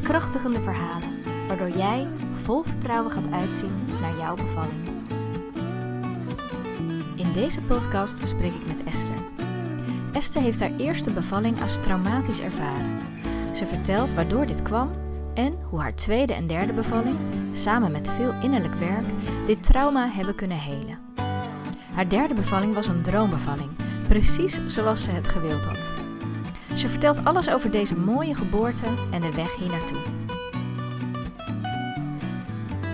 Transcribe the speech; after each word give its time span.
Bekrachtigende 0.00 0.60
verhalen, 0.60 1.22
waardoor 1.48 1.70
jij 1.70 2.08
vol 2.34 2.62
vertrouwen 2.62 3.12
gaat 3.12 3.30
uitzien 3.30 3.84
naar 4.00 4.16
jouw 4.18 4.34
bevalling. 4.34 4.88
In 7.14 7.32
deze 7.32 7.60
podcast 7.60 8.28
spreek 8.28 8.54
ik 8.54 8.66
met 8.66 8.84
Esther. 8.84 9.16
Esther 10.12 10.42
heeft 10.42 10.60
haar 10.60 10.76
eerste 10.76 11.12
bevalling 11.12 11.62
als 11.62 11.80
traumatisch 11.80 12.40
ervaren. 12.40 12.98
Ze 13.52 13.66
vertelt 13.66 14.14
waardoor 14.14 14.46
dit 14.46 14.62
kwam 14.62 14.90
en 15.34 15.58
hoe 15.70 15.80
haar 15.80 15.94
tweede 15.94 16.32
en 16.34 16.46
derde 16.46 16.72
bevalling, 16.72 17.16
samen 17.52 17.92
met 17.92 18.10
veel 18.10 18.34
innerlijk 18.40 18.74
werk, 18.74 19.06
dit 19.46 19.62
trauma 19.62 20.08
hebben 20.08 20.34
kunnen 20.34 20.58
helen. 20.58 20.98
Haar 21.94 22.08
derde 22.08 22.34
bevalling 22.34 22.74
was 22.74 22.86
een 22.86 23.02
droombevalling, 23.02 23.70
precies 24.08 24.60
zoals 24.66 25.04
ze 25.04 25.10
het 25.10 25.28
gewild 25.28 25.64
had. 25.64 26.03
Ze 26.74 26.88
vertelt 26.88 27.24
alles 27.24 27.50
over 27.50 27.70
deze 27.70 27.96
mooie 27.96 28.34
geboorte 28.34 28.86
en 29.12 29.20
de 29.20 29.34
weg 29.34 29.56
hier 29.56 29.70
naartoe. 29.70 30.02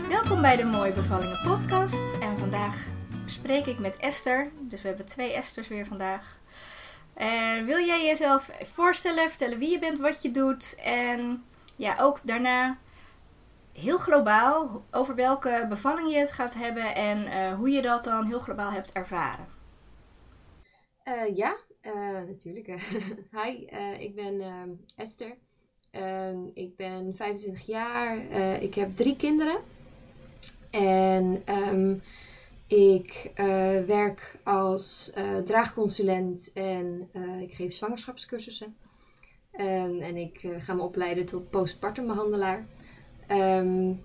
Welkom 0.08 0.40
bij 0.40 0.56
de 0.56 0.64
Mooie 0.64 0.92
Bevallingen 0.92 1.40
podcast. 1.44 2.18
En 2.18 2.38
vandaag 2.38 2.86
spreek 3.24 3.66
ik 3.66 3.78
met 3.78 3.96
Esther. 3.96 4.50
Dus 4.60 4.82
we 4.82 4.88
hebben 4.88 5.06
twee 5.06 5.32
Esters 5.32 5.68
weer 5.68 5.86
vandaag. 5.86 6.38
Uh, 7.16 7.64
wil 7.64 7.78
jij 7.78 8.04
jezelf 8.04 8.50
voorstellen, 8.62 9.28
vertellen 9.28 9.58
wie 9.58 9.70
je 9.70 9.78
bent, 9.78 9.98
wat 9.98 10.22
je 10.22 10.30
doet 10.30 10.80
en 10.84 11.44
ja, 11.76 11.96
ook 12.00 12.20
daarna 12.22 12.78
heel 13.72 13.98
globaal 13.98 14.84
over 14.90 15.14
welke 15.14 15.66
bevalling 15.68 16.12
je 16.12 16.18
het 16.18 16.32
gaat 16.32 16.54
hebben 16.54 16.94
en 16.94 17.26
uh, 17.26 17.54
hoe 17.54 17.70
je 17.70 17.82
dat 17.82 18.04
dan 18.04 18.24
heel 18.24 18.40
globaal 18.40 18.72
hebt 18.72 18.92
ervaren? 18.92 19.46
Uh, 21.04 21.36
ja, 21.36 21.56
natuurlijk. 22.26 22.66
Hi, 23.42 23.64
ik 23.98 24.14
ben 24.14 24.40
Esther. 24.96 25.36
ik 26.54 26.76
ben 26.76 27.16
25 27.16 27.66
jaar. 27.66 28.16
ik 28.62 28.74
heb 28.74 28.90
drie 28.90 29.16
kinderen. 29.16 29.58
En 30.70 31.42
um, 31.48 32.00
ik 32.66 33.30
werk 33.86 34.40
als 34.44 35.12
draagconsulent 35.44 36.52
en 36.52 37.08
ik 37.40 37.54
geef 37.54 37.72
zwangerschapscursussen. 37.72 38.76
En 39.50 40.16
ik 40.16 40.46
ga 40.58 40.74
me 40.74 40.82
opleiden 40.82 41.26
tot 41.26 41.50
postpartum 41.50 42.06
behandelaar. 42.06 42.64
Um, 43.30 44.00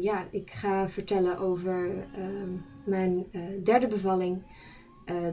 ja, 0.00 0.26
ik 0.30 0.50
ga 0.50 0.88
vertellen 0.88 1.38
over 1.38 2.06
mijn 2.84 3.26
derde 3.64 3.86
bevalling. 3.86 4.42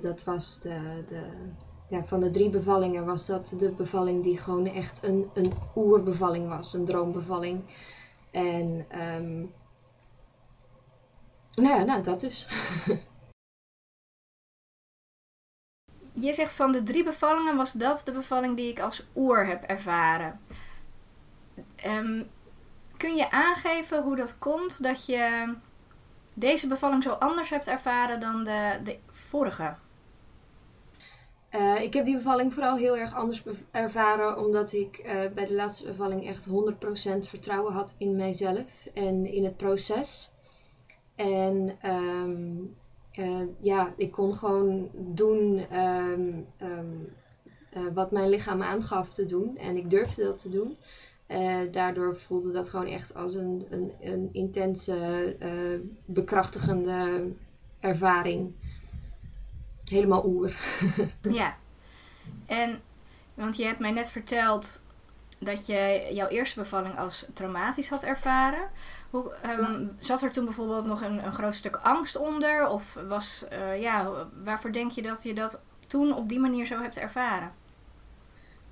Dat 0.01 0.23
was 0.23 0.59
de, 0.59 1.03
de, 1.07 1.51
ja, 1.87 2.03
van 2.03 2.19
de 2.19 2.29
drie 2.29 2.49
bevallingen 2.49 3.05
was 3.05 3.25
dat 3.25 3.53
de 3.57 3.71
bevalling 3.71 4.23
die 4.23 4.37
gewoon 4.37 4.65
echt 4.65 5.03
een, 5.03 5.29
een 5.33 5.53
oerbevalling 5.75 6.47
was, 6.47 6.73
een 6.73 6.85
droombevalling. 6.85 7.63
En 8.31 8.85
um, 9.15 9.53
nou 11.55 11.75
ja, 11.75 11.83
nou 11.83 12.03
dat 12.03 12.19
dus. 12.19 12.47
Je 16.13 16.33
zegt 16.33 16.51
van 16.53 16.71
de 16.71 16.83
drie 16.83 17.03
bevallingen 17.03 17.55
was 17.55 17.71
dat 17.71 18.01
de 18.05 18.11
bevalling 18.11 18.57
die 18.57 18.69
ik 18.69 18.79
als 18.79 19.07
oer 19.15 19.45
heb 19.45 19.63
ervaren. 19.63 20.39
Um, 21.85 22.29
kun 22.97 23.15
je 23.15 23.31
aangeven 23.31 24.03
hoe 24.03 24.15
dat 24.15 24.37
komt 24.37 24.83
dat 24.83 25.05
je 25.05 25.53
deze 26.33 26.67
bevalling 26.67 27.03
zo 27.03 27.11
anders 27.11 27.49
hebt 27.49 27.67
ervaren 27.67 28.19
dan 28.19 28.43
de, 28.43 28.79
de 28.83 28.99
vorige? 29.31 29.75
Uh, 31.55 31.81
ik 31.81 31.93
heb 31.93 32.05
die 32.05 32.15
bevalling 32.15 32.53
vooral 32.53 32.77
heel 32.77 32.97
erg 32.97 33.15
anders 33.15 33.43
ervaren 33.71 34.37
omdat 34.45 34.71
ik 34.73 35.01
uh, 35.05 35.31
bij 35.33 35.45
de 35.45 35.53
laatste 35.53 35.85
bevalling 35.85 36.27
echt 36.27 36.47
100% 36.47 36.51
vertrouwen 37.19 37.73
had 37.73 37.93
in 37.97 38.15
mijzelf 38.15 38.85
en 38.93 39.25
in 39.25 39.43
het 39.43 39.57
proces. 39.57 40.31
En 41.15 41.77
um, 41.85 42.75
uh, 43.19 43.47
ja, 43.59 43.93
ik 43.97 44.11
kon 44.11 44.35
gewoon 44.35 44.89
doen 44.93 45.65
um, 45.77 46.47
uh, 46.61 47.81
wat 47.93 48.11
mijn 48.11 48.29
lichaam 48.29 48.61
aangaf 48.61 49.13
te 49.13 49.25
doen. 49.25 49.57
En 49.57 49.77
ik 49.77 49.89
durfde 49.89 50.23
dat 50.23 50.39
te 50.39 50.49
doen. 50.49 50.77
Daardoor 51.71 52.15
voelde 52.15 52.51
dat 52.51 52.69
gewoon 52.69 52.87
echt 52.87 53.15
als 53.15 53.33
een, 53.33 53.65
een, 53.69 53.91
een 54.01 54.29
intense, 54.31 55.35
bekrachtigende 56.05 57.31
ervaring. 57.79 58.53
Helemaal 59.91 60.25
oer. 60.25 60.55
ja. 61.21 61.57
En, 62.45 62.81
want 63.33 63.55
je 63.55 63.65
hebt 63.65 63.79
mij 63.79 63.91
net 63.91 64.09
verteld 64.09 64.81
dat 65.39 65.65
je 65.65 66.09
jouw 66.11 66.27
eerste 66.27 66.59
bevalling 66.59 66.97
als 66.97 67.25
traumatisch 67.33 67.89
had 67.89 68.03
ervaren. 68.03 68.69
Hoe, 69.09 69.33
um, 69.59 69.95
zat 69.99 70.21
er 70.21 70.31
toen 70.31 70.45
bijvoorbeeld 70.45 70.85
nog 70.85 71.01
een, 71.01 71.25
een 71.25 71.33
groot 71.33 71.55
stuk 71.55 71.75
angst 71.75 72.17
onder? 72.17 72.67
Of 72.67 72.93
was, 73.07 73.45
uh, 73.53 73.81
ja, 73.81 74.27
waarvoor 74.43 74.71
denk 74.71 74.91
je 74.91 75.01
dat 75.01 75.23
je 75.23 75.33
dat 75.33 75.61
toen 75.87 76.15
op 76.15 76.29
die 76.29 76.39
manier 76.39 76.65
zo 76.65 76.81
hebt 76.81 76.97
ervaren? 76.97 77.51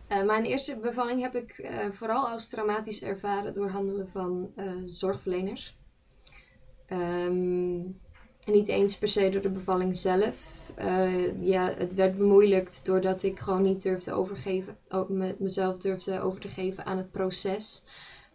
Uh, 0.09 0.23
mijn 0.23 0.45
eerste 0.45 0.77
bevalling 0.77 1.21
heb 1.21 1.35
ik 1.35 1.57
uh, 1.57 1.91
vooral 1.91 2.27
als 2.27 2.47
traumatisch 2.47 3.01
ervaren 3.01 3.53
door 3.53 3.69
handelen 3.69 4.07
van 4.07 4.51
zorgverleners. 4.85 5.77
Um, 6.87 7.99
niet 8.51 8.67
eens 8.67 8.97
per 8.97 9.07
se 9.07 9.29
door 9.29 9.41
de 9.41 9.49
bevalling 9.49 9.95
zelf. 9.95 10.69
ja, 11.39 11.73
het 11.77 11.93
werd 11.93 12.17
bemoeilijkt 12.17 12.85
doordat 12.85 13.23
ik 13.23 13.39
gewoon 13.39 13.61
niet 13.61 13.81
durfde 13.81 14.11
overgeven, 14.11 14.77
met 15.07 15.39
mezelf 15.39 15.77
durfde 15.77 16.19
over 16.19 16.39
te 16.39 16.47
geven 16.47 16.85
aan 16.85 16.97
het 16.97 17.11
proces. 17.11 17.83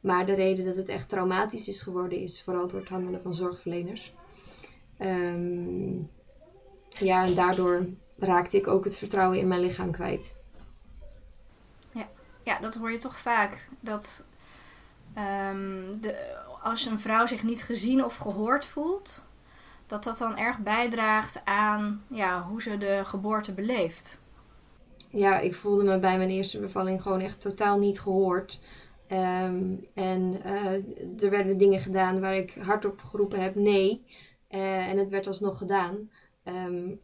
Maar 0.00 0.26
de 0.26 0.34
reden 0.34 0.64
dat 0.64 0.76
het 0.76 0.88
echt 0.88 1.08
traumatisch 1.08 1.68
is 1.68 1.82
geworden 1.82 2.18
is 2.18 2.42
vooral 2.42 2.66
door 2.66 2.80
het 2.80 2.88
handelen 2.88 3.22
van 3.22 3.34
zorgverleners. 3.34 4.12
Um, 5.00 6.10
ja, 6.88 7.24
en 7.24 7.34
daardoor 7.34 7.86
raakte 8.18 8.56
ik 8.56 8.66
ook 8.66 8.84
het 8.84 8.96
vertrouwen 8.96 9.38
in 9.38 9.48
mijn 9.48 9.60
lichaam 9.60 9.90
kwijt. 9.90 10.36
Ja, 11.92 12.08
ja 12.42 12.58
dat 12.58 12.74
hoor 12.74 12.90
je 12.90 12.98
toch 12.98 13.18
vaak. 13.18 13.68
Dat 13.80 14.26
um, 15.18 16.00
de, 16.00 16.36
als 16.62 16.86
een 16.86 17.00
vrouw 17.00 17.26
zich 17.26 17.42
niet 17.42 17.62
gezien 17.62 18.04
of 18.04 18.16
gehoord 18.16 18.66
voelt, 18.66 19.23
dat 19.94 20.04
dat 20.04 20.18
dan 20.18 20.36
erg 20.36 20.58
bijdraagt 20.58 21.40
aan 21.44 22.04
ja, 22.08 22.42
hoe 22.42 22.62
ze 22.62 22.78
de 22.78 23.00
geboorte 23.04 23.54
beleeft. 23.54 24.22
Ja, 25.10 25.38
ik 25.38 25.54
voelde 25.54 25.84
me 25.84 25.98
bij 25.98 26.16
mijn 26.16 26.30
eerste 26.30 26.60
bevalling 26.60 27.02
gewoon 27.02 27.20
echt 27.20 27.40
totaal 27.40 27.78
niet 27.78 28.00
gehoord. 28.00 28.60
Um, 29.08 29.86
en 29.94 30.40
uh, 30.46 31.22
er 31.22 31.30
werden 31.30 31.58
dingen 31.58 31.80
gedaan 31.80 32.20
waar 32.20 32.34
ik 32.34 32.54
hardop 32.54 33.00
geroepen 33.00 33.40
heb 33.40 33.54
nee. 33.54 34.04
Uh, 34.50 34.88
en 34.88 34.98
het 34.98 35.10
werd 35.10 35.26
alsnog 35.26 35.58
gedaan. 35.58 36.10
Um, 36.44 37.00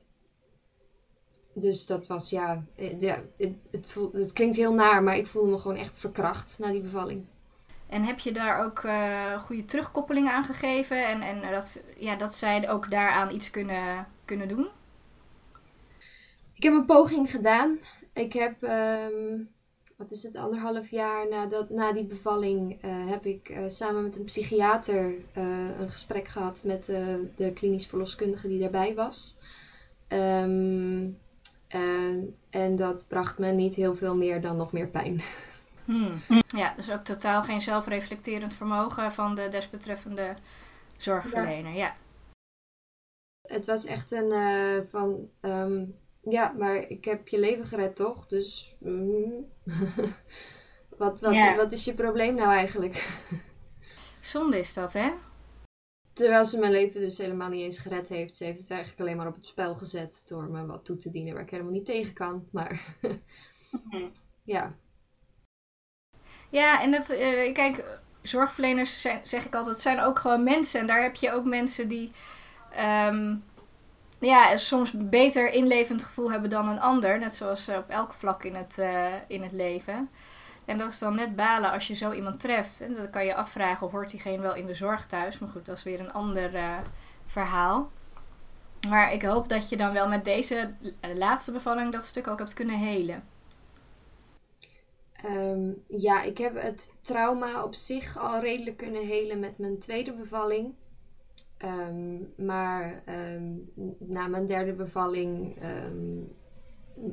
dus 1.55 1.87
dat 1.87 2.07
was 2.07 2.31
ja, 2.31 2.65
eh, 2.77 3.01
ja 3.01 3.23
het, 3.37 3.97
het, 4.13 4.33
klinkt 4.33 4.57
heel 4.57 4.75
naar, 4.75 5.03
maar 5.03 5.17
ik 5.17 5.27
voelde 5.27 5.51
me 5.51 5.59
gewoon 5.59 5.77
echt 5.77 5.99
verkracht 5.99 6.59
na 6.59 6.71
die 6.71 6.83
bevalling. 6.83 7.25
En 7.91 8.05
heb 8.05 8.19
je 8.19 8.33
daar 8.33 8.65
ook 8.65 8.83
uh, 8.83 9.43
goede 9.43 9.65
terugkoppelingen 9.65 10.33
aan 10.33 10.45
gegeven 10.45 11.07
en, 11.07 11.23
en 11.23 11.53
dat, 11.53 11.79
ja, 11.97 12.17
dat 12.17 12.35
zij 12.35 12.71
ook 12.71 12.91
daaraan 12.91 13.31
iets 13.31 13.51
kunnen, 13.51 14.07
kunnen 14.25 14.49
doen? 14.49 14.69
Ik 16.55 16.63
heb 16.63 16.73
een 16.73 16.85
poging 16.85 17.31
gedaan. 17.31 17.79
Ik 18.13 18.33
heb 18.33 18.63
um, 18.63 19.49
wat 19.97 20.11
is 20.11 20.23
het, 20.23 20.37
anderhalf 20.37 20.91
jaar 20.91 21.29
nadat, 21.29 21.71
na 21.71 21.93
die 21.93 22.05
bevalling 22.05 22.85
uh, 22.85 23.09
heb 23.09 23.27
ik 23.27 23.49
uh, 23.49 23.59
samen 23.67 24.03
met 24.03 24.17
een 24.17 24.25
psychiater 24.25 25.15
een 25.35 25.91
gesprek 25.91 26.29
gehad 26.29 26.61
met 26.65 26.85
de 27.37 27.53
klinisch 27.55 27.87
verloskundige 27.87 28.49
die 28.49 28.61
daarbij 28.61 28.95
was. 28.95 29.37
Um, 30.09 31.19
en 32.51 32.77
dat 32.77 33.05
bracht 33.09 33.39
me 33.39 33.51
niet 33.53 33.75
heel 33.75 33.95
veel 33.95 34.17
meer 34.17 34.41
dan 34.41 34.57
nog 34.57 34.73
meer 34.73 34.89
pijn. 34.89 35.21
Hmm. 35.91 36.43
Ja, 36.47 36.75
dus 36.77 36.91
ook 36.91 37.05
totaal 37.05 37.43
geen 37.43 37.61
zelfreflecterend 37.61 38.55
vermogen 38.55 39.13
van 39.13 39.35
de 39.35 39.49
desbetreffende 39.49 40.37
zorgverlener. 40.97 41.73
Ja. 41.73 41.79
ja. 41.79 41.97
Het 43.43 43.67
was 43.67 43.85
echt 43.85 44.11
een 44.11 44.87
van 44.89 45.29
um, 45.41 45.95
ja, 46.23 46.53
maar 46.59 46.77
ik 46.77 47.05
heb 47.05 47.29
je 47.29 47.39
leven 47.39 47.65
gered, 47.65 47.97
toch? 47.97 48.27
Dus 48.27 48.77
mm, 48.81 49.47
wat, 50.99 51.21
wat, 51.21 51.57
wat 51.57 51.73
is 51.73 51.85
je 51.85 51.95
probleem 51.95 52.35
nou 52.35 52.51
eigenlijk? 52.51 53.21
Zonde 54.21 54.59
is 54.59 54.75
dat, 54.75 54.93
hè? 54.93 55.13
Terwijl 56.13 56.45
ze 56.45 56.59
mijn 56.59 56.73
leven 56.73 57.01
dus 57.01 57.19
helemaal 57.19 57.49
niet 57.49 57.63
eens 57.63 57.79
gered 57.79 58.09
heeft. 58.09 58.37
Ze 58.37 58.45
heeft 58.45 58.61
het 58.61 58.71
eigenlijk 58.71 59.01
alleen 59.01 59.17
maar 59.17 59.27
op 59.27 59.35
het 59.35 59.47
spel 59.47 59.75
gezet 59.75 60.23
door 60.25 60.45
me 60.45 60.67
wat 60.67 60.85
toe 60.85 60.97
te 60.97 61.11
dienen 61.11 61.35
waar 61.35 61.43
ik 61.43 61.51
helemaal 61.51 61.73
niet 61.73 61.85
tegen 61.85 62.13
kan. 62.13 62.49
Maar 62.51 62.97
ja. 64.45 64.75
Ja, 66.51 66.83
en 66.83 66.91
dat, 66.91 67.11
uh, 67.11 67.53
kijk, 67.55 67.85
zorgverleners 68.23 69.01
zijn, 69.01 69.21
zeg 69.23 69.45
ik 69.45 69.55
altijd, 69.55 69.81
zijn 69.81 70.01
ook 70.01 70.19
gewoon 70.19 70.45
mensen. 70.45 70.81
En 70.81 70.87
daar 70.87 71.03
heb 71.03 71.17
je 71.17 71.33
ook 71.33 71.45
mensen 71.45 71.89
die 71.89 72.13
um, 73.07 73.45
ja, 74.19 74.57
soms 74.57 74.93
beter 74.95 75.53
inlevend 75.53 76.05
gevoel 76.05 76.31
hebben 76.31 76.51
dan 76.51 76.69
een 76.69 76.81
ander. 76.81 77.19
Net 77.19 77.37
zoals 77.37 77.69
op 77.69 77.89
elk 77.89 78.13
vlak 78.13 78.45
in 78.45 78.55
het, 78.55 78.77
uh, 78.79 79.07
in 79.27 79.43
het 79.43 79.53
leven. 79.53 80.11
En 80.67 80.79
dat 80.79 80.89
is 80.89 80.99
dan 80.99 81.15
net 81.15 81.37
balen 81.37 81.71
als 81.71 81.87
je 81.87 81.95
zo 81.95 82.13
iemand 82.13 82.41
treft. 82.41 82.81
En 82.81 82.95
dan 82.95 83.11
kan 83.11 83.25
je 83.25 83.35
afvragen, 83.35 83.87
of 83.87 83.93
hoort 83.93 84.11
diegene 84.11 84.43
wel 84.43 84.55
in 84.55 84.67
de 84.67 84.75
zorg 84.75 85.07
thuis? 85.07 85.39
Maar 85.39 85.49
goed, 85.49 85.67
dat 85.67 85.77
is 85.77 85.83
weer 85.83 86.01
een 86.01 86.13
ander 86.13 86.51
verhaal. 87.27 87.91
Maar 88.89 89.13
ik 89.13 89.23
hoop 89.23 89.49
dat 89.49 89.69
je 89.69 89.77
dan 89.77 89.93
wel 89.93 90.09
met 90.09 90.25
deze 90.25 90.75
laatste 91.15 91.53
bevalling 91.53 91.93
dat 91.93 92.05
stuk 92.05 92.29
ook 92.29 92.39
hebt 92.39 92.55
kunnen 92.55 92.79
helen. 92.79 93.23
Um, 95.27 95.83
ja, 95.87 96.23
ik 96.23 96.39
heb 96.39 96.55
het 96.55 96.91
trauma 97.01 97.65
op 97.65 97.75
zich 97.75 98.19
al 98.19 98.41
redelijk 98.41 98.77
kunnen 98.77 99.07
helen 99.07 99.39
met 99.39 99.59
mijn 99.59 99.79
tweede 99.79 100.13
bevalling. 100.13 100.75
Um, 101.65 102.33
maar 102.37 103.03
um, 103.09 103.71
na 103.99 104.27
mijn 104.27 104.47
derde 104.47 104.73
bevalling 104.73 105.57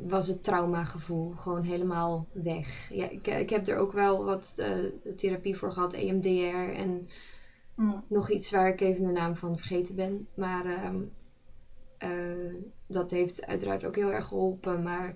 was 0.05 0.27
het 0.27 0.43
traumagevoel 0.43 1.29
gewoon 1.29 1.61
helemaal 1.61 2.27
weg. 2.31 2.89
Ja, 2.93 3.09
ik, 3.09 3.27
ik 3.27 3.49
heb 3.49 3.67
er 3.67 3.77
ook 3.77 3.91
wel 3.91 4.25
wat 4.25 4.53
uh, 4.55 4.91
therapie 5.15 5.57
voor 5.57 5.71
gehad, 5.71 5.93
EMDR 5.93 6.75
en 6.75 7.07
mm. 7.75 8.03
nog 8.07 8.29
iets 8.29 8.51
waar 8.51 8.67
ik 8.67 8.81
even 8.81 9.05
de 9.05 9.11
naam 9.11 9.35
van 9.35 9.57
vergeten 9.57 9.95
ben. 9.95 10.27
Maar 10.33 10.93
uh, 12.03 12.53
dat 12.87 13.11
heeft 13.11 13.45
uiteraard 13.45 13.85
ook 13.85 13.95
heel 13.95 14.11
erg 14.11 14.25
geholpen. 14.25 14.83
Maar 14.83 15.15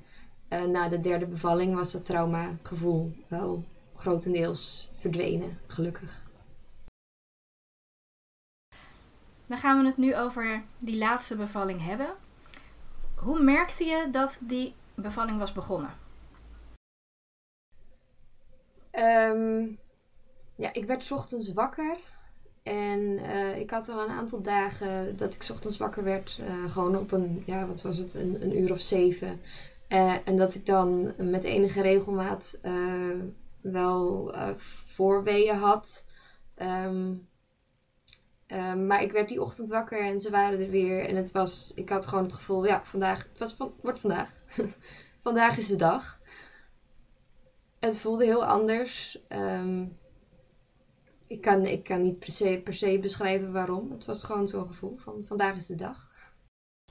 uh, 0.53 0.63
na 0.63 0.89
de 0.89 0.99
derde 0.99 1.25
bevalling 1.25 1.75
was 1.75 1.91
dat 1.91 2.05
traumagevoel 2.05 3.13
wel 3.27 3.63
grotendeels 3.95 4.89
verdwenen, 4.95 5.57
gelukkig. 5.67 6.23
Dan 9.45 9.57
gaan 9.57 9.81
we 9.81 9.87
het 9.87 9.97
nu 9.97 10.15
over 10.15 10.63
die 10.77 10.97
laatste 10.97 11.35
bevalling 11.35 11.85
hebben. 11.85 12.13
Hoe 13.15 13.43
merkte 13.43 13.83
je 13.83 14.07
dat 14.11 14.41
die 14.43 14.73
bevalling 14.95 15.37
was 15.37 15.53
begonnen? 15.53 15.93
Um, 18.91 19.77
ja, 20.55 20.73
ik 20.73 20.85
werd 20.85 21.11
ochtends 21.11 21.53
wakker. 21.53 21.97
En 22.63 22.99
uh, 22.99 23.57
ik 23.57 23.69
had 23.69 23.89
al 23.89 23.99
een 24.03 24.15
aantal 24.15 24.41
dagen 24.41 25.17
dat 25.17 25.33
ik 25.33 25.47
ochtends 25.51 25.77
wakker 25.77 26.03
werd. 26.03 26.37
Uh, 26.41 26.71
gewoon 26.71 26.97
op 26.97 27.11
een, 27.11 27.43
ja, 27.45 27.65
wat 27.65 27.81
was 27.81 27.97
het, 27.97 28.13
een, 28.13 28.43
een 28.43 28.57
uur 28.57 28.71
of 28.71 28.81
zeven. 28.81 29.41
Uh, 29.91 30.27
en 30.27 30.35
dat 30.35 30.55
ik 30.55 30.65
dan 30.65 31.13
met 31.17 31.43
enige 31.43 31.81
regelmaat 31.81 32.59
wel 33.61 34.33
voorweeën 34.85 35.55
had. 35.55 36.05
Um, 36.55 37.29
Um, 38.53 38.87
maar 38.87 39.01
ik 39.01 39.11
werd 39.11 39.29
die 39.29 39.41
ochtend 39.41 39.69
wakker 39.69 40.05
en 40.05 40.19
ze 40.19 40.29
waren 40.29 40.59
er 40.59 40.69
weer. 40.69 41.07
En 41.07 41.15
het 41.15 41.31
was, 41.31 41.71
ik 41.75 41.89
had 41.89 42.05
gewoon 42.05 42.23
het 42.23 42.33
gevoel, 42.33 42.65
ja, 42.65 42.83
vandaag, 42.83 43.27
het 43.37 43.57
wordt 43.81 43.99
vandaag. 43.99 44.43
vandaag 45.23 45.57
is 45.57 45.67
de 45.67 45.75
dag. 45.75 46.19
Het 47.79 47.99
voelde 47.99 48.25
heel 48.25 48.45
anders. 48.45 49.19
Um, 49.29 49.97
ik, 51.27 51.41
kan, 51.41 51.65
ik 51.65 51.83
kan 51.83 52.01
niet 52.01 52.19
per 52.19 52.31
se, 52.31 52.61
per 52.63 52.73
se 52.73 52.99
beschrijven 52.99 53.51
waarom. 53.51 53.89
Het 53.89 54.05
was 54.05 54.23
gewoon 54.23 54.47
zo'n 54.47 54.65
gevoel 54.65 54.97
van 54.97 55.23
vandaag 55.23 55.55
is 55.55 55.65
de 55.65 55.75
dag. 55.75 56.10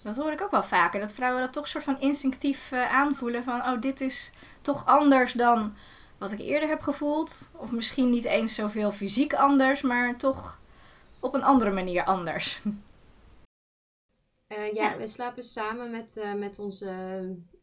Dat 0.02 0.16
hoor 0.16 0.32
ik 0.32 0.42
ook 0.42 0.50
wel 0.50 0.62
vaker. 0.62 1.00
Dat 1.00 1.12
vrouwen 1.12 1.42
dat 1.42 1.52
toch 1.52 1.68
soort 1.68 1.84
van 1.84 2.00
instinctief 2.00 2.72
uh, 2.72 2.92
aanvoelen. 2.92 3.44
Van, 3.44 3.60
oh, 3.60 3.80
dit 3.80 4.00
is 4.00 4.32
toch 4.60 4.86
anders 4.86 5.32
dan 5.32 5.74
wat 6.18 6.32
ik 6.32 6.38
eerder 6.38 6.68
heb 6.68 6.80
gevoeld. 6.80 7.50
Of 7.56 7.70
misschien 7.70 8.10
niet 8.10 8.24
eens 8.24 8.54
zoveel 8.54 8.92
fysiek 8.92 9.34
anders, 9.34 9.82
maar 9.82 10.16
toch 10.16 10.58
op 11.20 11.34
een 11.34 11.42
andere 11.42 11.70
manier 11.70 12.04
anders. 12.04 12.60
Uh, 14.52 14.72
ja, 14.72 14.96
we 14.96 15.06
slapen 15.06 15.42
samen 15.42 15.90
met, 15.90 16.16
uh, 16.16 16.34
met 16.34 16.58
onze 16.58 16.92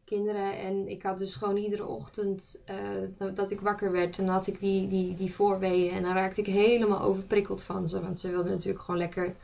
kinderen. 0.04 0.58
En 0.58 0.88
ik 0.88 1.02
had 1.02 1.18
dus 1.18 1.34
gewoon 1.34 1.56
iedere 1.56 1.86
ochtend 1.86 2.60
uh, 2.70 3.34
dat 3.34 3.50
ik 3.50 3.60
wakker 3.60 3.92
werd. 3.92 4.18
En 4.18 4.24
dan 4.24 4.34
had 4.34 4.46
ik 4.46 4.60
die, 4.60 4.88
die, 4.88 5.14
die 5.14 5.32
voorweeën. 5.32 5.92
En 5.92 6.02
dan 6.02 6.14
raakte 6.14 6.40
ik 6.40 6.46
helemaal 6.46 7.00
overprikkeld 7.00 7.62
van 7.62 7.88
ze. 7.88 8.00
Want 8.00 8.20
ze 8.20 8.30
wilden 8.30 8.52
natuurlijk 8.52 8.84
gewoon 8.84 9.00
lekker 9.00 9.26
een 9.26 9.34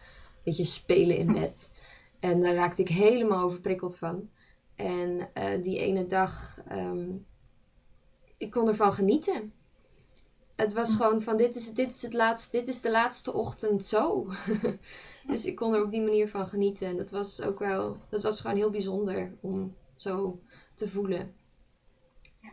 beetje 0.44 0.64
spelen 0.64 1.17
in 1.17 1.32
bed. 1.32 1.70
En 2.25 2.41
daar 2.41 2.55
raakte 2.55 2.82
ik 2.82 2.88
helemaal 2.88 3.44
overprikkeld 3.44 3.97
van. 3.97 4.29
En 4.75 5.31
die 5.61 5.79
ene 5.79 6.06
dag, 6.06 6.61
um, 6.73 7.26
ik 8.37 8.50
kon 8.50 8.69
ervan 8.69 8.93
genieten 8.93 9.53
het 10.56 10.73
was 10.73 10.91
hm. 10.91 10.97
gewoon 10.97 11.23
van 11.23 11.37
dit 11.37 11.56
is, 11.56 11.73
dit 11.73 11.93
is 11.93 12.03
het 12.03 12.12
laatste, 12.12 12.56
dit 12.56 12.69
is 12.69 12.81
de 12.81 12.91
laatste 12.91 13.32
ochtend 13.32 13.85
zo. 13.85 14.29
dus 15.26 15.44
ik 15.44 15.56
kon 15.56 15.75
er 15.75 15.85
op 15.85 15.91
die 15.91 16.03
manier 16.03 16.29
van 16.29 16.49
genieten. 16.49 16.88
En 16.88 16.97
dat 16.97 17.11
was 17.11 17.41
ook 17.41 17.59
wel, 17.59 17.97
dat 18.09 18.23
was 18.23 18.41
gewoon 18.41 18.56
heel 18.56 18.70
bijzonder 18.70 19.32
om 19.41 19.75
zo 19.94 20.41
te 20.75 20.88
voelen. 20.88 21.35
Ja. 22.35 22.50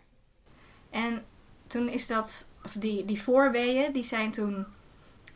En 0.89 1.25
toen 1.67 1.89
is 1.89 2.07
dat, 2.07 2.49
of 2.65 2.71
die, 2.71 3.05
die 3.05 3.21
voorweeën, 3.21 3.93
die 3.93 4.03
zijn 4.03 4.31
toen 4.31 4.65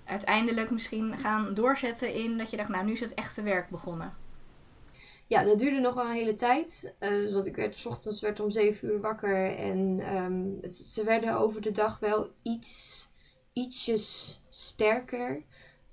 uiteindelijk 0.03 0.69
misschien 0.69 1.17
gaan 1.17 1.53
doorzetten 1.53 2.13
in 2.13 2.37
dat 2.37 2.49
je 2.49 2.57
dacht, 2.57 2.69
nou 2.69 2.85
nu 2.85 2.91
is 2.91 2.99
het 2.99 3.13
echte 3.13 3.41
werk 3.41 3.69
begonnen 3.69 4.24
ja, 5.27 5.43
dat 5.43 5.59
duurde 5.59 5.79
nog 5.79 5.93
wel 5.93 6.05
een 6.05 6.15
hele 6.15 6.35
tijd. 6.35 6.93
Uh, 6.99 7.09
dus 7.09 7.31
want 7.33 7.45
ik 7.45 7.55
werd 7.55 7.77
s 7.77 7.85
ochtends 7.85 8.21
werd 8.21 8.39
om 8.39 8.51
7 8.51 8.87
uur 8.87 9.01
wakker. 9.01 9.55
En 9.55 10.15
um, 10.15 10.71
ze 10.71 11.03
werden 11.03 11.37
over 11.37 11.61
de 11.61 11.71
dag 11.71 11.99
wel 11.99 12.29
iets, 12.41 13.07
ietsjes 13.53 14.41
sterker. 14.49 15.43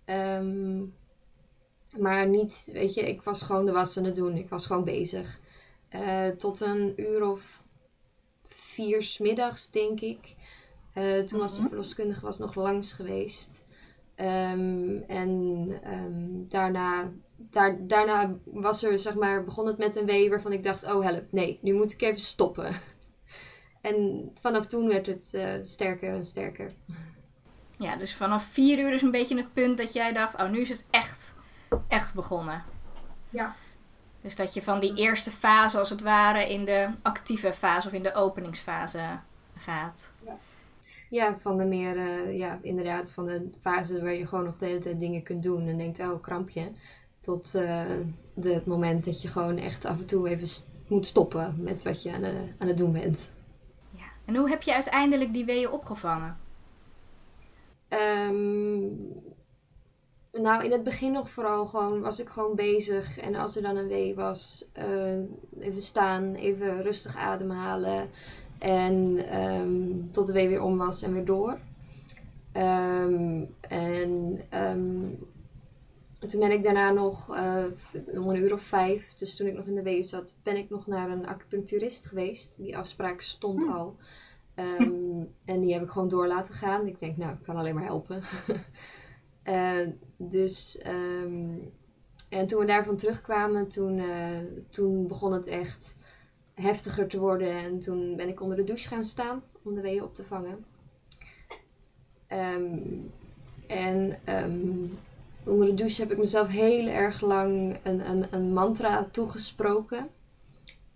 Um, 0.07 0.95
maar 1.99 2.29
niet, 2.29 2.71
weet 2.73 2.95
je, 2.95 3.01
ik 3.01 3.23
was 3.23 3.43
gewoon 3.43 3.67
de 3.67 3.73
was 3.73 3.97
aan 3.99 4.05
het 4.05 4.17
doen. 4.17 4.37
Ik 4.37 4.49
was 4.49 4.67
gewoon 4.67 4.85
bezig. 4.85 5.39
Uh, 5.91 6.29
tot 6.29 6.61
een 6.61 6.93
uur 6.97 7.23
of 7.23 7.63
vier 8.47 9.03
smiddags, 9.03 9.71
denk 9.71 10.01
ik. 10.01 10.35
Uh, 10.95 11.23
toen 11.23 11.39
was 11.39 11.55
de 11.55 11.61
mhm. 11.61 11.69
verloskundige 11.69 12.21
was 12.21 12.39
nog 12.39 12.55
langs 12.55 12.93
geweest. 12.93 13.65
Um, 14.17 15.03
en 15.07 16.47
daarna 16.49 17.13
daar, 17.51 17.87
daarna 17.87 18.35
was 18.45 18.83
er, 18.83 18.99
zeg 18.99 19.15
maar, 19.15 19.45
begon 19.45 19.67
het 19.67 19.79
met 19.79 19.97
een 19.97 20.07
wee 20.07 20.31
waarvan 20.31 20.53
ik 20.53 20.63
dacht, 20.63 20.85
oh 20.85 21.05
help, 21.05 21.25
nee, 21.31 21.59
nu 21.63 21.75
moet 21.75 21.93
ik 21.93 22.03
even 22.03 22.21
stoppen. 22.21 22.73
En 23.83 24.31
vanaf 24.41 24.67
toen 24.67 24.89
werd 24.89 25.07
het 25.07 25.33
uh, 25.35 25.53
sterker 25.63 26.15
en 26.15 26.25
sterker. 26.25 26.73
Ja, 27.77 27.97
dus 27.97 28.15
vanaf 28.15 28.45
vier 28.45 28.79
uur 28.79 28.93
is 28.93 29.03
een 29.03 29.11
beetje 29.11 29.37
het 29.37 29.53
punt 29.53 29.79
dat 29.79 29.93
jij 29.93 30.13
dacht, 30.13 30.35
oh 30.35 30.51
nu 30.51 30.61
is 30.61 30.69
het 30.69 30.87
echt, 30.91 31.35
echt 31.89 32.15
begonnen. 32.15 32.65
Ja. 33.31 33.55
Dus 34.21 34.37
dat 34.37 34.55
je 34.55 34.63
van 34.63 34.81
die 34.81 34.95
eerste 34.95 35.31
fase, 35.31 35.79
als 35.79 35.91
het 35.91 36.01
ware, 36.01 36.53
in 36.53 36.65
de 36.65 36.89
actieve 37.03 37.53
fase 37.53 37.87
of 37.87 37.93
in 37.93 38.03
de 38.03 38.15
openingsfase 38.15 39.19
gaat. 39.57 40.13
Ja, 40.25 40.37
ja 41.11 41.39
van 41.39 41.57
de 41.57 41.65
meer, 41.65 41.97
uh, 41.97 42.39
ja, 42.39 42.59
inderdaad, 42.63 43.11
van 43.11 43.25
de 43.25 43.51
fase 43.61 44.03
waar 44.03 44.15
je 44.15 44.27
gewoon 44.27 44.45
nog 44.45 44.59
de 44.59 44.67
hele 44.67 44.79
tijd 44.79 45.01
dingen 45.01 45.23
kunt 45.23 45.43
doen 45.43 45.69
en 45.69 45.79
denkt, 45.79 45.99
oh, 45.99 46.23
krampje. 46.23 46.73
Tot 47.23 47.53
uh, 47.55 47.85
de, 48.35 48.53
het 48.53 48.67
moment 48.67 49.05
dat 49.05 49.23
je 49.23 49.29
gewoon 49.29 49.59
echt 49.59 49.85
af 49.85 49.99
en 49.99 50.07
toe 50.07 50.29
even 50.29 50.49
moet 50.89 51.07
stoppen 51.07 51.55
met 51.59 51.85
wat 51.85 52.03
je 52.03 52.13
aan, 52.13 52.21
de, 52.21 52.35
aan 52.59 52.69
het 52.69 52.77
doen 52.77 52.93
bent. 52.93 53.29
Ja. 53.91 54.05
En 54.25 54.37
hoe 54.37 54.49
heb 54.49 54.63
je 54.63 54.75
uiteindelijk 54.75 55.33
die 55.33 55.45
weeën 55.45 55.71
opgevangen? 55.71 56.37
Um, 57.89 58.99
nou, 60.33 60.65
in 60.65 60.73
het 60.73 60.83
begin 60.83 61.13
nog 61.13 61.31
vooral 61.31 61.67
gewoon 61.67 62.01
was 62.01 62.21
ik 62.21 62.29
gewoon 62.29 62.55
bezig. 62.55 63.19
En 63.19 63.35
als 63.35 63.57
er 63.57 63.63
dan 63.63 63.77
een 63.77 63.89
wee 63.89 64.15
was, 64.15 64.65
uh, 64.79 65.19
even 65.59 65.83
staan, 65.83 66.35
even 66.35 66.83
rustig 66.83 67.17
ademhalen. 67.17 68.09
En 68.59 69.25
um, 69.43 70.11
tot 70.13 70.27
de 70.27 70.33
wee 70.33 70.49
weer 70.49 70.63
om 70.63 70.79
was 70.79 71.03
en 71.03 71.13
weer 71.13 71.25
door. 71.25 71.59
Um, 72.57 73.55
en 73.61 74.41
toen 76.29 76.41
ben 76.41 76.51
ik 76.51 76.63
daarna 76.63 76.91
nog, 76.91 77.29
nog 78.13 78.27
een 78.27 78.37
uur 78.37 78.53
of 78.53 78.61
vijf, 78.61 79.15
dus 79.15 79.37
toen 79.37 79.47
ik 79.47 79.55
nog 79.55 79.67
in 79.67 79.75
de 79.75 79.83
wees 79.83 80.09
zat, 80.09 80.35
ben 80.43 80.57
ik 80.57 80.71
nog 80.71 80.87
naar 80.87 81.11
een 81.11 81.27
acupuncturist 81.27 82.07
geweest. 82.07 82.57
Die 82.57 82.77
afspraak 82.77 83.21
stond 83.21 83.63
hm. 83.63 83.71
al. 83.71 83.97
Um, 84.57 85.29
en 85.45 85.61
die 85.61 85.73
heb 85.73 85.83
ik 85.83 85.91
gewoon 85.91 86.09
door 86.09 86.27
laten 86.27 86.55
gaan. 86.55 86.87
Ik 86.87 86.99
denk, 86.99 87.17
nou, 87.17 87.33
ik 87.33 87.43
kan 87.43 87.57
alleen 87.57 87.75
maar 87.75 87.85
helpen. 87.85 88.23
uh, 89.45 89.89
dus, 90.37 90.83
um, 90.87 91.73
en 92.31 92.47
toen 92.47 92.61
we 92.61 92.67
daarvan 92.67 92.97
terugkwamen, 92.97 93.69
toen, 93.69 93.99
uh, 93.99 94.39
toen 94.69 95.07
begon 95.07 95.33
het 95.33 95.47
echt 95.47 95.97
heftiger 96.55 97.09
te 97.09 97.19
worden. 97.19 97.53
En 97.53 97.79
toen 97.79 98.17
ben 98.17 98.29
ik 98.29 98.41
onder 98.41 98.57
de 98.57 98.65
douche 98.65 98.89
gaan 98.89 99.05
staan 99.05 99.43
om 99.63 99.75
de 99.75 99.81
weeën 99.81 100.03
op 100.03 100.15
te 100.15 100.25
vangen. 100.25 100.65
Um, 102.29 103.11
En 103.67 104.19
ehm, 104.25 104.85
onder 105.45 105.67
de 105.67 105.75
douche 105.75 106.01
heb 106.01 106.11
ik 106.11 106.19
mezelf 106.19 106.49
heel 106.49 106.87
erg 106.87 107.21
lang 107.21 107.79
een, 107.83 108.11
een, 108.11 108.35
een 108.35 108.53
mantra 108.53 109.05
toegesproken. 109.05 110.09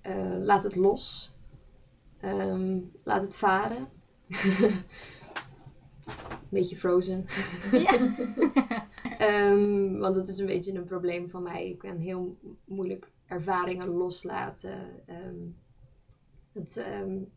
Uh, 0.02 0.36
laat 0.38 0.62
het 0.62 0.76
los. 0.76 1.34
Ehm, 2.20 2.78
laat 3.02 3.22
het 3.22 3.36
varen. 3.36 3.88
beetje 6.48 6.76
frozen. 6.76 7.24
Ja. 7.72 7.94
um, 9.50 9.98
want 10.02 10.14
dat 10.14 10.28
is 10.28 10.38
een 10.38 10.46
beetje 10.46 10.72
een 10.72 10.84
probleem 10.84 11.28
van 11.28 11.42
mij. 11.42 11.68
Ik 11.68 11.78
kan 11.78 11.96
heel 11.96 12.36
moeilijk 12.64 13.10
ervaringen 13.26 13.88
loslaten. 13.88 14.78
Um, 15.08 15.56
het, 16.52 16.76
um, 16.76 17.28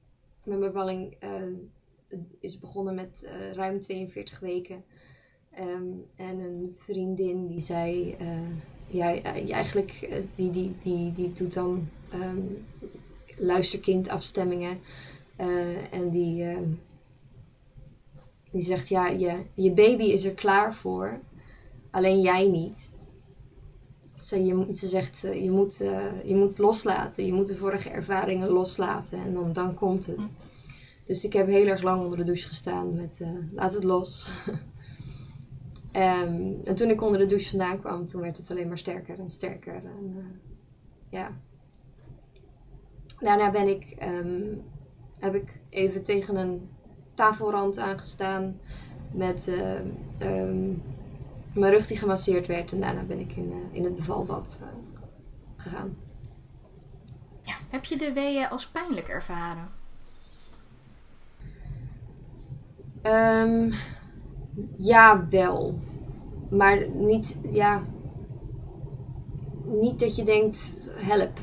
mijn 0.43 0.59
bevalling 0.59 1.23
uh, 1.23 1.57
is 2.39 2.59
begonnen 2.59 2.95
met 2.95 3.21
uh, 3.25 3.51
ruim 3.51 3.79
42 3.79 4.39
weken. 4.39 4.83
En 5.51 6.39
een 6.39 6.69
vriendin 6.73 7.47
die 7.47 7.59
zei, 7.59 8.15
uh, 8.21 8.27
ja, 8.87 9.21
eigenlijk, 9.51 10.21
die, 10.35 10.51
die, 10.51 10.75
die, 10.83 11.13
die 11.13 11.33
doet 11.33 11.53
dan 11.53 11.87
luisterkindafstemmingen. 13.37 14.79
en 15.91 16.09
die 16.09 16.43
die 18.51 18.61
zegt, 18.61 18.89
ja, 18.89 19.07
je, 19.07 19.45
je 19.53 19.71
baby 19.71 20.03
is 20.03 20.25
er 20.25 20.33
klaar 20.33 20.75
voor, 20.75 21.19
alleen 21.91 22.21
jij 22.21 22.47
niet. 22.47 22.91
Ze, 24.19 24.43
je, 24.43 24.73
ze 24.73 24.87
zegt, 24.87 25.23
eh, 25.23 25.43
je 25.43 25.51
moet, 25.51 25.77
je 26.23 26.35
moet 26.35 26.57
loslaten, 26.57 27.25
je 27.25 27.33
moet 27.33 27.47
de 27.47 27.55
vorige 27.55 27.89
ervaringen 27.89 28.49
loslaten 28.49 29.19
en 29.19 29.33
dan, 29.33 29.53
dan 29.53 29.73
komt 29.73 30.05
het. 30.05 30.29
Dus 31.05 31.23
ik 31.23 31.33
heb 31.33 31.47
heel 31.47 31.67
erg 31.67 31.81
lang 31.81 32.03
onder 32.03 32.17
de 32.17 32.23
douche 32.23 32.47
gestaan 32.47 32.95
met 32.95 33.19
laat 33.51 33.73
het 33.73 33.83
los. 33.83 34.27
um, 35.93 36.59
en 36.63 36.75
toen 36.75 36.89
ik 36.89 37.01
onder 37.01 37.19
de 37.19 37.25
douche 37.25 37.49
vandaan 37.49 37.79
kwam, 37.79 38.05
toen 38.05 38.21
werd 38.21 38.37
het 38.37 38.51
alleen 38.51 38.67
maar 38.67 38.77
sterker 38.77 39.19
en 39.19 39.29
sterker. 39.29 39.75
En, 39.75 40.13
uh, 40.17 40.23
ja. 41.09 41.31
Daarna 43.19 43.51
ben 43.51 43.67
ik, 43.67 43.97
um, 44.03 44.61
heb 45.19 45.35
ik 45.35 45.59
even 45.69 46.03
tegen 46.03 46.35
een 46.35 46.69
tafelrand 47.13 47.77
aangestaan 47.77 48.59
met 49.13 49.47
uh, 49.47 49.79
um, 50.19 50.81
mijn 51.53 51.71
rug 51.71 51.87
die 51.87 51.97
gemasseerd 51.97 52.47
werd. 52.47 52.71
En 52.71 52.79
daarna 52.79 53.03
ben 53.03 53.19
ik 53.19 53.31
in, 53.35 53.51
uh, 53.51 53.55
in 53.71 53.83
het 53.83 53.95
bevalbad 53.95 54.59
gegaan. 55.55 55.97
Ja. 57.43 57.55
Heb 57.69 57.85
je 57.85 57.97
de 57.97 58.13
weeën 58.13 58.49
als 58.49 58.67
pijnlijk 58.67 59.07
ervaren? 59.07 59.69
Ja, 64.77 65.27
wel. 65.29 65.79
Maar 66.49 66.89
niet, 66.89 67.37
ja, 67.51 67.83
niet 69.65 69.99
dat 69.99 70.15
je 70.15 70.23
denkt, 70.23 70.89
help. 70.95 71.39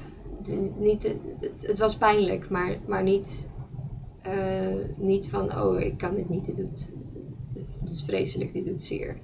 Niet, 0.77 1.03
het, 1.41 1.67
het 1.67 1.79
was 1.79 1.97
pijnlijk, 1.97 2.51
maar, 2.51 2.77
maar 2.87 3.03
niet 3.03 3.49
uh, 4.29 4.85
niet 4.97 5.29
van, 5.29 5.59
oh, 5.59 5.81
ik 5.81 5.99
kan 5.99 6.15
dit 6.15 6.29
niet, 6.29 6.45
dit 6.45 6.57
doet, 6.57 6.91
het 7.81 7.91
is 7.91 8.03
vreselijk, 8.03 8.53
dit 8.53 8.67
doet 8.67 8.83
zeer. 8.83 9.17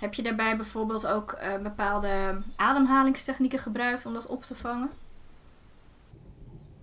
Heb 0.00 0.14
je 0.14 0.22
daarbij 0.22 0.56
bijvoorbeeld 0.56 1.06
ook 1.06 1.38
uh, 1.42 1.62
bepaalde 1.62 2.42
ademhalingstechnieken 2.56 3.58
gebruikt 3.58 4.06
om 4.06 4.12
dat 4.12 4.26
op 4.26 4.42
te 4.42 4.54
vangen? 4.54 4.90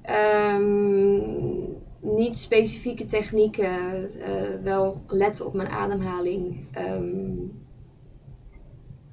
Um, 0.10 1.53
niet 2.16 2.38
specifieke 2.38 3.06
technieken, 3.06 4.10
uh, 4.18 4.64
wel 4.64 5.02
letten 5.08 5.46
op 5.46 5.54
mijn 5.54 5.68
ademhaling. 5.68 6.68
Um, 6.78 7.62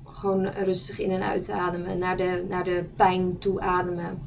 gewoon 0.04 0.46
rustig 0.46 0.98
in 0.98 1.10
en 1.10 1.22
uit 1.22 1.50
ademen, 1.50 1.98
naar 1.98 2.16
de, 2.16 2.44
naar 2.48 2.64
de 2.64 2.84
pijn 2.96 3.38
toe 3.38 3.60
ademen 3.60 4.18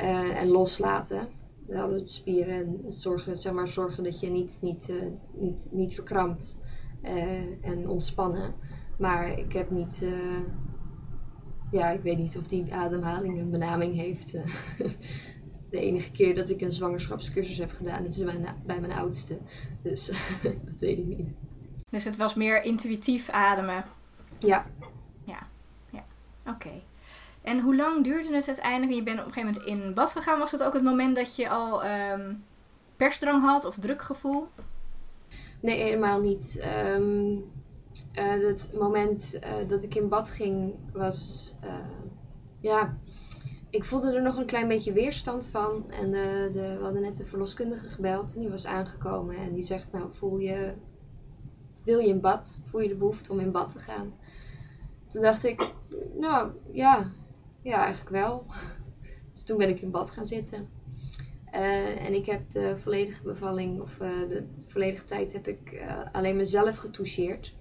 uh, 0.00 0.40
en 0.40 0.48
loslaten 0.48 1.28
de 1.66 2.02
spieren 2.04 2.54
en 2.54 2.92
zorgen, 2.92 3.36
zeg 3.36 3.52
maar, 3.52 3.68
zorgen 3.68 4.04
dat 4.04 4.20
je 4.20 4.30
niet, 4.30 4.58
niet, 4.62 4.88
uh, 4.88 5.02
niet, 5.32 5.68
niet 5.70 5.94
verkrampt 5.94 6.58
en 7.60 7.88
ontspannen. 7.88 8.54
Maar 8.98 9.38
ik 9.38 9.52
heb 9.52 9.70
niet, 9.70 10.06
ja, 11.70 11.90
ik 11.90 12.02
weet 12.02 12.18
niet 12.18 12.36
of 12.36 12.46
die 12.46 12.74
ademhaling 12.74 13.38
een 13.38 13.50
benaming 13.50 13.94
heeft. 13.94 14.38
de 15.74 15.80
enige 15.80 16.10
keer 16.10 16.34
dat 16.34 16.50
ik 16.50 16.60
een 16.60 16.72
zwangerschapscursus 16.72 17.58
heb 17.58 17.72
gedaan, 17.72 18.04
is 18.04 18.16
bij 18.16 18.38
mijn, 18.38 18.62
bij 18.66 18.80
mijn 18.80 18.92
oudste. 18.92 19.38
Dus 19.82 20.06
dat 20.42 20.80
weet 20.80 20.98
ik 20.98 21.04
niet. 21.04 21.28
Dus 21.90 22.04
het 22.04 22.16
was 22.16 22.34
meer 22.34 22.62
intuïtief 22.62 23.28
ademen? 23.28 23.84
Ja. 24.38 24.66
Ja, 25.24 25.38
ja. 25.90 26.04
oké. 26.46 26.70
En 27.42 27.60
hoe 27.60 27.76
lang 27.76 28.04
duurde 28.04 28.34
het 28.34 28.46
uiteindelijk? 28.46 28.92
Je 28.92 29.02
bent 29.02 29.20
op 29.20 29.26
een 29.26 29.32
gegeven 29.32 29.62
moment 29.62 29.84
in 29.84 29.94
bad 29.94 30.12
gegaan. 30.12 30.38
Was 30.38 30.50
dat 30.50 30.62
ook 30.62 30.72
het 30.72 30.82
moment 30.82 31.16
dat 31.16 31.36
je 31.36 31.48
al 31.48 31.84
um, 31.84 32.44
persdrang 32.96 33.42
had 33.42 33.64
of 33.64 33.78
drukgevoel? 33.78 34.48
Nee, 35.60 35.82
helemaal 35.82 36.20
niet. 36.20 36.64
Um, 36.86 37.52
uh, 38.18 38.46
het 38.46 38.76
moment 38.78 39.38
uh, 39.44 39.68
dat 39.68 39.82
ik 39.82 39.94
in 39.94 40.08
bad 40.08 40.30
ging 40.30 40.74
was... 40.92 41.54
Uh, 41.64 41.70
ja, 42.60 42.96
ik 43.74 43.84
voelde 43.84 44.12
er 44.12 44.22
nog 44.22 44.36
een 44.36 44.46
klein 44.46 44.68
beetje 44.68 44.92
weerstand 44.92 45.46
van. 45.46 45.90
En 45.90 46.10
de, 46.10 46.50
we 46.52 46.82
hadden 46.82 47.02
net 47.02 47.16
de 47.16 47.24
verloskundige 47.24 47.88
gebeld. 47.88 48.34
En 48.34 48.40
die 48.40 48.50
was 48.50 48.66
aangekomen. 48.66 49.36
En 49.36 49.52
die 49.52 49.62
zegt, 49.62 49.92
nou 49.92 50.12
voel 50.12 50.38
je... 50.38 50.74
Wil 51.84 51.98
je 51.98 52.08
in 52.08 52.20
bad? 52.20 52.58
Voel 52.62 52.80
je 52.80 52.88
de 52.88 52.94
behoefte 52.94 53.32
om 53.32 53.40
in 53.40 53.52
bad 53.52 53.70
te 53.70 53.78
gaan? 53.78 54.14
Toen 55.08 55.22
dacht 55.22 55.44
ik, 55.44 55.74
nou 56.18 56.50
ja, 56.72 57.12
ja, 57.62 57.84
eigenlijk 57.84 58.10
wel. 58.10 58.44
Dus 59.32 59.42
toen 59.42 59.58
ben 59.58 59.68
ik 59.68 59.80
in 59.80 59.90
bad 59.90 60.10
gaan 60.10 60.26
zitten. 60.26 60.68
Uh, 61.54 62.06
en 62.06 62.14
ik 62.14 62.26
heb 62.26 62.50
de 62.50 62.76
volledige 62.76 63.22
bevalling, 63.22 63.80
of 63.80 64.00
uh, 64.00 64.28
de 64.28 64.46
volledige 64.58 65.04
tijd, 65.04 65.32
heb 65.32 65.48
ik 65.48 65.84
alleen 66.12 66.36
mezelf 66.36 66.76
getoucheerd. 66.76 67.54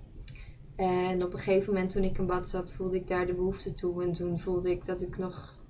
En 0.76 1.24
op 1.24 1.34
een 1.34 1.40
gegeven 1.40 1.74
moment 1.74 1.92
toen 1.92 2.04
ik 2.04 2.18
in 2.18 2.26
bad 2.26 2.48
zat, 2.48 2.74
voelde 2.74 2.96
ik 2.96 3.08
daar 3.08 3.26
de 3.26 3.34
behoefte 3.34 3.74
toe. 3.74 4.04
En 4.04 4.12
toen 4.12 4.40
voelde 4.40 4.70
ik 4.70 4.86
dat 4.86 5.02
ik 5.02 5.18
nog, 5.18 5.63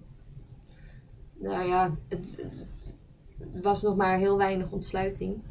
nou 1.44 1.68
ja, 1.68 1.96
het, 2.08 2.36
het 2.38 3.64
was 3.64 3.82
nog 3.82 3.96
maar 3.96 4.18
heel 4.18 4.38
weinig 4.38 4.72
ontsluiting. 4.72 5.42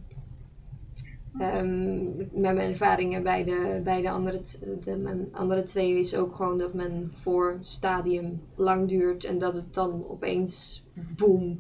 Um, 1.41 2.17
met 2.17 2.55
mijn 2.55 2.71
ervaringen 2.71 3.23
bij 3.23 3.45
de, 3.45 3.81
bij 3.85 4.03
de, 4.03 4.11
andere, 4.11 4.41
de 4.85 4.97
mijn 4.97 5.29
andere 5.33 5.63
twee 5.63 5.99
is 5.99 6.15
ook 6.15 6.35
gewoon 6.35 6.59
dat 6.59 6.75
mijn 6.75 7.13
voorstadium 7.13 8.43
lang 8.55 8.89
duurt 8.89 9.25
en 9.25 9.39
dat 9.39 9.55
het 9.55 9.75
dan 9.75 10.09
opeens 10.09 10.85
boom 10.95 11.59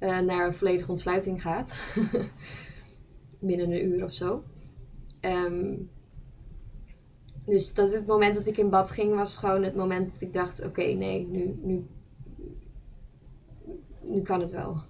uh, 0.00 0.18
naar 0.18 0.46
een 0.46 0.54
volledige 0.54 0.90
ontsluiting 0.90 1.42
gaat. 1.42 1.76
Binnen 3.38 3.70
een 3.70 3.86
uur 3.86 4.04
of 4.04 4.12
zo. 4.12 4.42
Um, 5.20 5.90
dus 7.44 7.74
dat 7.74 7.92
het 7.92 8.06
moment 8.06 8.34
dat 8.34 8.46
ik 8.46 8.58
in 8.58 8.70
bad 8.70 8.90
ging 8.90 9.14
was 9.14 9.36
gewoon 9.36 9.62
het 9.62 9.74
moment 9.74 10.12
dat 10.12 10.20
ik 10.20 10.32
dacht: 10.32 10.64
oké, 10.64 10.82
nee, 10.82 11.26
nu, 11.26 11.58
nu, 11.62 11.86
nu 14.10 14.22
kan 14.22 14.40
het 14.40 14.50
wel. 14.50 14.88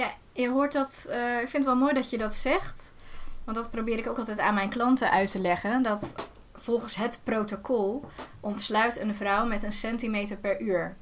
Ja, 0.00 0.12
je 0.32 0.48
hoort 0.48 0.72
dat. 0.72 1.06
Uh, 1.08 1.40
ik 1.40 1.48
vind 1.48 1.52
het 1.52 1.64
wel 1.64 1.76
mooi 1.76 1.94
dat 1.94 2.10
je 2.10 2.18
dat 2.18 2.34
zegt. 2.34 2.92
Want 3.44 3.56
dat 3.56 3.70
probeer 3.70 3.98
ik 3.98 4.08
ook 4.08 4.18
altijd 4.18 4.38
aan 4.38 4.54
mijn 4.54 4.68
klanten 4.68 5.10
uit 5.10 5.30
te 5.30 5.40
leggen. 5.40 5.82
Dat 5.82 6.14
volgens 6.54 6.96
het 6.96 7.20
protocol 7.24 8.04
ontsluit 8.40 9.00
een 9.00 9.14
vrouw 9.14 9.46
met 9.46 9.62
een 9.62 9.72
centimeter 9.72 10.36
per 10.36 10.60
uur. 10.60 10.96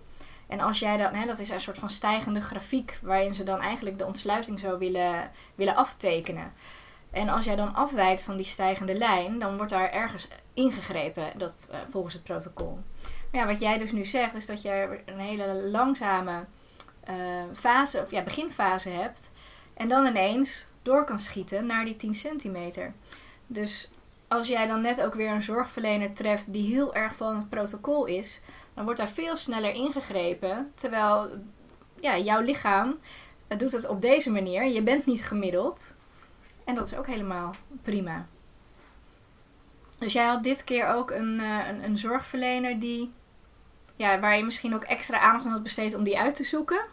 En 0.46 0.60
als 0.60 0.78
jij 0.78 0.96
dat, 0.96 1.12
hè, 1.12 1.26
dat 1.26 1.38
is 1.38 1.50
een 1.50 1.60
soort 1.60 1.78
van 1.78 1.90
stijgende 1.90 2.40
grafiek 2.40 2.98
waarin 3.02 3.34
ze 3.34 3.44
dan 3.44 3.60
eigenlijk 3.60 3.98
de 3.98 4.06
ontsluiting 4.06 4.60
zou 4.60 4.78
willen, 4.78 5.30
willen 5.54 5.76
aftekenen. 5.76 6.52
En 7.10 7.28
als 7.28 7.44
jij 7.44 7.56
dan 7.56 7.74
afwijkt 7.74 8.22
van 8.22 8.36
die 8.36 8.46
stijgende 8.46 8.94
lijn, 8.94 9.38
dan 9.38 9.56
wordt 9.56 9.72
daar 9.72 9.90
ergens 9.90 10.28
ingegrepen 10.54 11.38
dat, 11.38 11.68
uh, 11.72 11.78
volgens 11.90 12.14
het 12.14 12.22
protocol. 12.22 12.78
Ja, 13.32 13.46
wat 13.46 13.60
jij 13.60 13.78
dus 13.78 13.92
nu 13.92 14.04
zegt, 14.04 14.34
is 14.34 14.46
dat 14.46 14.62
je 14.62 15.00
een 15.04 15.18
hele 15.18 15.68
langzame 15.70 16.44
uh, 17.10 17.14
fase, 17.54 18.00
of 18.00 18.10
ja, 18.10 18.22
beginfase 18.22 18.88
hebt. 18.88 19.32
En 19.74 19.88
dan 19.88 20.06
ineens 20.06 20.66
door 20.82 21.04
kan 21.04 21.18
schieten 21.18 21.66
naar 21.66 21.84
die 21.84 21.96
10 21.96 22.14
centimeter. 22.14 22.92
Dus 23.46 23.90
als 24.28 24.48
jij 24.48 24.66
dan 24.66 24.80
net 24.80 25.02
ook 25.04 25.14
weer 25.14 25.30
een 25.30 25.42
zorgverlener 25.42 26.12
treft 26.12 26.52
die 26.52 26.74
heel 26.74 26.94
erg 26.94 27.14
van 27.14 27.36
het 27.36 27.48
protocol 27.48 28.04
is, 28.04 28.40
dan 28.74 28.84
wordt 28.84 28.98
daar 28.98 29.08
veel 29.08 29.36
sneller 29.36 29.72
ingegrepen. 29.72 30.72
Terwijl 30.74 31.30
ja, 32.00 32.18
jouw 32.18 32.40
lichaam 32.40 32.98
doet 33.56 33.72
het 33.72 33.88
op 33.88 34.02
deze 34.02 34.30
manier. 34.30 34.64
Je 34.64 34.82
bent 34.82 35.06
niet 35.06 35.24
gemiddeld. 35.24 35.94
En 36.64 36.74
dat 36.74 36.86
is 36.86 36.96
ook 36.96 37.06
helemaal 37.06 37.54
prima. 37.82 38.26
Dus 39.98 40.12
jij 40.12 40.26
had 40.26 40.44
dit 40.44 40.64
keer 40.64 40.86
ook 40.86 41.10
een, 41.10 41.38
uh, 41.40 41.68
een, 41.68 41.84
een 41.84 41.98
zorgverlener 41.98 42.78
die, 42.78 43.12
ja, 43.98 44.20
waar 44.20 44.36
je 44.36 44.44
misschien 44.44 44.74
ook 44.74 44.84
extra 44.84 45.18
aandacht 45.20 45.46
aan 45.46 45.52
had 45.52 45.62
besteed 45.62 45.94
om 45.94 46.04
die 46.04 46.18
uit 46.18 46.34
te 46.34 46.44
zoeken. 46.44 46.86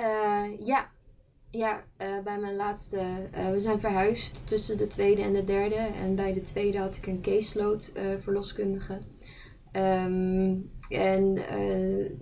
Uh, 0.00 0.58
ja, 0.66 0.90
Ja, 1.50 1.84
eh, 1.96 2.20
bij 2.24 2.38
mijn 2.40 2.56
laatste. 2.56 3.28
eh, 3.32 3.50
we 3.50 3.60
zijn 3.60 3.80
verhuisd 3.80 4.46
tussen 4.46 4.78
de 4.78 4.86
tweede 4.86 5.22
en 5.22 5.32
de 5.32 5.44
derde. 5.44 5.74
En 5.76 6.16
bij 6.16 6.32
de 6.32 6.42
tweede 6.42 6.78
had 6.78 6.96
ik 6.96 7.06
een 7.06 7.22
caseload 7.22 7.90
eh 7.94 8.16
verloskundige. 8.18 9.00
Ehm, 9.72 10.56
en 10.88 11.36
eh, 11.48 12.12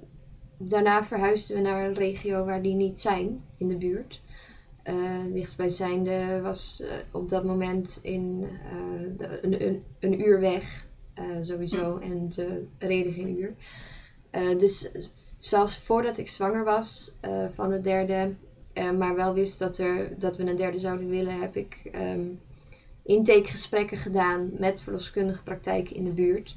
daarna 0.58 1.04
verhuisden 1.04 1.56
we 1.56 1.62
naar 1.62 1.84
een 1.86 1.94
regio 1.94 2.44
waar 2.44 2.62
die 2.62 2.74
niet 2.74 3.00
zijn 3.00 3.44
in 3.58 3.68
de 3.68 3.76
buurt. 3.78 4.22
Eh 4.82 5.24
dichtstbijzijnde 5.32 6.40
was 6.42 6.80
eh, 6.82 6.92
op 7.12 7.28
dat 7.28 7.44
moment 7.44 7.98
in 8.02 8.44
eh, 8.44 9.36
een, 9.42 9.66
een, 9.66 9.84
een 10.00 10.20
uur 10.20 10.40
weg, 10.40 10.64
eh, 10.64 10.89
sowieso. 11.40 11.98
En 11.98 12.28
de 12.28 12.66
reden 12.78 13.12
geen 13.12 13.38
uur. 13.38 13.54
Eh, 14.30 14.58
dus 14.58 14.90
zelfs 15.38 15.78
voordat 15.78 16.18
ik 16.18 16.28
zwanger 16.28 16.64
was 16.64 17.12
eh, 17.20 17.48
van 17.48 17.70
de 17.70 17.80
derde, 17.80 18.34
eh, 18.72 18.90
maar 18.90 19.14
wel 19.14 19.34
wist 19.34 19.58
dat, 19.58 19.78
er, 19.78 20.18
dat 20.18 20.36
we 20.36 20.44
een 20.44 20.56
derde 20.56 20.78
zouden 20.78 21.08
willen, 21.08 21.40
heb 21.40 21.56
ik 21.56 21.80
ehm 21.92 22.20
intakegesprekken 23.02 23.96
gedaan 23.96 24.50
met 24.58 24.80
verloskundige 24.80 25.42
praktijken 25.42 25.96
in 25.96 26.04
de 26.04 26.12
buurt. 26.12 26.56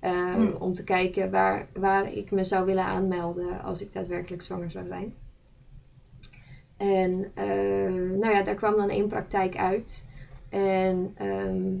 Eh, 0.00 0.34
Hmm. 0.34 0.54
Om 0.58 0.72
te 0.72 0.84
kijken 0.84 1.30
waar, 1.30 1.68
waar 1.72 2.12
ik 2.12 2.30
me 2.30 2.44
zou 2.44 2.64
willen 2.64 2.84
aanmelden 2.84 3.62
als 3.62 3.80
ik 3.80 3.92
daadwerkelijk 3.92 4.42
zwanger 4.42 4.70
zou 4.70 4.86
zijn. 4.86 5.14
En 6.76 7.30
eh, 7.34 8.16
nou 8.18 8.30
ja, 8.30 8.42
daar 8.42 8.54
kwam 8.54 8.76
dan 8.76 8.88
één 8.88 9.08
praktijk 9.08 9.56
uit. 9.56 10.04
En 10.48 11.12
ehm, 11.16 11.72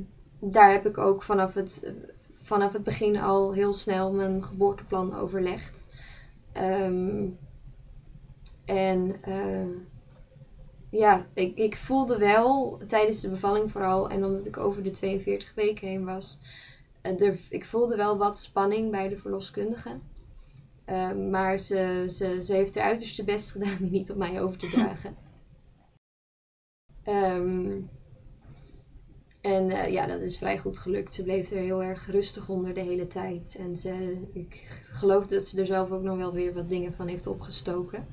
daar 0.50 0.70
heb 0.70 0.86
ik 0.86 0.98
ook 0.98 1.22
vanaf 1.22 1.54
het, 1.54 1.92
vanaf 2.42 2.72
het 2.72 2.82
begin 2.82 3.16
al 3.16 3.52
heel 3.52 3.72
snel 3.72 4.12
mijn 4.12 4.44
geboorteplan 4.44 5.14
overlegd. 5.14 5.86
Ehm, 6.52 7.26
en 8.64 9.10
eh, 9.22 9.76
ja, 10.90 11.26
ik, 11.34 11.56
ik 11.56 11.76
voelde 11.76 12.18
wel 12.18 12.78
tijdens 12.86 13.20
de 13.20 13.28
bevalling 13.28 13.70
vooral, 13.70 14.08
en 14.08 14.24
omdat 14.24 14.46
ik 14.46 14.56
over 14.56 14.82
de 14.82 14.90
42 14.90 15.54
weken 15.54 15.88
heen 15.88 16.04
was, 16.04 16.38
eh, 17.00 17.20
er, 17.20 17.38
ik 17.48 17.64
voelde 17.64 17.96
wel 17.96 18.16
wat 18.16 18.38
spanning 18.38 18.90
bij 18.90 19.08
de 19.08 19.16
verloskundige. 19.16 19.98
Eh, 20.84 21.12
maar 21.12 21.58
ze, 21.58 22.06
ze, 22.10 22.42
ze 22.42 22.52
heeft 22.52 22.74
haar 22.74 22.84
uiterste 22.84 23.24
best 23.24 23.50
gedaan 23.50 23.76
die 23.78 23.90
niet 23.90 24.10
op 24.10 24.16
mij 24.16 24.42
over 24.42 24.58
te 24.58 24.70
dragen. 24.70 25.16
Ehm, 27.04 27.80
en 29.44 29.70
eh, 29.70 29.92
ja, 29.92 30.06
dat 30.06 30.20
is 30.20 30.38
vrij 30.38 30.58
goed 30.58 30.78
gelukt. 30.78 31.14
Ze 31.14 31.22
bleef 31.22 31.50
er 31.50 31.58
heel 31.58 31.82
erg 31.82 32.06
rustig 32.06 32.48
onder 32.48 32.74
de 32.74 32.80
hele 32.80 33.06
tijd. 33.06 33.56
En 33.58 33.76
ze, 33.76 34.22
ik 34.32 34.66
geloof 34.90 35.26
dat 35.26 35.46
ze 35.46 35.60
er 35.60 35.66
zelf 35.66 35.90
ook 35.90 36.02
nog 36.02 36.16
wel 36.16 36.32
weer 36.32 36.54
wat 36.54 36.68
dingen 36.68 36.92
van 36.92 37.06
heeft 37.06 37.26
opgestoken. 37.26 38.06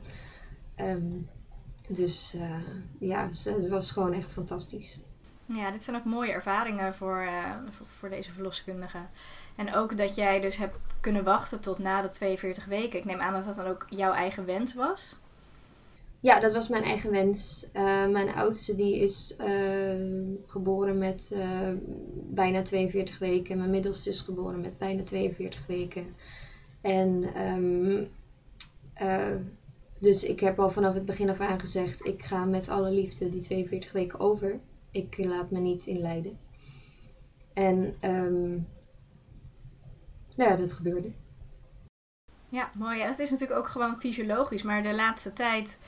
Ehm, 0.75 1.11
dus 1.87 2.33
eh, 2.33 2.59
ja, 2.99 3.29
het 3.43 3.67
was 3.67 3.91
gewoon 3.91 4.13
echt 4.13 4.33
fantastisch. 4.33 4.97
Ja, 5.45 5.71
dit 5.71 5.83
zijn 5.83 5.95
ook 5.95 6.05
mooie 6.05 6.31
ervaringen 6.31 6.93
voor, 6.93 7.17
eh, 7.17 7.55
voor, 7.71 7.87
voor 7.87 8.09
deze 8.09 8.31
verloskundige. 8.31 9.05
En 9.55 9.75
ook 9.75 9.97
dat 9.97 10.15
jij 10.15 10.39
dus 10.39 10.57
hebt 10.57 10.77
kunnen 11.01 11.23
wachten 11.23 11.61
tot 11.61 11.77
na 11.79 12.01
de 12.01 12.09
42 12.09 12.65
weken. 12.65 12.99
Ik 12.99 13.05
neem 13.05 13.19
aan 13.19 13.33
dat 13.33 13.45
dat 13.45 13.55
dan 13.55 13.67
ook 13.67 13.85
jouw 13.89 14.13
eigen 14.13 14.45
wens 14.45 14.73
was. 14.73 15.19
Ja, 16.21 16.39
dat 16.39 16.53
was 16.53 16.67
mijn 16.67 16.83
eigen 16.83 17.11
wens. 17.11 17.69
Eh, 17.71 18.07
mijn 18.07 18.29
oudste 18.29 18.75
die 18.75 18.99
is 18.99 19.35
eh, 19.35 20.29
geboren 20.45 20.97
met 20.97 21.31
eh, 21.33 21.71
bijna 22.29 22.61
42 22.61 23.19
weken. 23.19 23.57
Mijn 23.57 23.69
middelste 23.69 24.09
is 24.09 24.21
geboren 24.21 24.61
met 24.61 24.77
bijna 24.77 25.03
42 25.03 25.65
weken. 25.65 26.15
En 26.81 27.33
ehm, 27.33 28.03
eh, 28.93 29.35
dus 29.99 30.23
ik 30.23 30.39
heb 30.39 30.59
al 30.59 30.69
vanaf 30.69 30.93
het 30.93 31.05
begin 31.05 31.29
af 31.29 31.39
aan 31.39 31.59
gezegd, 31.59 32.05
ik 32.05 32.25
ga 32.25 32.45
met 32.45 32.69
alle 32.69 32.91
liefde 32.91 33.29
die 33.29 33.41
42 33.41 33.91
weken 33.91 34.19
over. 34.19 34.59
Ik 34.91 35.17
laat 35.17 35.51
me 35.51 35.59
niet 35.59 35.85
inleiden. 35.85 36.39
En 37.53 37.95
ehm, 37.99 38.49
nou 40.35 40.49
ja, 40.49 40.55
dat 40.55 40.73
gebeurde. 40.73 41.11
Ja, 42.49 42.71
mooi. 42.73 42.97
Ja, 42.97 43.07
dat 43.07 43.19
is 43.19 43.29
natuurlijk 43.29 43.59
ook 43.59 43.67
gewoon 43.67 43.99
fysiologisch. 43.99 44.63
Maar 44.63 44.83
de 44.83 44.95
laatste 44.95 45.33
tijd 45.33 45.79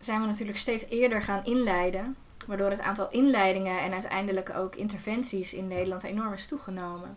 zijn 0.00 0.20
we 0.20 0.26
natuurlijk 0.26 0.58
steeds 0.58 0.88
eerder 0.88 1.22
gaan 1.22 1.44
inleiden. 1.44 2.16
Waardoor 2.46 2.70
het 2.70 2.80
aantal 2.80 3.10
inleidingen 3.10 3.80
en 3.80 3.92
uiteindelijk 3.92 4.50
ook 4.56 4.74
interventies 4.74 5.54
in 5.54 5.66
Nederland 5.68 6.02
enorm 6.02 6.32
is 6.32 6.46
toegenomen. 6.46 7.16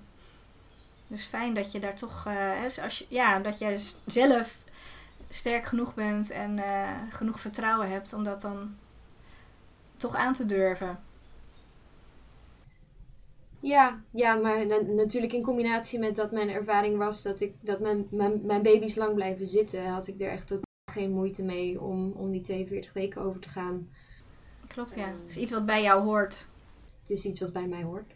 Dus 1.08 1.26
fijn 1.26 1.54
dat 1.54 1.72
je 1.72 1.80
daar 1.80 1.96
toch, 1.96 2.26
eh, 2.28 2.62
dus 2.64 2.80
als 2.80 3.00
je, 3.00 3.06
ja, 3.10 3.40
dat 3.40 3.60
jij 3.60 3.78
z- 3.78 3.96
zelf 4.06 4.56
sterk 5.30 5.66
genoeg 5.66 5.94
bent 5.94 6.32
en 6.32 6.60
eh, 6.60 6.90
genoeg 7.10 7.40
vertrouwen 7.40 7.90
hebt 7.90 8.14
om 8.14 8.24
dat 8.24 8.42
dan 8.42 8.76
toch 9.98 10.16
aan 10.16 10.34
te 10.34 10.46
durven. 10.46 11.00
Ja, 13.60 14.02
ja, 14.12 14.36
maar 14.36 14.66
na- 14.66 14.82
natuurlijk 14.82 15.34
in 15.34 15.44
combinatie 15.44 16.00
met 16.00 16.16
dat 16.16 16.32
mijn 16.32 16.50
ervaring 16.50 16.98
was 16.98 17.22
dat, 17.22 17.40
ik, 17.40 17.54
dat 17.62 17.80
mijn, 17.80 18.08
mijn, 18.12 18.46
mijn 18.46 18.62
baby's 18.62 18.96
lang 18.96 19.14
blijven 19.16 19.46
zitten, 19.46 19.86
had 19.88 20.08
ik 20.08 20.22
er 20.22 20.30
echt 20.32 20.48
totaal 20.48 20.68
geen 21.00 21.12
moeite 21.12 21.44
mee 21.44 21.82
om, 21.82 22.12
om 22.12 22.32
die 22.32 22.42
42 22.42 22.94
weken 22.94 23.22
over 23.22 23.40
te 23.42 23.50
gaan. 23.50 23.90
Klopt, 24.68 24.96
ja. 24.96 25.14
Dus 25.26 25.38
iets 25.38 25.52
wat 25.52 25.66
bij 25.66 25.82
jou 25.82 26.04
hoort. 26.04 26.48
Het 27.00 27.10
is 27.10 27.26
iets 27.26 27.40
wat 27.40 27.54
bij 27.54 27.68
mij 27.68 27.84
hoort. 27.84 28.14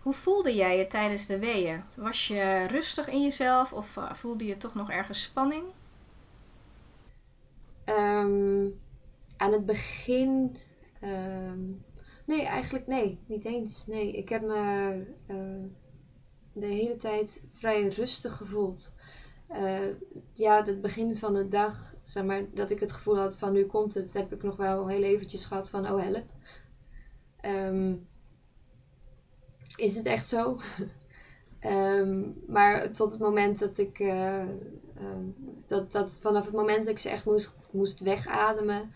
Hoe 0.00 0.12
voelde 0.14 0.54
jij 0.54 0.78
je 0.78 0.86
tijdens 0.86 1.26
de 1.26 1.38
weeën? 1.38 1.82
Was 1.96 2.26
je 2.28 2.66
rustig 2.66 3.08
in 3.08 3.22
jezelf 3.22 3.72
of 3.72 3.96
eh, 3.96 4.14
voelde 4.14 4.44
je 4.44 4.56
toch 4.56 4.74
nog 4.74 4.90
ergens 4.90 5.22
spanning? 5.22 5.64
Ehm, 7.84 8.68
aan 9.36 9.52
het 9.52 9.66
begin. 9.66 10.56
ehm, 11.00 11.60
nee, 12.24 12.42
eigenlijk 12.42 12.86
nee, 12.86 13.18
niet 13.26 13.44
eens. 13.44 13.86
Nee, 13.86 14.12
ik 14.12 14.28
heb 14.28 14.42
me 14.42 15.04
eh, 15.26 15.70
de 16.52 16.66
hele 16.66 16.96
tijd 16.96 17.46
vrij 17.50 17.88
rustig 17.88 18.36
gevoeld. 18.36 18.92
Eh, 19.46 19.88
ja, 20.32 20.64
het 20.64 20.80
begin 20.80 21.16
van 21.16 21.34
de 21.34 21.48
dag, 21.48 21.94
zeg 22.02 22.24
maar, 22.24 22.44
dat 22.54 22.70
ik 22.70 22.80
het 22.80 22.92
gevoel 22.92 23.18
had 23.18 23.36
van 23.36 23.52
nu 23.52 23.66
komt 23.66 23.94
het, 23.94 24.12
heb 24.12 24.32
ik 24.32 24.42
nog 24.42 24.56
wel 24.56 24.88
heel 24.88 25.02
eventjes 25.02 25.44
gehad 25.44 25.68
van 25.68 25.90
oh 25.90 26.02
help. 26.02 26.24
Ehm, 27.40 27.94
is 29.76 29.96
het 29.96 30.06
echt 30.06 30.26
zo? 30.26 30.58
Ehm, 31.58 32.30
maar 32.46 32.90
tot 32.90 33.10
het 33.10 33.20
moment 33.20 33.58
dat 33.58 33.78
ik, 33.78 33.98
eh, 33.98 34.40
ehm, 34.40 35.24
dat, 35.66 35.92
dat 35.92 36.18
vanaf 36.18 36.44
het 36.44 36.54
moment 36.54 36.78
dat 36.78 36.88
ik 36.88 36.98
ze 36.98 37.08
echt 37.08 37.24
moest, 37.24 37.54
moest 37.70 38.00
wegademen, 38.00 38.90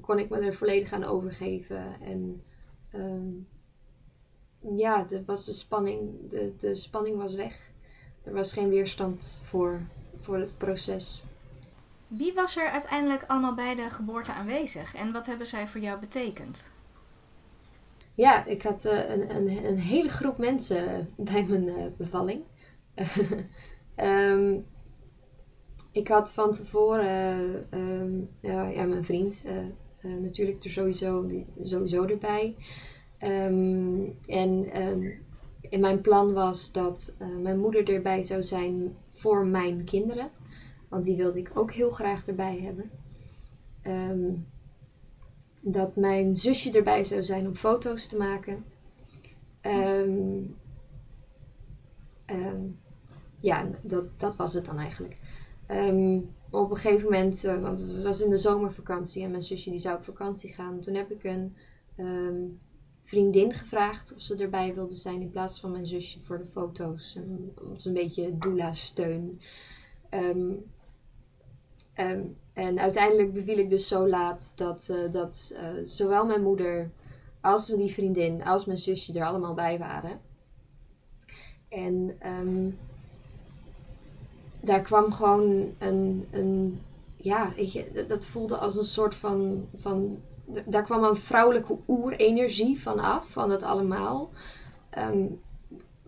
kon 0.00 0.18
ik 0.18 0.30
me 0.30 0.38
er 0.38 0.54
volledig 0.54 0.92
aan 0.92 1.04
overgeven. 1.04 2.00
En 2.00 2.42
ja, 4.60 5.04
de, 5.04 5.24
was 5.24 5.44
de, 5.44 5.52
spanning, 5.52 6.28
de, 6.28 6.54
de 6.58 6.74
spanning 6.74 7.16
was 7.16 7.34
weg. 7.34 7.72
Er 8.30 8.36
was 8.36 8.52
geen 8.52 8.68
weerstand 8.68 9.38
voor, 9.42 9.80
voor 10.20 10.38
het 10.38 10.54
proces. 10.58 11.22
Wie 12.06 12.34
was 12.34 12.56
er 12.56 12.68
uiteindelijk 12.68 13.24
allemaal 13.26 13.54
bij 13.54 13.74
de 13.74 13.90
geboorte 13.90 14.32
aanwezig 14.32 14.94
en 14.94 15.12
wat 15.12 15.26
hebben 15.26 15.46
zij 15.46 15.66
voor 15.66 15.80
jou 15.80 16.00
betekend? 16.00 16.70
Ja, 18.14 18.44
ik 18.46 18.62
had 18.62 18.84
eh, 18.84 19.10
een, 19.10 19.34
een, 19.36 19.64
een 19.64 19.78
hele 19.78 20.08
groep 20.08 20.38
mensen 20.38 21.08
bij 21.16 21.44
mijn 21.48 21.68
eh, 21.68 21.84
bevalling. 21.96 22.42
Ehm, 23.94 24.58
ik 25.92 26.08
had 26.08 26.32
van 26.32 26.52
tevoren 26.52 27.66
ehm, 27.70 28.10
ja, 28.40 28.66
ja, 28.68 28.84
mijn 28.84 29.04
vriend 29.04 29.44
eh, 29.46 29.58
eh, 30.00 30.20
natuurlijk 30.20 30.64
er 30.64 30.70
sowieso, 30.70 31.26
die- 31.26 31.46
sowieso 31.62 32.04
erbij. 32.04 32.56
Ehm, 33.18 34.00
en 34.26 34.72
in 35.70 35.80
mijn 35.80 36.00
plan 36.00 36.32
was 36.32 36.72
dat 36.72 37.14
eh, 37.18 37.36
mijn 37.36 37.58
moeder 37.58 37.88
erbij 37.88 38.22
zou 38.22 38.42
zijn 38.42 38.96
voor 39.10 39.46
mijn 39.46 39.84
kinderen. 39.84 40.30
Want 40.88 41.04
die 41.04 41.16
wilde 41.16 41.38
ik 41.38 41.50
ook 41.54 41.72
heel 41.72 41.90
graag 41.90 42.26
erbij 42.26 42.60
hebben. 42.60 42.90
Ehm, 43.82 44.32
dat 45.62 45.96
mijn 45.96 46.36
zusje 46.36 46.72
erbij 46.72 47.04
zou 47.04 47.22
zijn 47.22 47.46
om 47.46 47.54
foto's 47.54 48.06
te 48.06 48.16
maken. 48.16 48.64
Ehm, 49.60 50.42
ehm, 52.24 52.62
ja, 53.38 53.68
dat, 53.82 54.20
dat 54.20 54.36
was 54.36 54.54
het 54.54 54.64
dan 54.64 54.78
eigenlijk. 54.78 55.16
Op 56.50 56.70
een 56.70 56.76
gegeven 56.76 57.04
moment, 57.04 57.44
eh, 57.44 57.60
want 57.60 57.78
het 57.78 58.02
was 58.02 58.20
in 58.20 58.30
de 58.30 58.36
zomervakantie 58.36 59.24
en 59.24 59.30
mijn 59.30 59.42
zusje 59.42 59.70
die 59.70 59.78
zou 59.78 59.96
op 59.96 60.04
vakantie 60.04 60.52
gaan. 60.52 60.80
Toen 60.80 60.94
heb 60.94 61.10
ik 61.10 61.24
een 61.24 61.56
vriendin 63.00 63.52
gevraagd 63.52 64.14
of 64.14 64.20
ze 64.20 64.36
erbij 64.36 64.74
wilde 64.74 64.94
zijn 64.94 65.20
in 65.20 65.30
plaats 65.30 65.60
van 65.60 65.70
mijn 65.70 65.86
zusje 65.86 66.20
voor 66.20 66.38
de 66.38 66.44
foto's. 66.44 67.14
En, 67.16 67.54
een 67.84 67.92
beetje 67.92 68.38
doula-steun. 68.38 69.40
Ehm, 70.08 70.52
ehm, 71.94 72.22
en 72.52 72.78
uiteindelijk 72.78 73.32
beviel 73.32 73.58
ik 73.58 73.70
dus 73.70 73.88
zo 73.88 74.08
laat 74.08 74.52
dat, 74.56 74.88
eh, 74.88 75.12
dat 75.12 75.52
eh, 75.56 75.68
zowel 75.84 76.26
mijn 76.26 76.42
moeder 76.42 76.90
als 77.40 77.66
die 77.66 77.92
vriendin 77.92 78.44
als 78.44 78.64
mijn 78.64 78.78
zusje 78.78 79.12
er 79.12 79.26
allemaal 79.26 79.54
bij 79.54 79.78
waren. 79.78 80.20
En 81.68 82.16
ehm, 82.18 82.70
daar 84.60 84.82
kwam 84.82 85.12
gewoon 85.12 85.74
een, 85.78 86.26
een 86.30 86.80
ja, 87.16 87.52
dat 88.06 88.26
voelde 88.26 88.56
als 88.56 88.76
een 88.76 88.84
soort 88.84 89.14
van, 89.14 89.66
van 89.76 90.20
daar 90.66 90.82
kwam 90.82 91.04
een 91.04 91.16
vrouwelijke 91.16 91.78
oerenergie 91.88 92.80
van 92.80 92.98
af, 92.98 93.30
van 93.30 93.50
het 93.50 93.62
allemaal. 93.62 94.30
Ehm, 94.90 95.26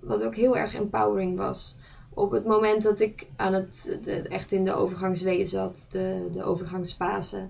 wat 0.00 0.22
ook 0.22 0.34
heel 0.34 0.56
erg 0.56 0.74
empowering 0.74 1.36
was. 1.36 1.76
Op 2.14 2.30
het 2.30 2.44
moment 2.44 2.82
dat 2.82 3.00
ik 3.00 3.28
aan 3.36 3.52
het, 3.52 3.98
echt 4.28 4.52
in 4.52 4.64
de 4.64 4.72
overgangsweeën 4.72 5.46
zat, 5.46 5.86
de, 5.90 6.28
de 6.32 6.42
overgangsfase, 6.42 7.48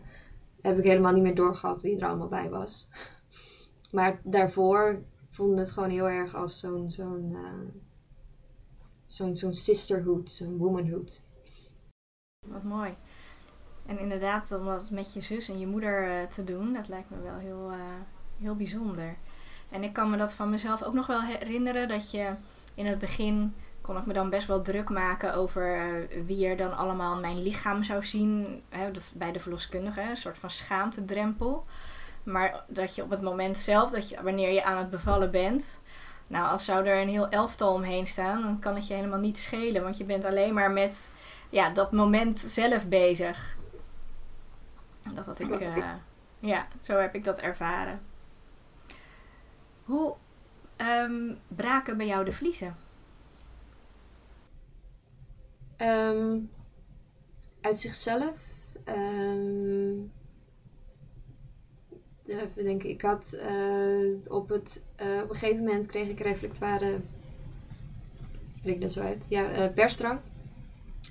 heb 0.61 0.79
ik 0.79 0.85
helemaal 0.85 1.13
niet 1.13 1.23
meer 1.23 1.35
doorgehad 1.35 1.83
wie 1.83 2.01
er 2.01 2.09
allemaal 2.09 2.29
bij 2.29 2.51
was. 2.51 2.87
Maar 3.93 4.21
daarvoor 4.23 5.03
voelde 5.31 5.59
het 5.59 5.71
gewoon 5.71 5.91
heel 5.91 6.09
erg 6.09 6.35
als 6.35 6.59
zo'n 6.59 6.89
zo'n 6.89 7.31
uh, 7.31 7.83
zo'n 9.07 9.37
zo'n 9.37 9.55
sisterhood, 9.55 10.31
zo'n 10.31 10.57
womanhood. 10.57 11.23
Wat 12.47 12.63
mooi. 12.63 12.97
En 13.87 13.99
inderdaad, 13.99 14.53
om 14.53 14.65
dat 14.65 14.91
met 14.91 15.13
je 15.13 15.21
zus 15.21 15.49
en 15.49 15.59
je 15.59 15.67
moeder 15.67 16.07
uh, 16.07 16.23
te 16.23 16.45
doen, 16.45 16.73
dat 16.73 16.89
lijkt 16.89 17.11
me 17.11 17.21
wel 17.23 17.37
heel, 17.37 17.71
uh, 17.71 17.77
heel 18.41 18.57
bijzonder. 18.57 19.17
En 19.71 19.83
ik 19.83 19.93
kan 19.93 20.11
me 20.11 20.17
dat 20.17 20.35
van 20.35 20.51
mezelf 20.51 20.83
ook 20.83 20.95
nog 20.95 21.07
wel 21.07 21.23
herinneren 21.23 21.89
dat 21.89 22.11
je 22.11 22.35
in 22.75 22.87
het 22.87 22.99
begin 22.99 23.55
kon 23.81 23.97
ik 23.97 24.07
me 24.07 24.13
dan 24.13 24.31
best 24.31 24.47
wel 24.47 24.63
druk 24.63 24.89
maken 24.89 25.35
over 25.35 25.77
uh, 25.77 26.27
wie 26.27 26.47
er 26.47 26.57
dan 26.57 26.77
allemaal 26.77 27.21
mijn 27.21 27.43
lichaam 27.43 27.83
zou 27.83 28.05
zien 28.05 28.63
hè, 28.69 28.91
bij 29.15 29.33
de 29.33 29.41
verloskundige. 29.41 30.01
Een 30.01 30.17
soort 30.17 30.39
van 30.39 30.51
schaamtedrempel. 30.51 31.65
Maar 32.23 32.65
dat 32.67 32.95
je 32.95 33.03
op 33.03 33.11
het 33.11 33.23
moment 33.23 33.57
zelf, 33.57 33.91
dat 33.91 34.09
je, 34.09 34.23
wanneer 34.23 34.53
je 34.53 34.65
aan 34.65 34.77
het 34.77 34.91
bevallen 34.91 35.31
bent, 35.31 35.81
nou, 36.27 36.49
als 36.49 36.65
zou 36.65 36.87
er 36.87 37.01
een 37.01 37.09
heel 37.09 37.29
elftal 37.29 37.75
omheen 37.75 38.07
staan, 38.07 38.43
dan 38.43 38.59
kan 38.59 38.75
het 38.75 38.87
je 38.87 38.95
helemaal 38.95 39.19
niet 39.19 39.39
schelen. 39.39 39.83
Want 39.83 39.97
je 39.97 40.05
bent 40.05 40.25
alleen 40.25 40.55
maar 40.55 40.71
met 40.71 41.11
ja, 41.51 41.71
dat 41.71 41.93
moment 41.93 42.41
zelf 42.41 42.87
bezig. 42.89 43.57
Dat 45.15 45.27
had 45.27 45.39
ik, 45.39 45.61
uh, 45.61 45.95
ja, 46.39 46.67
zo 46.81 46.99
heb 46.99 47.15
ik 47.15 47.25
dat 47.25 47.39
ervaren. 47.39 48.01
Hoe 49.85 50.15
um, 50.77 51.39
braken 51.49 51.97
bij 51.97 52.07
jou 52.07 52.25
de 52.25 52.33
vliezen? 52.33 52.77
Um, 55.77 56.51
uit 57.61 57.81
zichzelf. 57.81 58.39
Um, 58.85 60.13
even 62.27 62.65
denken, 62.65 62.89
ik 62.89 63.03
had 63.03 63.37
uh, 63.51 64.17
op, 64.29 64.49
het, 64.49 64.83
uh, 65.03 65.23
op 65.23 65.29
een 65.29 65.37
gegeven 65.37 65.65
moment 65.65 65.87
kreeg 65.87 66.09
ik 66.09 66.21
reflectoire. 66.21 67.01
Spreek 68.59 68.81
dat 68.81 68.93
zo 68.93 69.01
uit? 69.01 69.27
Ja, 69.29 69.67
uh, 69.67 69.75
persdrang. 69.75 70.21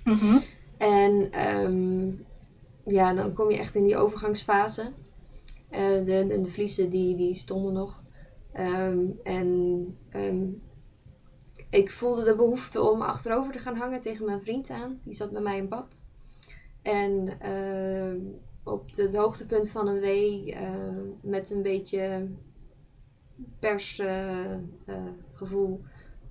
Mm 0.04 0.18
-hmm. 0.18 0.44
En 0.78 1.46
um, 1.48 2.26
ja, 2.86 3.14
dan 3.14 3.34
kom 3.34 3.52
je 3.52 3.58
echt 3.58 3.76
in 3.76 3.84
die 3.84 3.98
overgangsfase. 3.98 4.92
de, 5.70 6.02
de, 6.04 6.40
de 6.42 6.50
vliezen 6.50 6.90
die, 6.90 7.16
die 7.16 7.34
stonden 7.34 7.74
nog. 7.74 8.04
Um, 8.60 9.14
en 9.24 9.48
um, 10.16 10.62
ik 11.70 11.92
voelde 11.92 12.24
de 12.24 12.36
behoefte 12.36 12.82
om 12.82 13.02
achterover 13.02 13.52
te 13.52 13.60
gaan 13.60 13.78
hangen 13.78 14.02
tegen 14.02 14.26
mijn 14.26 14.42
vriend 14.42 14.70
aan. 14.70 15.00
Die 15.04 15.14
zat 15.14 15.32
bij 15.32 15.42
mij 15.42 15.58
in 15.58 15.68
bad. 15.68 16.04
En 16.82 17.38
uh, 17.46 18.14
op 18.64 18.96
het 18.96 19.16
hoogtepunt 19.16 19.70
van 19.70 19.88
een 19.88 20.00
wee, 20.00 20.54
uh, 20.54 20.98
met 21.22 21.50
een 21.50 21.62
beetje 21.62 22.28
persgevoel, 23.60 25.82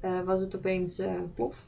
uh, 0.05 0.23
was 0.23 0.41
het 0.41 0.57
opeens 0.57 1.03
plof. 1.35 1.67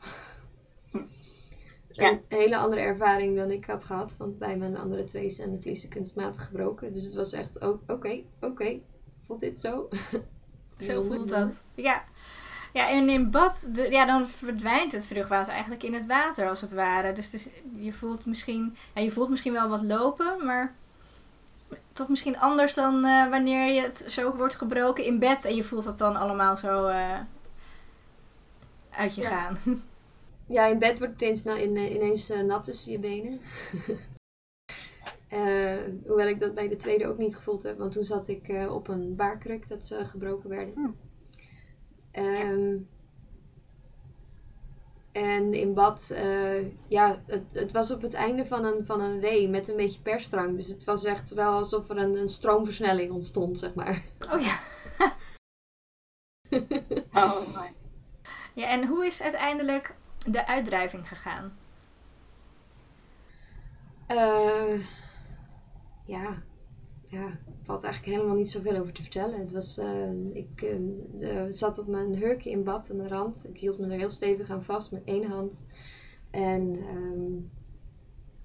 Ja. 1.97 2.11
Een 2.11 2.23
hele 2.29 2.57
andere 2.57 2.81
ervaring 2.81 3.37
dan 3.37 3.51
ik 3.51 3.65
had 3.65 3.85
gehad. 3.85 4.17
Want 4.19 4.39
bij 4.39 4.57
mijn 4.57 4.77
andere 4.77 5.05
twee 5.05 5.31
zijn 5.31 5.51
de 5.51 5.61
vliezen 5.61 5.89
kunstmatig 5.89 6.45
gebroken. 6.45 6.93
Dus 6.93 7.05
het 7.05 7.15
was 7.15 7.33
echt, 7.33 7.57
oké, 7.57 7.67
oké, 7.67 7.93
okay, 7.93 8.25
okay, 8.41 8.83
voelt 9.27 9.41
dit 9.41 9.61
zo? 9.61 9.89
zo 10.79 11.03
voelt 11.03 11.29
dat. 11.29 11.61
Ja. 11.75 12.05
Ja, 12.73 12.89
en 12.89 13.09
in 13.09 13.31
bad, 13.31 13.69
de, 13.73 13.91
ja, 13.91 14.07
dan 14.07 14.27
verdwijnt 14.27 14.93
het 14.93 15.07
vruchtwater 15.07 15.53
eigenlijk 15.53 15.83
in 15.83 15.95
het 15.95 16.07
water 16.07 16.49
als 16.49 16.61
het 16.61 16.73
ware. 16.73 17.13
Dus, 17.13 17.31
dus 17.31 17.49
je 17.77 17.93
voelt 17.93 18.27
misschien, 18.27 18.77
ja, 18.95 19.01
je 19.01 19.11
voelt 19.11 19.29
misschien 19.29 19.53
wel 19.53 19.69
wat 19.69 19.83
lopen, 19.83 20.45
maar 20.45 20.75
toch 21.93 22.09
misschien 22.09 22.39
anders 22.39 22.75
dan 22.75 23.07
uh, 23.07 23.29
wanneer 23.29 23.73
je 23.73 23.81
het 23.81 24.05
zo 24.09 24.37
wordt 24.37 24.55
gebroken 24.55 25.05
in 25.05 25.19
bed 25.19 25.45
en 25.45 25.55
je 25.55 25.65
voelt 25.65 25.85
het 25.85 25.99
dan 25.99 26.17
allemaal 26.17 26.57
zo 26.57 26.89
uh, 26.89 27.19
uit 28.91 29.15
je 29.15 29.23
ja. 29.23 29.29
gaan. 29.29 29.59
Ja, 30.53 30.67
in 30.67 30.79
bed 30.79 30.99
wordt 30.99 31.21
het 31.21 31.23
ineens, 31.23 31.45
in, 31.45 31.77
ineens 31.77 32.31
uh, 32.31 32.43
nat 32.43 32.65
tussen 32.65 32.93
je 32.93 32.99
benen. 32.99 33.41
hoewel 36.07 36.29
ik 36.29 36.41
dat 36.41 36.55
bij 36.55 36.69
de 36.69 36.77
tweede 36.77 37.07
ook 37.07 37.19
niet 37.19 37.37
gevoeld 37.37 37.63
heb, 37.63 37.79
want 37.79 37.93
toen 37.93 38.05
zat 38.05 38.29
ik 38.29 38.69
op 38.71 38.89
een 38.89 39.17
baarkruk 39.17 39.69
dat 39.69 39.85
ze 39.85 40.05
gebroken 40.05 40.49
werden. 40.49 40.75
Hm. 40.75 40.91
Um, 42.21 42.89
en 45.13 45.55
in 45.55 45.75
bad, 45.75 46.15
ja, 46.89 47.23
het, 47.27 47.45
het, 47.53 47.73
was 47.73 47.91
op 47.91 48.03
het 48.03 48.15
einde 48.15 48.45
van 48.45 48.65
een, 48.65 48.87
van 48.87 49.01
een 49.01 49.21
wee 49.21 49.49
met 49.49 49.69
een 49.69 49.77
beetje 49.77 50.01
persdrang. 50.01 50.57
Dus 50.57 50.69
het 50.69 50.85
was 50.85 51.05
echt 51.05 51.35
wel 51.35 51.53
alsof 51.53 51.89
er 51.89 51.97
een, 51.97 52.15
een 52.15 52.29
stroomversnelling 52.29 53.13
ontstond, 53.13 53.59
zeg 53.59 53.75
maar. 53.75 54.03
Oh 54.33 54.41
ja. 54.41 54.61
oh, 57.23 57.55
mooi. 57.55 57.69
Ja, 58.55 58.69
en 58.69 58.87
hoe 58.87 59.07
is 59.07 59.23
uiteindelijk 59.23 59.95
de 60.31 60.47
uitdrijving 60.47 61.09
gegaan? 61.09 61.53
Uh, 64.11 64.87
ja, 66.05 66.43
ja, 67.05 67.39
valt 67.63 67.85
eigenlijk 67.85 68.15
helemaal 68.15 68.37
niet 68.37 68.51
zoveel 68.51 68.77
over 68.77 68.93
te 68.93 69.03
vertellen. 69.03 69.41
Het 69.41 69.53
was, 69.53 69.79
uh, 69.79 70.35
ik 70.35 70.63
uh, 71.19 71.45
zat 71.49 71.79
op 71.79 71.87
mijn 71.87 72.17
hurkje 72.17 72.51
in 72.51 72.65
bad 72.65 72.91
aan 72.91 72.99
de 72.99 73.09
rand. 73.09 73.49
Ik 73.49 73.59
hield 73.59 73.79
me 73.79 73.87
er 73.87 73.99
heel 73.99 74.09
stevig 74.09 74.51
aan 74.51 74.63
vast 74.63 74.93
met 74.93 75.05
één 75.05 75.31
hand. 75.31 75.65
En 76.31 76.79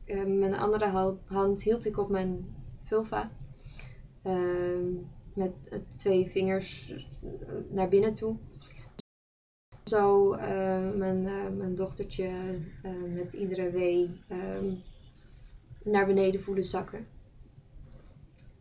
um, 0.08 0.40
mijn 0.40 0.56
andere 0.56 1.18
hand 1.26 1.64
hield 1.64 1.86
ik 1.86 1.98
op 1.98 2.10
mijn 2.10 2.56
vulva. 2.84 3.32
Ehm, 4.22 4.94
met 5.34 5.82
twee 5.96 6.28
vingers 6.28 6.94
naar 7.70 7.88
binnen 7.88 8.14
toe. 8.14 8.36
Zo 9.88 10.30
mijn, 10.96 11.24
mijn 11.58 11.76
dochtertje 11.76 12.60
met 13.14 13.34
iedere 13.34 13.72
wee 13.72 14.22
um, 14.30 14.82
naar 15.84 16.06
beneden 16.06 16.42
voelen 16.42 16.66
zakken. 16.66 17.08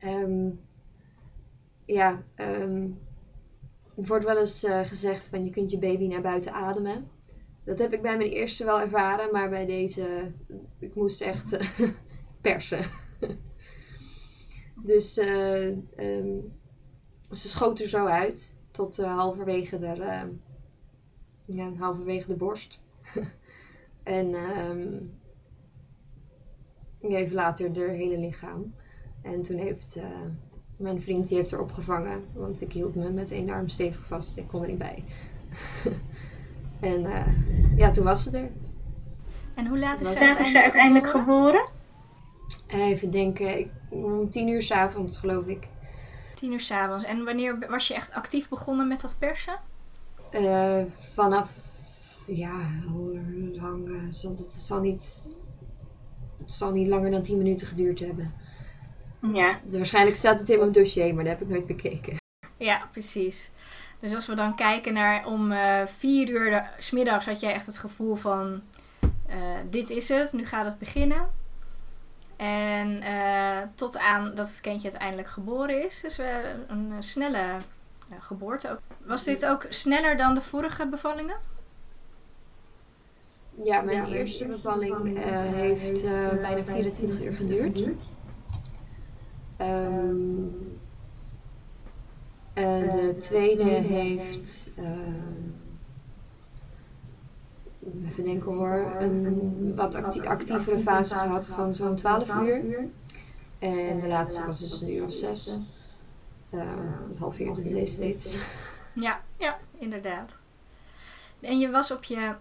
Um, 0.04 0.60
ja, 1.84 2.22
um, 2.36 2.98
er 3.96 4.06
wordt 4.06 4.24
wel 4.24 4.38
eens 4.38 4.66
gezegd 4.82 5.28
van 5.28 5.44
je 5.44 5.50
kunt 5.50 5.70
je 5.70 5.78
baby 5.78 6.06
naar 6.06 6.22
buiten 6.22 6.52
ademen. 6.52 7.08
Dat 7.64 7.78
heb 7.78 7.92
ik 7.92 8.02
bij 8.02 8.16
mijn 8.16 8.30
eerste 8.30 8.64
wel 8.64 8.80
ervaren, 8.80 9.32
maar 9.32 9.48
bij 9.48 9.66
deze, 9.66 10.32
ik 10.78 10.94
moest 10.94 11.20
echt 11.20 11.56
persen. 12.40 12.84
dus 14.84 15.14
ze 15.14 15.82
schoot 17.30 17.80
er 17.80 17.88
zo 17.88 18.06
uit 18.06 18.54
tot 18.70 18.96
halverwege, 18.96 19.78
de, 19.78 20.28
ja, 21.46 21.72
halverwege 21.78 22.28
de 22.28 22.36
borst. 22.36 22.82
en 24.02 24.34
even 27.00 27.34
later 27.34 27.72
de 27.72 27.80
hele 27.80 28.18
lichaam. 28.18 28.74
En 29.22 29.42
toen 29.42 29.58
heeft 29.58 29.96
uh, 29.96 30.04
mijn 30.80 31.00
vriend 31.00 31.28
die 31.28 31.36
heeft 31.36 31.52
er 31.52 31.60
opgevangen. 31.60 32.24
Want 32.32 32.60
ik 32.60 32.72
hield 32.72 32.94
me 32.94 33.10
met 33.10 33.30
één 33.30 33.50
arm 33.50 33.68
stevig 33.68 34.06
vast. 34.06 34.36
Ik 34.36 34.46
kon 34.46 34.62
er 34.62 34.68
niet 34.68 34.78
bij. 34.78 35.04
en 36.90 37.00
uh, 37.00 37.26
ja, 37.76 37.90
toen 37.90 38.04
was 38.04 38.22
ze 38.22 38.38
er. 38.38 38.50
En 39.54 39.66
hoe 39.66 39.78
laat 39.78 40.00
is, 40.00 40.12
ze, 40.12 40.20
laat 40.20 40.38
is 40.38 40.50
ze 40.50 40.62
uiteindelijk 40.62 41.06
geboren? 41.06 41.68
Even 42.66 43.10
denken, 43.10 43.70
om 43.88 44.30
tien 44.30 44.48
uur 44.48 44.62
s'avonds 44.62 45.18
geloof 45.18 45.46
ik. 45.46 45.68
Tien 46.34 46.52
uur 46.52 46.60
s'avonds. 46.60 47.04
En 47.04 47.24
wanneer 47.24 47.66
was 47.68 47.88
je 47.88 47.94
echt 47.94 48.12
actief 48.12 48.48
begonnen 48.48 48.88
met 48.88 49.00
dat 49.00 49.16
persen? 49.18 49.58
Uh, 50.40 50.82
vanaf, 50.88 51.50
ja, 52.26 52.60
hoe 52.92 53.20
lang? 53.52 54.10
het, 54.38 54.52
zal 54.52 54.80
niet, 54.80 55.26
het 56.38 56.52
zal 56.52 56.72
niet 56.72 56.88
langer 56.88 57.10
dan 57.10 57.22
tien 57.22 57.38
minuten 57.38 57.66
geduurd 57.66 57.98
hebben. 57.98 58.34
Ja. 59.32 59.60
Waarschijnlijk 59.64 60.16
staat 60.16 60.40
het 60.40 60.48
in 60.48 60.58
mijn 60.58 60.72
dossier, 60.72 61.14
maar 61.14 61.24
dat 61.24 61.38
heb 61.38 61.42
ik 61.42 61.54
nooit 61.54 61.66
bekeken. 61.66 62.16
Ja, 62.56 62.88
precies. 62.92 63.50
Dus 64.00 64.14
als 64.14 64.26
we 64.26 64.34
dan 64.34 64.56
kijken 64.56 64.92
naar 64.92 65.26
om 65.26 65.52
uh, 65.52 65.86
vier 65.86 66.28
uur 66.28 66.50
de, 66.50 66.62
smiddags 66.78 67.26
had 67.26 67.40
jij 67.40 67.52
echt 67.52 67.66
het 67.66 67.78
gevoel 67.78 68.14
van 68.14 68.62
uh, 69.30 69.36
dit 69.70 69.90
is 69.90 70.08
het, 70.08 70.32
nu 70.32 70.46
gaat 70.46 70.64
het 70.64 70.78
beginnen. 70.78 71.30
En 72.36 73.02
uh, 73.02 73.58
tot 73.74 73.98
aan 73.98 74.34
dat 74.34 74.48
het 74.48 74.60
kindje 74.60 74.88
uiteindelijk 74.88 75.28
geboren 75.28 75.84
is. 75.84 76.00
Dus 76.00 76.16
we 76.16 76.54
een 76.68 76.92
snelle 76.98 77.56
geboorte 78.20 78.70
ook. 78.70 78.80
Was 79.04 79.24
dit 79.24 79.46
ook 79.46 79.66
sneller 79.68 80.16
dan 80.16 80.34
de 80.34 80.42
vorige 80.42 80.86
bevallingen? 80.88 81.36
Ja, 83.64 83.80
mijn 83.80 84.06
eerste 84.06 84.44
bevalling 84.46 85.16
eh, 85.18 85.24
heeft 85.52 86.02
eh, 86.04 86.28
bijna 86.40 86.64
24 86.64 87.24
uur 87.24 87.32
geduurd. 87.32 87.78
Ehm, 89.56 90.42
en 92.54 92.90
de 92.90 93.16
tweede 93.20 93.64
heeft, 93.64 94.76
ehm, 94.78 95.50
even 98.06 98.24
denken 98.24 98.52
hoor, 98.52 98.94
een 98.98 99.72
wat 99.76 99.94
acti- 99.94 100.20
actievere 100.20 100.78
fase 100.78 101.14
gehad 101.14 101.46
van 101.46 101.74
zo'n 101.74 101.94
12 101.94 102.34
uur. 102.34 102.88
En 103.58 104.00
de 104.00 104.06
laatste 104.08 104.46
was 104.46 104.60
dus 104.60 104.80
een 104.82 104.92
uur 104.94 105.04
of 105.04 105.14
zes. 105.14 105.56
Het 106.50 107.18
halveerde 107.18 107.62
deze 107.62 107.92
steeds. 107.92 108.36
Ja, 108.92 109.20
ja, 109.38 109.58
inderdaad. 109.78 110.36
En 111.40 111.58
je 111.58 111.70
was 111.70 111.90
op 111.90 112.04
je, 112.04 112.34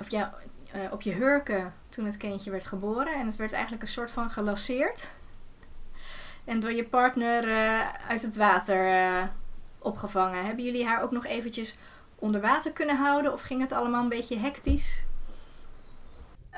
of 0.00 0.10
ja, 0.10 0.34
eh, 0.72 0.80
op 0.92 1.02
je 1.02 1.12
hurken 1.12 1.72
toen 1.88 2.04
het 2.04 2.16
kindje 2.16 2.50
werd 2.50 2.66
geboren. 2.66 3.14
En 3.14 3.26
het 3.26 3.36
werd 3.36 3.52
eigenlijk 3.52 3.82
een 3.82 3.88
soort 3.88 4.10
van 4.10 4.30
gelasseerd. 4.30 5.12
En 6.44 6.60
door 6.60 6.72
je 6.72 6.84
partner 6.84 7.48
eh, 7.48 7.92
uit 8.08 8.22
het 8.22 8.36
water 8.36 8.88
eh, 8.88 9.26
opgevangen. 9.78 10.44
Hebben 10.44 10.64
jullie 10.64 10.86
haar 10.86 11.02
ook 11.02 11.10
nog 11.10 11.26
eventjes 11.26 11.78
onder 12.14 12.40
water 12.40 12.72
kunnen 12.72 12.96
houden? 12.96 13.32
Of 13.32 13.40
ging 13.40 13.60
het 13.60 13.72
allemaal 13.72 14.02
een 14.02 14.08
beetje 14.08 14.38
hectisch? 14.38 15.04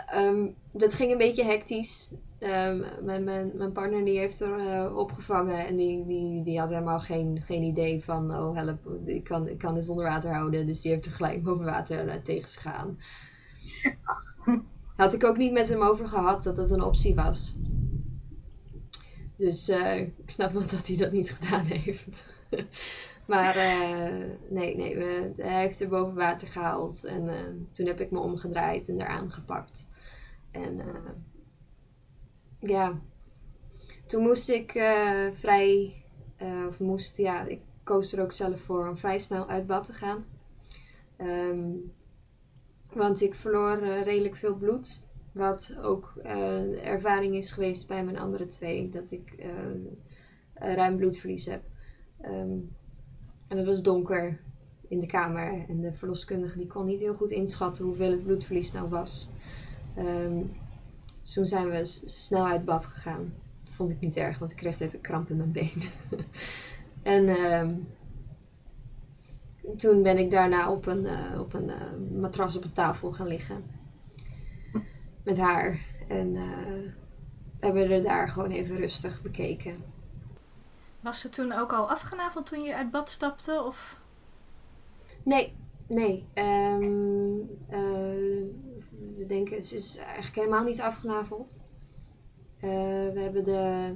Ehm, 0.07 0.47
dat 0.73 0.95
ging 0.95 1.13
een 1.13 1.19
beetje 1.19 1.45
hectisch. 1.45 2.11
Ehm, 2.39 3.05
mijn, 3.05 3.25
mijn, 3.25 3.53
mijn 3.55 3.73
partner 3.73 4.05
die 4.05 4.19
heeft 4.19 4.41
er 4.41 4.59
eh, 4.59 4.97
opgevangen 4.97 5.67
en 5.67 5.77
die, 5.77 6.07
die, 6.07 6.43
die 6.43 6.59
had 6.59 6.71
helemaal 6.71 6.99
geen, 6.99 7.43
geen 7.43 7.63
idee 7.63 8.05
van, 8.05 8.37
oh 8.37 8.57
help, 8.57 8.87
ik 9.05 9.25
kan, 9.25 9.49
ik 9.49 9.59
kan 9.59 9.75
dit 9.75 9.89
onder 9.89 10.05
water 10.05 10.35
houden. 10.35 10.67
Dus 10.67 10.81
die 10.81 10.91
heeft 10.93 11.07
er 11.07 11.13
gelijk 11.13 11.43
boven 11.43 11.65
water 11.65 12.07
uh, 12.07 12.15
tegen 12.15 12.49
gegaan. 12.49 12.99
Had 14.97 15.15
ik 15.15 15.25
ook 15.25 15.37
niet 15.37 15.53
met 15.53 15.69
hem 15.69 15.83
over 15.83 16.09
gehad 16.09 16.43
dat 16.43 16.57
dat 16.57 16.71
een 16.71 16.83
optie 16.83 17.15
was. 17.15 17.57
Dus 19.37 19.69
uh, 19.69 20.01
ik 20.01 20.13
snap 20.27 20.53
wel 20.53 20.67
dat 20.67 20.87
hij 20.87 20.97
dat 20.97 21.13
niet 21.13 21.31
gedaan 21.31 21.65
heeft. 21.65 22.27
maar 23.27 23.57
nee, 24.51 24.77
nee 24.77 24.97
we, 24.97 25.33
hij 25.37 25.61
heeft 25.61 25.81
er 25.81 25.89
boven 25.89 26.15
water 26.15 26.49
gehaald. 26.49 27.05
En 27.05 27.29
toen 27.73 27.87
heb 27.87 28.01
ik 28.01 28.11
me 28.11 28.19
omgedraaid 28.19 28.89
en 28.89 29.01
eraan 29.01 29.33
gepakt. 29.33 29.87
En 30.51 30.81
ja, 32.69 33.01
toen 34.07 34.23
moest 34.23 34.49
ik 34.49 34.75
uh, 34.75 35.31
vrij, 35.31 36.03
uh, 36.43 36.67
of 36.67 36.81
moest, 36.81 37.17
ja, 37.17 37.45
ik 37.45 37.61
koos 37.83 38.13
er 38.13 38.23
ook 38.23 38.33
zelf 38.33 38.61
voor 38.61 38.89
om 38.89 38.97
vrij 38.97 39.19
snel 39.19 39.49
uit 39.49 39.67
bad 39.67 39.87
te 39.87 39.93
gaan. 39.93 40.25
Um, 41.19 41.93
want 42.93 43.21
ik 43.21 43.35
verloor 43.35 43.83
uh, 43.83 44.03
redelijk 44.03 44.37
veel 44.37 44.55
bloed. 44.55 45.03
Wat 45.33 45.77
ook 45.83 46.17
ervaring 46.83 47.35
is 47.35 47.51
geweest 47.51 47.87
bij 47.87 48.05
mijn 48.05 48.19
andere 48.19 48.47
twee, 48.47 48.89
dat 48.89 49.11
ik 49.11 49.35
ruim 50.55 50.97
bloedverlies 50.97 51.47
heb. 51.47 51.63
Um, 52.25 52.67
en 53.49 53.57
het 53.57 53.67
was 53.67 53.83
donker 53.83 54.41
in 54.89 55.01
de 55.01 55.07
kamer 55.07 55.65
en 55.69 55.81
de 55.81 55.93
verloskundige 55.93 56.59
die 56.59 56.67
kon 56.67 56.87
niet 56.87 57.01
heel 57.01 57.15
goed 57.15 57.31
inschatten 57.31 57.85
hoeveel 57.85 58.11
het 58.11 58.25
bloedverlies 58.25 58.73
nou 58.73 58.89
was. 58.89 59.29
Um, 59.99 60.51
dus 61.27 61.35
toen 61.35 61.47
zijn 61.47 61.71
we 61.71 61.85
snel 62.05 62.47
uit 62.47 62.65
bad 62.65 62.87
gegaan. 62.87 63.35
Dat 63.65 63.75
vond 63.75 63.91
ik 63.91 64.01
niet 64.01 64.17
erg, 64.17 64.39
want 64.39 64.51
ik 64.51 64.57
kreeg 64.57 64.81
even 64.81 65.01
kramp 65.01 65.31
in 65.31 65.37
mijn 65.37 65.53
been. 65.53 65.83
en 67.03 67.29
uh, 67.29 67.69
toen 69.77 70.03
ben 70.03 70.19
ik 70.19 70.31
daarna 70.31 70.71
op 70.71 70.87
een, 70.87 71.05
uh, 71.05 71.41
op 71.41 71.55
een 71.55 71.69
uh, 71.69 72.21
matras 72.21 72.57
op 72.57 72.65
een 72.65 72.73
tafel 72.73 73.13
gaan 73.13 73.27
liggen. 73.27 73.65
Met 75.23 75.39
haar. 75.39 75.81
En 76.09 76.35
uh, 76.35 76.91
hebben 77.61 77.89
we 77.89 78.03
daar 78.03 78.29
gewoon 78.29 78.51
even 78.51 78.77
rustig 78.77 79.23
bekeken. 79.23 79.85
Was 81.01 81.21
ze 81.21 81.29
toen 81.29 81.53
ook 81.53 81.73
al 81.73 81.91
afgenaveld 81.91 82.47
toen 82.47 82.63
je 82.63 82.75
uit 82.75 82.91
bad 82.91 83.11
stapte? 83.11 83.63
Of? 83.67 84.01
Nee, 85.23 85.57
nee. 85.87 86.25
Um, 86.35 87.49
we 89.17 89.27
denken, 89.27 89.63
ze 89.63 89.77
is 89.77 89.97
eigenlijk 89.97 90.37
helemaal 90.37 90.65
niet 90.65 90.81
afgenaveld. 90.81 91.61
Uh, 92.57 92.71
we 93.13 93.21
hebben 93.21 93.45
de, 93.45 93.95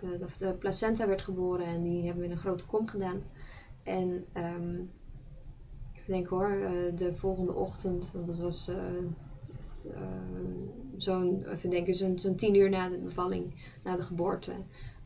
de, 0.00 0.18
of 0.24 0.36
de 0.36 0.54
placenta 0.54 1.06
werd 1.06 1.22
geboren 1.22 1.66
en 1.66 1.82
die 1.82 2.04
hebben 2.04 2.18
we 2.18 2.24
in 2.24 2.30
een 2.30 2.38
grote 2.38 2.64
kom 2.64 2.88
gedaan. 2.88 3.22
En 3.82 4.26
ik 5.92 6.06
denk 6.06 6.26
hoor, 6.26 6.50
uh, 6.50 6.96
de 6.96 7.12
volgende 7.14 7.54
ochtend, 7.54 8.10
want 8.12 8.26
dat 8.26 8.38
was 8.38 8.68
uh, 8.68 8.76
zo'n, 10.96 11.46
even 11.48 11.70
denken, 11.70 12.18
zo'n 12.18 12.36
tien 12.36 12.54
uur 12.54 12.70
na 12.70 12.88
de 12.88 12.98
bevalling, 12.98 13.54
na 13.84 13.96
de 13.96 14.02
geboorte, 14.02 14.52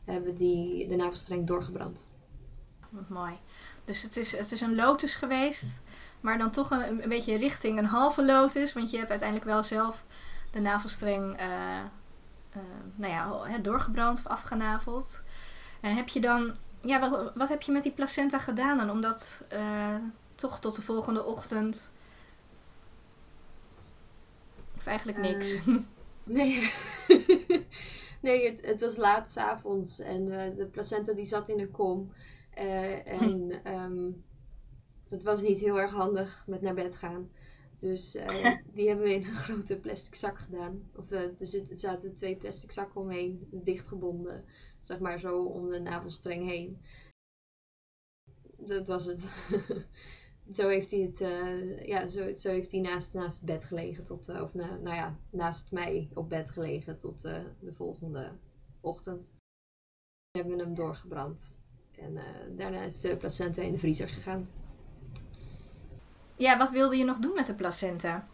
hebben 0.05 0.35
die, 0.35 0.89
de 0.89 0.97
navelstreng 0.97 1.47
doorgebrand. 1.47 2.09
Wat 2.91 3.09
mooi. 3.09 3.35
Dus 3.85 4.03
het 4.03 4.17
is, 4.17 4.37
het 4.37 4.53
is 4.53 4.61
een 4.61 4.75
lotus 4.75 5.15
geweest. 5.15 5.81
Maar 6.21 6.39
dan 6.39 6.51
toch 6.51 6.71
een, 6.71 7.03
een 7.03 7.09
beetje 7.09 7.37
richting 7.37 7.79
een 7.79 7.85
halve 7.85 8.25
lotus. 8.25 8.73
Want 8.73 8.91
je 8.91 8.97
hebt 8.97 9.11
uiteindelijk 9.11 9.49
wel 9.49 9.65
zelf 9.65 10.05
de 10.51 10.61
navelstreng 10.61 11.41
uh, 11.41 11.79
uh, 12.57 12.63
nou 12.97 13.13
ja, 13.13 13.59
doorgebrand 13.59 14.19
of 14.19 14.27
afgenaveld. 14.27 15.23
En 15.81 15.95
heb 15.95 16.09
je 16.09 16.21
dan... 16.21 16.57
Ja, 16.81 17.11
wat, 17.11 17.33
wat 17.35 17.49
heb 17.49 17.63
je 17.63 17.73
met 17.73 17.83
die 17.83 17.93
placenta 17.93 18.39
gedaan 18.39 18.77
dan? 18.77 18.91
Om 18.91 19.01
dat 19.01 19.47
uh, 19.53 19.97
toch 20.35 20.61
tot 20.61 20.77
de 20.77 20.83
volgende 20.83 21.25
ochtend... 21.25 21.93
Of 24.77 24.87
eigenlijk 24.87 25.19
niks? 25.19 25.61
nee. 26.25 26.73
nee, 28.23 28.51
het, 28.51 28.67
het 28.67 28.81
was 28.81 28.97
laat 28.97 29.31
s'avonds. 29.31 30.01
En 30.01 30.25
de 30.57 30.69
placenta 30.73 31.13
die 31.13 31.25
zat 31.25 31.49
in 31.49 31.61
een 31.61 31.71
kom. 31.71 32.13
en... 32.55 33.61
Um, 33.65 34.25
dat 35.11 35.23
was 35.23 35.43
niet 35.43 35.61
heel 35.61 35.81
erg 35.81 35.93
handig 35.93 36.45
met 36.47 36.61
naar 36.61 36.75
bed 36.75 36.97
gaan. 36.97 37.31
Dus 37.79 38.17
uh, 38.17 38.25
die 38.75 38.89
hebben 38.89 39.07
we 39.07 39.15
in 39.15 39.25
een 39.25 39.35
grote 39.35 39.79
plastic 39.79 40.15
zak 40.15 40.39
gedaan. 40.39 40.91
Of 40.97 41.13
uh, 41.13 41.21
er, 41.21 41.77
zaten 41.77 42.15
twee 42.15 42.37
plastic 42.37 42.71
zakken 42.71 43.01
omheen, 43.01 43.49
dichtgebonden. 43.51 44.45
Zeg 44.81 44.99
maar 44.99 45.19
zo 45.19 45.45
om 45.45 45.69
de 45.69 45.81
navelstreng 45.81 46.49
heen. 46.49 46.81
Dat 48.57 48.87
was 48.87 49.05
het. 49.05 49.21
zo 50.57 50.69
heeft 50.69 50.91
hij 50.91 51.01
het, 51.01 51.21
uh, 51.21 51.87
ja, 51.87 52.07
zo, 52.07 52.35
zo 52.35 52.49
heeft 52.49 52.71
hij 52.71 52.81
naast, 52.81 53.13
naast 53.13 53.37
het 53.37 53.47
bed 53.47 53.65
gelegen. 53.65 54.05
Tot, 54.05 54.29
of 54.29 54.55
na, 54.55 54.77
nou 54.77 54.97
ja, 54.97 55.19
naast 55.31 55.71
mij 55.71 56.11
op 56.15 56.29
bed 56.29 56.51
gelegen 56.51 56.99
tot 56.99 57.21
de 57.21 57.73
volgende 57.73 58.33
ochtend. 58.81 59.31
We 60.31 60.39
hebben 60.39 60.59
hem 60.59 60.75
doorgebrand. 60.75 61.57
En 61.91 62.19
daarna 62.57 62.83
is 62.83 63.01
de 63.01 63.17
placenta 63.17 63.63
in 63.63 63.73
de 63.73 63.79
vriezer 63.79 64.09
gegaan. 64.09 64.49
Ja, 66.41 66.59
wat 66.59 66.71
wilde 66.71 66.97
je 66.97 67.05
nog 67.05 67.19
doen 67.19 67.35
met 67.35 67.47
de 67.47 67.55
placenta? 67.55 68.29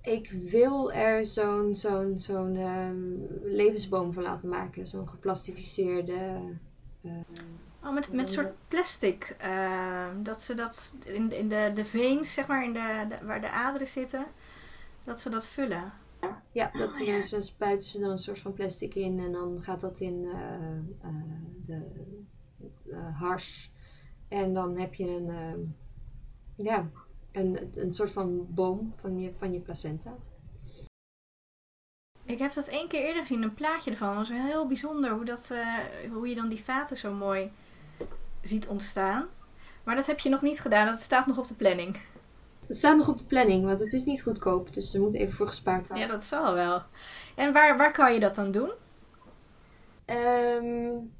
Ik 0.00 0.30
wil 0.30 0.92
er 0.92 1.24
zo'n 1.24 1.74
zo'n 1.74 2.18
zo'n 2.18 2.56
um, 2.56 3.26
levensboom 3.42 4.12
van 4.12 4.22
laten 4.22 4.48
maken. 4.48 4.86
Zo'n 4.86 5.08
geplastificeerde... 5.08 6.40
Uh, 7.02 7.12
oh, 7.82 7.92
met, 7.92 8.12
met 8.12 8.32
soort 8.32 8.52
plastic. 8.68 9.36
Uh, 9.42 10.08
dat 10.22 10.42
ze 10.42 10.54
dat 10.54 10.96
in, 11.04 11.30
in 11.30 11.48
de, 11.48 11.70
de 11.74 11.84
veens, 11.84 12.34
zeg 12.34 12.46
maar, 12.46 12.64
in 12.64 12.72
de, 12.72 13.06
de, 13.08 13.26
waar 13.26 13.40
de 13.40 13.50
aderen 13.50 13.88
zitten, 13.88 14.26
dat 15.04 15.20
ze 15.20 15.30
dat 15.30 15.46
vullen. 15.46 15.92
Ja, 16.52 16.70
dat 16.78 16.94
ze 16.94 17.04
dan, 17.04 17.22
zo 17.22 17.40
spuiten 17.40 17.88
ze 17.88 17.98
dan 17.98 18.10
een 18.10 18.18
soort 18.18 18.38
van 18.38 18.52
plastic 18.52 18.94
in 18.94 19.18
en 19.18 19.32
dan 19.32 19.62
gaat 19.62 19.80
dat 19.80 20.00
in 20.00 20.24
uh, 20.24 21.10
de 21.66 21.82
hars. 23.12 23.70
En 24.28 24.54
dan 24.54 24.76
heb 24.76 24.94
je 24.94 25.08
een 25.08 25.28
ehm, 25.28 25.60
ja, 26.56 26.88
een, 27.32 27.72
een 27.74 27.92
soort 27.92 28.10
van 28.10 28.46
boom 28.54 28.92
van 28.94 29.18
je, 29.18 29.32
van 29.36 29.52
je 29.52 29.60
placenta. 29.60 30.16
Ik 32.24 32.38
heb 32.38 32.52
dat 32.52 32.66
één 32.66 32.88
keer 32.88 33.04
eerder 33.04 33.22
gezien, 33.22 33.42
een 33.42 33.54
plaatje 33.54 33.90
ervan. 33.90 34.18
Het 34.18 34.28
was 34.28 34.38
heel 34.38 34.66
bijzonder 34.66 35.10
hoe, 35.10 35.24
dat, 35.24 35.50
uh, 35.52 36.12
hoe 36.12 36.28
je 36.28 36.34
dan 36.34 36.48
die 36.48 36.64
vaten 36.64 36.96
zo 36.96 37.12
mooi 37.12 37.50
ziet 38.42 38.66
ontstaan. 38.66 39.26
Maar 39.84 39.94
dat 39.94 40.06
heb 40.06 40.18
je 40.18 40.28
nog 40.28 40.42
niet 40.42 40.60
gedaan, 40.60 40.86
dat 40.86 40.96
staat 40.96 41.26
nog 41.26 41.38
op 41.38 41.46
de 41.46 41.54
planning. 41.54 42.00
Het 42.66 42.76
staat 42.76 42.96
nog 42.96 43.08
op 43.08 43.18
de 43.18 43.24
planning, 43.24 43.64
want 43.64 43.80
het 43.80 43.92
is 43.92 44.04
niet 44.04 44.22
goedkoop. 44.22 44.72
Dus 44.72 44.94
er 44.94 45.00
moet 45.00 45.14
even 45.14 45.34
voor 45.34 45.46
gespaard 45.46 45.86
worden. 45.86 46.06
Ja, 46.06 46.12
dat 46.12 46.24
zal 46.24 46.54
wel. 46.54 46.82
En 47.34 47.52
waar, 47.52 47.76
waar 47.76 47.92
kan 47.92 48.14
je 48.14 48.20
dat 48.20 48.34
dan 48.34 48.50
doen? 48.50 48.70
Um, 50.06 51.12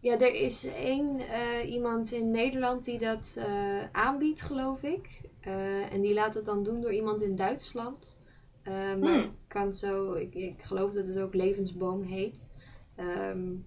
ja, 0.00 0.18
er 0.18 0.34
is 0.34 0.64
één 0.74 1.20
uh, 1.20 1.70
iemand 1.70 2.12
in 2.12 2.30
Nederland 2.30 2.84
die 2.84 2.98
dat 2.98 3.34
uh, 3.38 3.82
aanbiedt, 3.92 4.40
geloof 4.40 4.82
ik. 4.82 5.20
Uh, 5.46 5.92
en 5.92 6.00
die 6.00 6.14
laat 6.14 6.34
het 6.34 6.44
dan 6.44 6.62
doen 6.62 6.80
door 6.80 6.92
iemand 6.92 7.22
in 7.22 7.36
Duitsland. 7.36 8.20
maar 8.64 8.96
hmm. 8.96 9.18
ik 9.18 9.30
kan 9.48 9.72
zo, 9.72 10.12
ik, 10.12 10.34
ik, 10.34 10.62
geloof 10.62 10.92
dat 10.92 11.06
het 11.06 11.20
ook 11.20 11.34
levensboom 11.34 12.02
heet. 12.02 12.48
Um, 12.96 13.66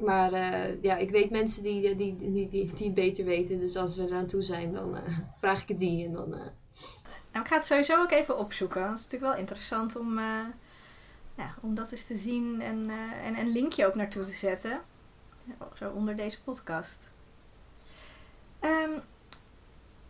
maar 0.00 0.32
eh, 0.32 0.82
ja, 0.82 0.96
ik 0.96 1.10
weet 1.10 1.30
mensen 1.30 1.62
die, 1.62 1.80
die, 1.80 2.16
die, 2.16 2.32
die, 2.32 2.48
die, 2.48 2.84
het 2.84 2.94
beter 2.94 3.24
weten. 3.24 3.58
Dus 3.58 3.76
als 3.76 3.96
we 3.96 4.02
eraan 4.02 4.26
toe 4.26 4.42
zijn, 4.42 4.72
dan 4.72 4.96
eh, 4.96 5.18
vraag 5.40 5.62
ik 5.62 5.68
het 5.68 5.78
die. 5.78 6.04
En 6.04 6.12
dan, 6.12 6.28
Nou, 6.28 7.44
ik 7.44 7.48
ga 7.48 7.54
het 7.54 7.64
sowieso 7.64 8.00
ook 8.00 8.10
even 8.10 8.38
opzoeken. 8.38 8.82
Het 8.82 8.98
is 8.98 9.04
natuurlijk 9.04 9.32
wel 9.32 9.40
interessant 9.40 9.96
om, 9.96 10.18
om 11.60 11.74
dat 11.74 11.92
eens 11.92 12.06
te 12.06 12.16
zien 12.16 12.60
en, 12.60 12.90
en 13.22 13.38
een 13.38 13.52
linkje 13.52 13.86
ook 13.86 13.94
naartoe 13.94 14.24
te 14.24 14.36
zetten. 14.36 14.80
Zo 15.74 15.90
onder 15.90 16.16
deze 16.16 16.42
podcast. 16.42 17.10
Um, 18.60 19.02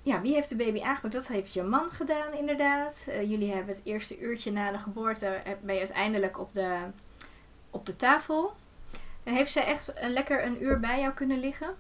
ja, 0.03 0.21
wie 0.21 0.35
heeft 0.35 0.49
de 0.49 0.57
baby 0.57 0.83
aangepakt? 0.83 1.13
Dat 1.13 1.27
heeft 1.27 1.53
je 1.53 1.63
man 1.63 1.89
gedaan, 1.89 2.33
inderdaad. 2.33 3.05
Uh, 3.09 3.31
jullie 3.31 3.53
hebben 3.53 3.75
het 3.75 3.85
eerste 3.85 4.19
uurtje 4.21 4.53
na 4.53 4.73
de 4.73 4.79
geboorte, 4.79 5.27
eh, 5.27 5.53
ben 5.61 5.75
je 5.75 5.81
uiteindelijk 5.81 6.39
op 6.39 6.55
de, 6.55 6.79
op 7.71 7.87
de 7.87 7.97
tafel. 7.97 8.57
En 9.23 9.35
heeft 9.35 9.53
zij 9.53 9.65
echt 9.65 9.93
een, 9.95 10.13
lekker 10.13 10.45
een 10.45 10.63
uur 10.63 10.81
bij 10.81 11.01
jou 11.01 11.15
kunnen 11.15 11.39
liggen? 11.39 11.77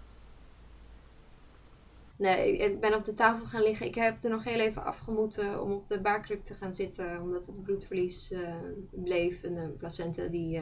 Nee, 2.18 2.57
ik 2.57 2.81
ben 2.81 2.94
op 2.94 3.04
de 3.04 3.12
tafel 3.12 3.46
gaan 3.46 3.62
liggen. 3.62 3.87
Ik 3.87 3.94
heb 3.94 4.24
er 4.24 4.31
nog 4.31 4.44
heel 4.44 4.59
even 4.59 4.85
afgemoeten 4.85 5.62
om 5.62 5.72
op 5.72 5.87
de 5.87 6.00
baarkruk 6.00 6.44
te 6.44 6.54
gaan 6.54 6.72
zitten, 6.72 7.22
omdat 7.22 7.46
het 7.46 7.62
bloedverlies 7.62 8.33
uh, 8.33 8.54
bleef. 8.90 9.42
En 9.42 9.54
de 9.54 9.68
placenta 9.68 10.26
die 10.26 10.61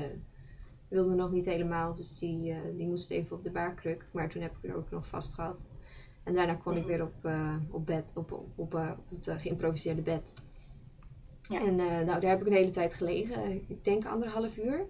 wilde 0.88 1.14
nog 1.14 1.30
niet 1.30 1.44
helemaal, 1.44 1.94
dus 1.94 2.18
die, 2.18 2.54
die 2.76 2.86
moest 2.86 3.10
even 3.10 3.36
op 3.36 3.42
de 3.42 3.50
baarkruk. 3.50 4.06
Maar 4.12 4.28
toen 4.28 4.42
heb 4.42 4.56
ik 4.62 4.70
er 4.70 4.76
ook 4.76 4.90
nog 4.90 5.06
vast 5.06 5.34
gehad. 5.34 5.66
En 6.26 6.34
daarna 6.34 6.54
kon 6.54 6.76
ik 6.76 6.86
weer 6.86 7.02
op, 7.02 7.14
uh, 7.22 7.56
op, 7.70 7.86
bed, 7.86 8.04
op, 8.14 8.32
op, 8.32 8.48
op, 8.54 8.74
uh, 8.74 8.90
op 8.98 9.08
het 9.08 9.26
uh, 9.26 9.34
geïmproviseerde 9.38 10.02
bed. 10.02 10.34
Ja. 11.42 11.66
En 11.66 11.74
nou, 11.74 12.20
daar 12.20 12.30
heb 12.30 12.40
ik 12.40 12.46
een 12.46 12.52
hele 12.52 12.70
tijd 12.70 12.94
gelegen. 12.94 13.50
Ik 13.68 13.84
denk 13.84 14.06
anderhalf 14.06 14.58
uur. 14.58 14.86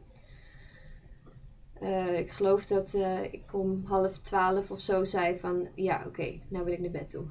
Ik 2.16 2.30
geloof 2.30 2.66
dat 2.66 2.94
ik 3.30 3.42
om 3.52 3.84
half 3.86 4.18
twaalf 4.18 4.70
of 4.70 4.80
zo 4.80 5.04
zei 5.04 5.38
van... 5.38 5.68
Ja, 5.74 5.96
oké, 5.98 6.06
okay, 6.06 6.42
nou 6.48 6.64
wil 6.64 6.72
ik 6.72 6.80
naar 6.80 6.90
bed 6.90 7.08
toe. 7.08 7.24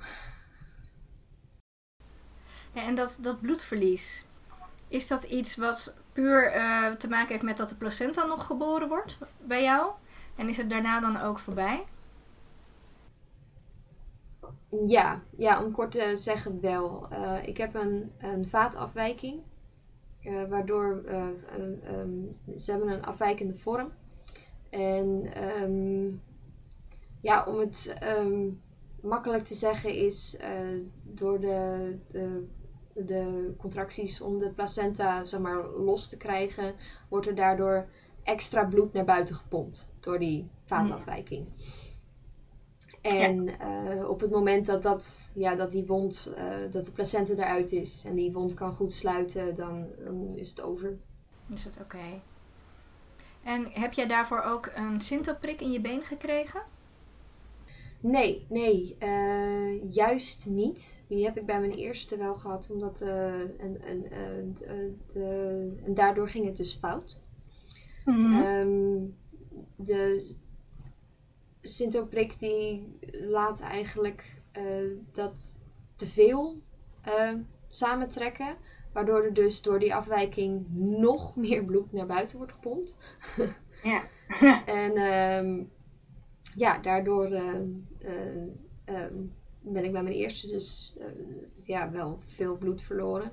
Ja, 2.71 2.84
en 2.84 2.95
dat, 2.95 3.17
dat 3.21 3.41
bloedverlies... 3.41 4.25
Is 4.88 5.08
dat 5.08 5.23
iets 5.23 5.55
wat 5.55 5.95
puur 6.13 6.51
te 6.97 7.08
maken 7.10 7.27
heeft 7.27 7.43
met 7.43 7.58
dat 7.58 7.69
de 7.69 7.75
placenta 7.75 8.25
nog 8.25 8.45
geboren 8.45 8.88
wordt 8.88 9.19
bij 9.38 9.63
jou? 9.63 9.91
En 10.36 10.49
is 10.49 10.58
het 10.58 10.69
daarna 10.69 10.99
dan 10.99 11.21
ook 11.21 11.39
voorbij? 11.39 11.86
Ja, 14.81 15.21
ja, 15.38 15.63
om 15.63 15.71
kort 15.71 15.91
te 15.91 16.15
zeggen 16.15 16.62
wel. 16.62 17.08
Ik 17.43 17.58
heb 17.58 17.75
een, 17.75 18.12
een 18.17 18.47
vaatafwijking. 18.47 19.41
Waardoor 20.49 21.03
um, 21.08 22.38
ze 22.58 22.71
hebben 22.71 22.89
een 22.89 23.05
afwijkende 23.05 23.55
vorm. 23.55 23.91
En 24.75 25.29
um, 25.61 26.21
ja, 27.21 27.45
om 27.47 27.59
het 27.59 27.95
um, 28.03 28.61
makkelijk 29.01 29.43
te 29.43 29.55
zeggen 29.55 29.93
is 29.93 30.38
door 31.03 31.39
de, 31.39 31.95
de, 32.07 32.47
de, 32.93 33.53
contracties 33.57 34.21
om 34.21 34.39
de 34.39 34.51
placenta 34.51 35.23
zeg 35.23 35.39
maar, 35.39 35.69
los 35.69 36.09
te 36.09 36.17
krijgen, 36.17 36.75
wordt 37.09 37.27
er 37.27 37.35
daardoor 37.35 37.88
extra 38.23 38.65
bloed 38.65 38.93
naar 38.93 39.05
buiten 39.05 39.35
gepompt 39.35 39.89
door 39.99 40.19
die 40.19 40.49
vaatafwijking. 40.63 41.45
Ja. 41.57 41.75
En 43.01 43.49
uh, 43.61 44.09
op 44.09 44.19
het 44.19 44.31
moment 44.31 44.65
dat, 44.65 44.81
dat, 44.81 45.31
ja, 45.35 45.55
dat 45.55 45.71
die 45.71 45.85
wond, 45.85 46.33
uh, 46.38 46.71
dat 46.71 46.85
de 46.85 46.91
placenta 46.91 47.33
eruit 47.33 47.71
is 47.71 48.03
en 48.05 48.15
die 48.15 48.31
wond 48.31 48.53
kan 48.53 48.73
goed 48.73 48.93
sluiten, 48.93 49.55
dan, 49.55 49.88
dan 50.03 50.33
is 50.35 50.49
het 50.49 50.61
over. 50.61 50.97
Is 51.53 51.65
het 51.65 51.79
oké. 51.81 51.95
Okay. 51.95 52.21
En 53.45 53.67
heb 53.71 53.93
jij 53.93 54.08
daarvoor 54.08 54.41
ook 54.41 54.71
een 54.75 55.01
sintoprik 55.01 55.62
in 55.62 55.71
je 55.71 55.81
been 55.81 56.03
gekregen? 56.03 56.62
Nee, 57.99 58.45
nee, 58.49 58.95
uh, 59.03 59.93
juist 59.93 60.45
niet. 60.49 61.03
Die 61.08 61.23
heb 61.23 61.38
ik 61.38 61.45
bij 61.45 61.60
mijn 61.60 61.71
eerste 61.71 62.17
wel 62.17 62.36
gehad, 62.36 62.69
omdat 62.71 63.01
en, 63.01 63.81
en, 63.81 64.01
de, 65.13 65.81
en 65.84 65.93
daardoor 65.93 66.29
ging 66.29 66.45
het 66.45 66.58
dus 66.58 66.73
fout. 66.73 67.19
Mm 68.05 68.36
-hmm. 68.36 68.45
um, 68.45 69.15
de 69.75 70.36
Sintoprik 71.62 72.39
die 72.39 72.88
laat 73.12 73.62
eigenlijk 73.62 74.41
uh, 74.58 74.91
dat 75.12 75.58
te 75.95 76.08
veel 76.08 76.62
uh, 77.08 77.34
samentrekken. 77.69 78.58
Waardoor 78.95 79.23
er 79.23 79.34
dus 79.34 79.62
door 79.62 79.79
die 79.79 79.95
afwijking 79.95 80.65
nog 80.75 81.36
meer 81.36 81.65
bloed 81.65 81.91
naar 81.91 82.05
buiten 82.05 82.38
wordt 82.38 82.53
gepompt. 82.53 82.97
ja. 83.84 84.03
en 84.65 84.97
um, 84.97 85.71
ja, 86.55 86.77
daardoor 86.77 87.31
uh, 87.31 87.62
ben 89.62 89.84
ik 89.84 89.91
bij 89.91 90.03
mijn 90.03 90.15
eerste 90.15 90.47
dus 90.47 90.95
ja, 91.65 91.91
wel 91.91 92.19
veel 92.23 92.58
bloed 92.58 92.81
verloren. 92.81 93.31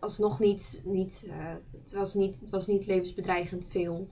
Alsnog 0.00 0.40
niet, 0.40 0.82
niet, 0.84 1.28
het, 1.70 1.92
was 1.92 2.14
niet 2.14 2.40
het 2.40 2.50
was 2.50 2.66
niet 2.66 2.86
levensbedreigend 2.86 3.66
veel. 3.66 4.08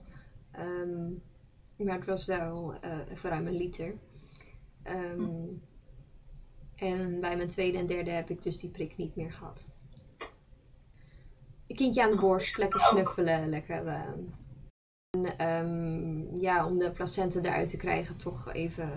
Maar 1.77 1.95
het 1.95 2.05
was 2.05 2.25
wel 2.25 2.73
uh, 2.73 2.99
even 3.11 3.29
ruim 3.29 3.47
een 3.47 3.57
liter. 3.57 3.95
Um, 4.87 5.61
En 6.75 7.19
bij 7.19 7.37
mijn 7.37 7.49
tweede 7.49 7.77
en 7.77 7.85
derde 7.85 8.11
heb 8.11 8.29
ik 8.29 8.43
dus 8.43 8.59
die 8.59 8.69
prik 8.69 8.97
niet 8.97 9.15
meer 9.15 9.31
gehad. 9.31 9.67
Een 11.67 11.75
kindje 11.75 12.03
aan 12.03 12.11
de 12.11 12.19
borst, 12.19 12.57
lekker 12.57 12.81
snuffelen, 12.81 13.49
lekker. 13.49 13.85
Uh, 13.85 14.01
en, 15.09 15.47
um, 15.47 16.39
ja, 16.39 16.65
om 16.65 16.77
de 16.77 16.91
placenta 16.91 17.39
eruit 17.39 17.69
te 17.69 17.77
krijgen, 17.77 18.17
toch 18.17 18.53
even 18.53 18.89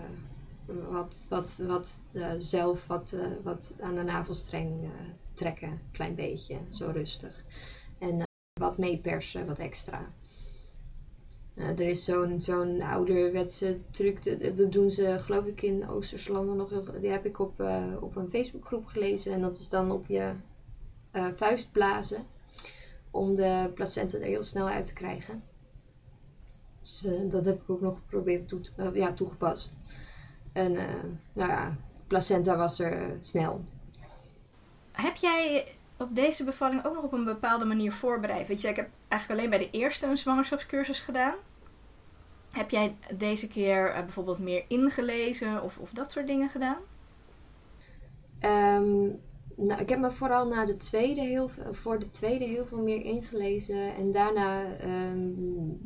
wat, 0.66 1.26
wat, 1.28 1.56
wat 1.66 1.98
uh, 2.12 2.32
zelf 2.38 2.86
wat, 2.86 3.12
uh, 3.14 3.26
wat 3.42 3.72
aan 3.80 3.94
de 3.94 4.02
navelstreng 4.02 4.82
uh, 4.82 4.90
trekken. 5.32 5.80
Klein 5.92 6.14
beetje, 6.14 6.58
zo 6.70 6.90
rustig. 6.90 7.44
En 7.98 8.22
wat 8.60 8.78
meepersen, 8.78 9.46
wat 9.46 9.58
extra. 9.58 10.12
Er 11.54 11.80
is 11.80 12.04
zo'n 12.04 12.42
zo'n 12.42 12.82
ouderwetse 12.82 13.78
truc, 13.90 14.24
dat, 14.24 14.56
dat, 14.56 14.72
doen 14.72 14.90
ze 14.90 15.16
geloof 15.18 15.44
ik 15.44 15.62
in 15.62 15.88
Oosterse 15.88 16.32
landen 16.32 16.56
nog 16.56 16.70
heel 16.70 17.00
Die 17.00 17.10
heb 17.10 17.24
ik 17.24 17.38
op, 17.38 17.60
op 18.00 18.16
een 18.16 18.28
Facebookgroep 18.28 18.86
gelezen. 18.86 19.32
En 19.32 19.40
dat 19.40 19.56
is 19.56 19.68
dan 19.68 19.90
op 19.90 20.06
je 20.06 20.32
vuist 21.34 21.72
blazen. 21.72 22.26
Om 23.16 23.34
de 23.34 23.70
placenta 23.74 24.18
er 24.18 24.24
heel 24.24 24.42
snel 24.42 24.68
uit 24.68 24.86
te 24.86 24.92
krijgen. 24.92 25.42
Dus 26.80 27.06
dat 27.28 27.44
heb 27.44 27.62
ik 27.62 27.70
ook 27.70 27.80
nog 27.80 27.94
geprobeerd 27.96 28.48
toe, 28.48 28.60
ja, 28.92 29.12
toegepast. 29.12 29.76
En 30.52 30.72
nou 31.32 31.50
ja, 31.50 31.76
placenta 32.06 32.56
was 32.56 32.78
er 32.78 33.16
snel. 33.18 33.64
Heb 34.92 35.16
jij 35.16 35.74
op 35.96 36.14
deze 36.14 36.44
bevalling 36.44 36.84
ook 36.84 36.94
nog 36.94 37.04
op 37.04 37.12
een 37.12 37.24
bepaalde 37.24 37.64
manier 37.64 37.92
voorbereid? 37.92 38.48
Weet 38.48 38.60
je, 38.60 38.68
ik 38.68 38.76
heb 38.76 38.88
eigenlijk 39.08 39.40
alleen 39.40 39.58
bij 39.58 39.68
de 39.70 39.78
eerste 39.78 40.06
een 40.06 40.18
zwangerschapscursus 40.18 41.00
gedaan. 41.00 41.34
Heb 42.50 42.70
jij 42.70 42.96
deze 43.16 43.48
keer 43.48 43.92
bijvoorbeeld 43.92 44.38
meer 44.38 44.64
ingelezen 44.68 45.62
of, 45.62 45.78
of 45.78 45.90
dat 45.90 46.10
soort 46.10 46.26
dingen 46.26 46.48
gedaan? 46.48 46.78
Um, 48.40 49.20
nou, 49.56 49.80
ik 49.80 49.88
heb 49.88 49.98
me 49.98 50.12
vooral 50.12 50.46
na 50.46 50.64
de 50.64 50.76
tweede 50.76 51.20
heel, 51.20 51.48
voor 51.70 51.98
de 51.98 52.10
tweede 52.10 52.44
heel 52.44 52.66
veel 52.66 52.82
meer 52.82 53.02
ingelezen. 53.02 53.94
En 53.94 54.10
daarna, 54.10 54.80
um, 55.10 55.78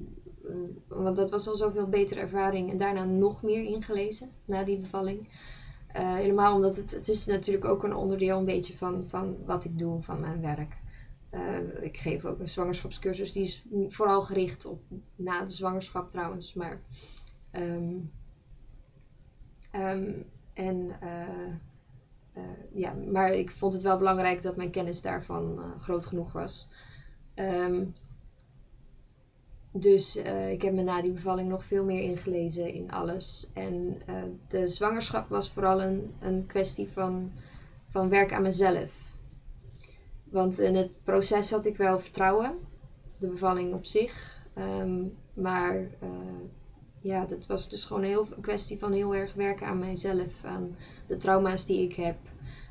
want 0.88 1.16
dat 1.16 1.30
was 1.30 1.48
al 1.48 1.56
zoveel 1.56 1.88
betere 1.88 2.20
ervaring. 2.20 2.70
En 2.70 2.76
daarna 2.76 3.04
nog 3.04 3.42
meer 3.42 3.64
ingelezen 3.64 4.30
na 4.44 4.64
die 4.64 4.78
bevalling. 4.78 5.28
Uh, 5.96 6.14
helemaal 6.14 6.54
omdat 6.54 6.76
het, 6.76 6.90
het 6.90 7.08
is 7.08 7.26
natuurlijk 7.26 7.64
ook 7.64 7.82
een 7.82 7.94
onderdeel 7.94 8.38
een 8.38 8.44
beetje 8.44 8.76
van, 8.76 9.08
van 9.08 9.36
wat 9.44 9.64
ik 9.64 9.78
doe, 9.78 10.02
van 10.02 10.20
mijn 10.20 10.40
werk. 10.40 10.76
Uh, 11.34 11.82
ik 11.82 11.96
geef 11.96 12.24
ook 12.24 12.38
een 12.38 12.48
zwangerschapscursus. 12.48 13.32
Die 13.32 13.42
is 13.42 13.66
vooral 13.86 14.22
gericht 14.22 14.64
op 14.64 14.80
na 15.16 15.44
de 15.44 15.50
zwangerschap 15.50 16.10
trouwens. 16.10 16.54
Maar, 16.54 16.80
um, 17.52 18.10
um, 19.74 20.24
en, 20.52 20.88
uh, 21.02 21.54
uh, 22.36 22.42
ja, 22.72 22.92
maar 22.92 23.32
ik 23.32 23.50
vond 23.50 23.72
het 23.72 23.82
wel 23.82 23.98
belangrijk 23.98 24.42
dat 24.42 24.56
mijn 24.56 24.70
kennis 24.70 25.02
daarvan 25.02 25.60
groot 25.78 26.06
genoeg 26.06 26.32
was. 26.32 26.68
Um, 27.34 27.94
dus 29.72 30.16
ik 30.50 30.62
heb 30.62 30.72
me 30.72 30.82
na 30.82 31.02
die 31.02 31.12
bevalling 31.12 31.48
nog 31.48 31.64
veel 31.64 31.84
meer 31.84 32.02
ingelezen 32.02 32.72
in 32.72 32.90
alles. 32.90 33.50
En 33.54 34.02
de 34.48 34.68
zwangerschap 34.68 35.28
was 35.28 35.50
vooral 35.50 35.82
een, 35.82 36.14
een 36.20 36.46
kwestie 36.46 36.88
van, 36.88 37.30
van 37.86 38.08
werk 38.08 38.32
aan 38.32 38.42
mezelf 38.42 39.10
want 40.30 40.58
in 40.58 40.74
het 40.74 40.98
proces 41.04 41.50
had 41.50 41.66
ik 41.66 41.76
wel 41.76 41.98
vertrouwen, 41.98 42.58
de 43.18 43.28
bevalling 43.28 43.74
op 43.74 43.86
zich. 43.86 44.38
Um, 44.58 45.16
maar 45.32 45.86
ja, 47.00 47.24
dat 47.24 47.46
was 47.46 47.68
dus 47.68 47.84
gewoon 47.84 48.02
heel, 48.02 48.26
een 48.36 48.42
kwestie 48.42 48.78
van 48.78 48.92
heel 48.92 49.14
erg 49.14 49.34
werken 49.34 49.66
aan 49.66 49.78
mijzelf, 49.78 50.44
aan 50.44 50.76
de 51.06 51.16
trauma's 51.16 51.66
die 51.66 51.82
ik 51.82 51.94
heb. 51.94 52.18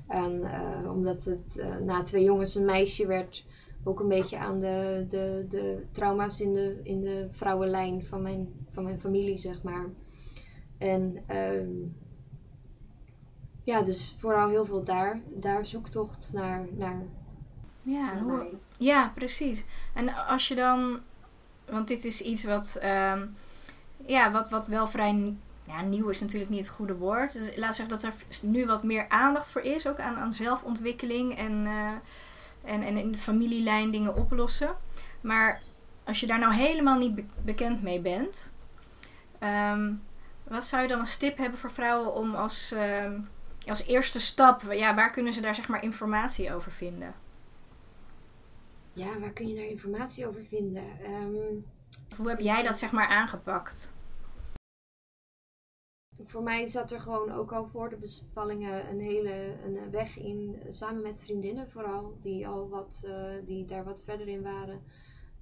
En 0.07 0.41
uh, 0.41 0.91
omdat 0.91 1.23
het 1.23 1.55
uh, 1.57 1.77
na 1.77 2.03
twee 2.03 2.23
jongens 2.23 2.55
een 2.55 2.65
meisje 2.65 3.07
werd, 3.07 3.45
ook 3.83 3.99
een 3.99 4.07
beetje 4.07 4.37
aan 4.37 4.59
de, 4.59 5.05
de, 5.09 5.45
de 5.49 5.85
trauma's 5.91 6.39
in 6.39 6.53
de, 6.53 6.79
in 6.83 7.01
de 7.01 7.27
vrouwenlijn 7.29 8.05
van 8.05 8.21
mijn, 8.21 8.65
van 8.71 8.83
mijn 8.83 8.99
familie, 8.99 9.37
zeg 9.37 9.61
maar. 9.61 9.89
En 10.77 11.23
ehm, 11.27 11.69
ja, 13.61 13.81
dus 13.81 14.15
vooral 14.17 14.49
heel 14.49 14.65
veel 14.65 14.83
daar, 14.83 15.21
daar 15.35 15.65
zoektocht 15.65 16.33
naar, 16.33 16.67
naar, 16.77 17.03
Ja, 17.81 18.13
naar 18.13 18.23
hoe, 18.23 18.57
ja, 18.77 19.11
precies. 19.15 19.63
En 19.93 20.09
als 20.27 20.47
je 20.47 20.55
dan, 20.55 20.99
want 21.69 21.87
dit 21.87 22.05
is 22.05 22.21
iets 22.21 22.43
wat, 22.43 22.77
ehm, 22.81 23.27
ja, 24.05 24.31
wat, 24.31 24.49
wat 24.49 24.67
wel 24.67 24.87
vrij 24.87 25.35
ja, 25.63 25.81
nieuw 25.81 26.09
is 26.09 26.19
natuurlijk 26.19 26.51
niet 26.51 26.63
het 26.67 26.75
goede 26.75 26.95
woord. 26.95 27.33
Dus 27.33 27.55
laat 27.55 27.75
zeggen 27.75 27.99
dat 27.99 28.03
er 28.03 28.13
nu 28.41 28.65
wat 28.65 28.83
meer 28.83 29.05
aandacht 29.09 29.47
voor 29.47 29.61
is, 29.61 29.87
ook 29.87 29.99
aan, 29.99 30.15
aan 30.15 30.33
zelfontwikkeling 30.33 31.37
en, 31.37 31.65
eh, 31.65 31.91
en, 32.73 32.81
en 32.81 32.97
in 32.97 33.11
de 33.11 33.17
familielijn 33.17 33.91
dingen 33.91 34.15
oplossen. 34.15 34.75
Maar 35.21 35.61
als 36.03 36.19
je 36.19 36.27
daar 36.27 36.39
nou 36.39 36.53
helemaal 36.53 36.97
niet 36.97 37.15
be- 37.15 37.25
bekend 37.43 37.81
mee 37.81 37.99
bent, 38.01 38.53
ehm, 39.39 39.93
wat 40.43 40.63
zou 40.63 40.81
je 40.81 40.87
dan 40.87 40.99
als 40.99 41.17
tip 41.17 41.37
hebben 41.37 41.59
voor 41.59 41.71
vrouwen 41.71 42.13
om 42.13 42.35
als, 42.35 42.71
ehm, 42.71 43.19
als 43.67 43.85
eerste 43.85 44.19
stap, 44.19 44.61
ja, 44.71 44.95
waar 44.95 45.11
kunnen 45.11 45.33
ze 45.33 45.41
daar 45.41 45.55
zeg 45.55 45.67
maar 45.67 45.83
informatie 45.83 46.53
over 46.53 46.71
vinden? 46.71 47.13
Ja, 48.93 49.19
waar 49.19 49.31
kun 49.31 49.47
je 49.47 49.55
daar 49.55 49.65
informatie 49.65 50.27
over 50.27 50.43
vinden? 50.43 50.83
Ehm, 51.03 51.35
Hoe 52.17 52.29
heb 52.29 52.39
jij 52.39 52.63
dat 52.63 52.77
zeg 52.77 52.91
maar 52.91 53.07
aangepakt? 53.07 53.93
voor 56.23 56.43
mij 56.43 56.65
zat 56.65 56.91
er 56.91 56.99
gewoon 56.99 57.31
ook 57.31 57.51
al 57.51 57.65
voor 57.65 57.89
de 57.89 57.97
bevallingen 57.97 58.89
een 58.89 58.99
hele 58.99 59.55
een 59.63 59.91
weg 59.91 60.17
in, 60.17 60.59
samen 60.69 61.01
met 61.01 61.19
vriendinnen 61.19 61.69
vooral, 61.69 62.17
die 62.21 62.47
al 62.47 62.69
wat, 62.69 63.03
eh, 63.05 63.33
die 63.45 63.65
daar 63.65 63.83
wat 63.83 64.03
verder 64.03 64.27
in 64.27 64.41
waren. 64.41 64.81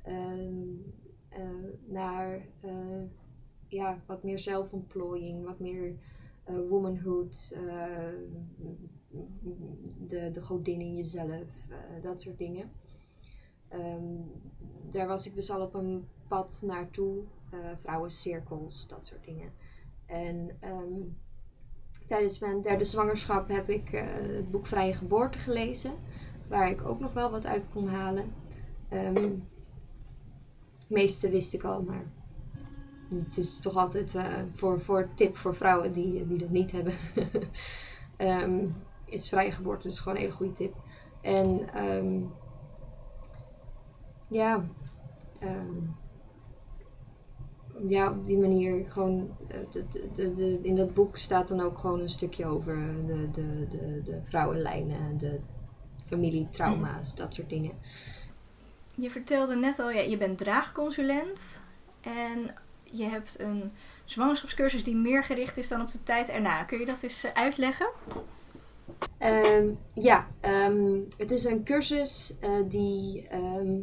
Ehm, 0.02 0.64
eh, 1.30 1.50
naar 1.86 2.48
eh, 2.60 3.04
ja, 3.68 4.02
wat 4.06 4.24
meer 4.24 4.40
zelfontplooiing, 4.40 5.46
wat 5.46 5.60
meer 5.60 5.96
womanhood, 6.70 7.56
de, 10.08 10.32
de 10.32 10.42
godin 10.42 10.82
in 10.82 10.96
jezelf, 10.96 11.68
dat 12.02 12.22
soort 12.22 12.38
dingen. 12.38 12.72
Ehm, 13.68 14.16
daar 14.90 15.08
was 15.08 15.28
ik 15.28 15.36
dus 15.36 15.50
al 15.50 15.62
op 15.62 15.74
een 15.74 16.08
pad 16.28 16.62
naartoe, 16.66 17.24
eh 17.50 17.60
vrouwencirkels, 17.76 18.88
dat 18.88 19.06
soort 19.06 19.26
dingen. 19.26 19.52
En 20.06 20.58
ehm, 20.60 21.02
tijdens 22.08 22.40
mijn 22.40 22.62
derde 22.62 22.84
zwangerschap 22.84 23.48
heb 23.48 23.70
ik 23.70 23.92
eh, 23.92 24.06
het 24.14 24.52
boek 24.52 24.66
Vrije 24.66 24.94
Geboorte 24.94 25.38
gelezen, 25.38 25.94
waar 26.48 26.70
ik 26.70 26.86
ook 26.86 27.00
nog 27.00 27.14
wel 27.14 27.32
wat 27.32 27.46
uit 27.46 27.70
kon 27.70 27.88
halen. 27.88 28.34
Ehm, 28.90 29.16
het 30.80 30.90
meeste 30.90 31.30
wist 31.30 31.54
ik 31.54 31.64
al, 31.64 31.84
maar 31.84 32.06
het 33.10 33.38
is 33.38 33.60
toch 33.60 33.76
altijd 33.76 34.16
eh, 34.16 34.42
voor, 34.54 34.80
voor 34.80 35.10
tip 35.16 35.38
voor 35.38 35.56
vrouwen 35.56 35.94
die, 35.94 36.28
die 36.28 36.38
dat 36.38 36.50
niet 36.50 36.72
hebben. 36.72 36.94
Ehm, 38.18 38.68
is 39.06 39.30
vrije 39.30 39.52
geboorte 39.52 39.88
dus 39.88 40.00
gewoon 40.00 40.18
een 40.18 40.24
hele 40.24 40.36
goede 40.36 40.54
tip. 40.54 40.76
En 41.22 41.74
ehm, 41.74 42.22
ja, 44.30 44.66
ehm, 45.40 45.78
ja, 47.88 48.12
op 48.12 48.28
die 48.28 48.38
manier 48.38 48.92
gewoon. 48.92 49.30
eh, 49.48 49.58
de, 50.16 50.34
de, 50.34 50.60
in 50.62 50.76
dat 50.76 50.94
boek 50.94 51.18
staat 51.18 51.48
dan 51.48 51.62
ook 51.62 51.78
gewoon 51.78 52.00
een 52.00 52.10
stukje 52.10 52.46
over 52.46 52.76
de, 53.06 53.32
de, 53.32 53.68
de, 53.70 54.02
de 54.04 54.20
vrouwenlijnen, 54.24 55.18
de 55.18 55.40
familietrauma's, 56.06 57.16
dat 57.16 57.34
soort 57.34 57.50
dingen. 57.50 57.72
Je 58.96 59.12
vertelde 59.12 59.56
net 59.56 59.80
al, 59.80 59.92
ja, 59.92 60.02
je 60.02 60.18
bent 60.18 60.38
draagconsulent 60.38 61.62
en 62.02 62.54
je 62.84 63.04
hebt 63.04 63.40
een 63.40 63.72
zwangerschapscursus 64.06 64.84
die 64.84 64.96
meer 64.96 65.24
gericht 65.24 65.58
is 65.58 65.68
dan 65.68 65.82
op 65.82 65.90
de 65.92 66.04
tijd 66.04 66.30
erna. 66.30 66.64
Kun 66.64 66.80
je 66.80 66.86
dat 66.86 67.04
eens 67.04 67.24
eh, 67.24 67.32
uitleggen? 67.34 67.90
Ehm, 69.18 69.68
ja, 69.94 70.28
ehm, 70.40 71.02
het 71.18 71.32
is 71.32 71.46
een 71.46 71.64
cursus 71.64 72.36
eh, 72.40 72.52
die 72.68 73.28
ehm, 73.28 73.80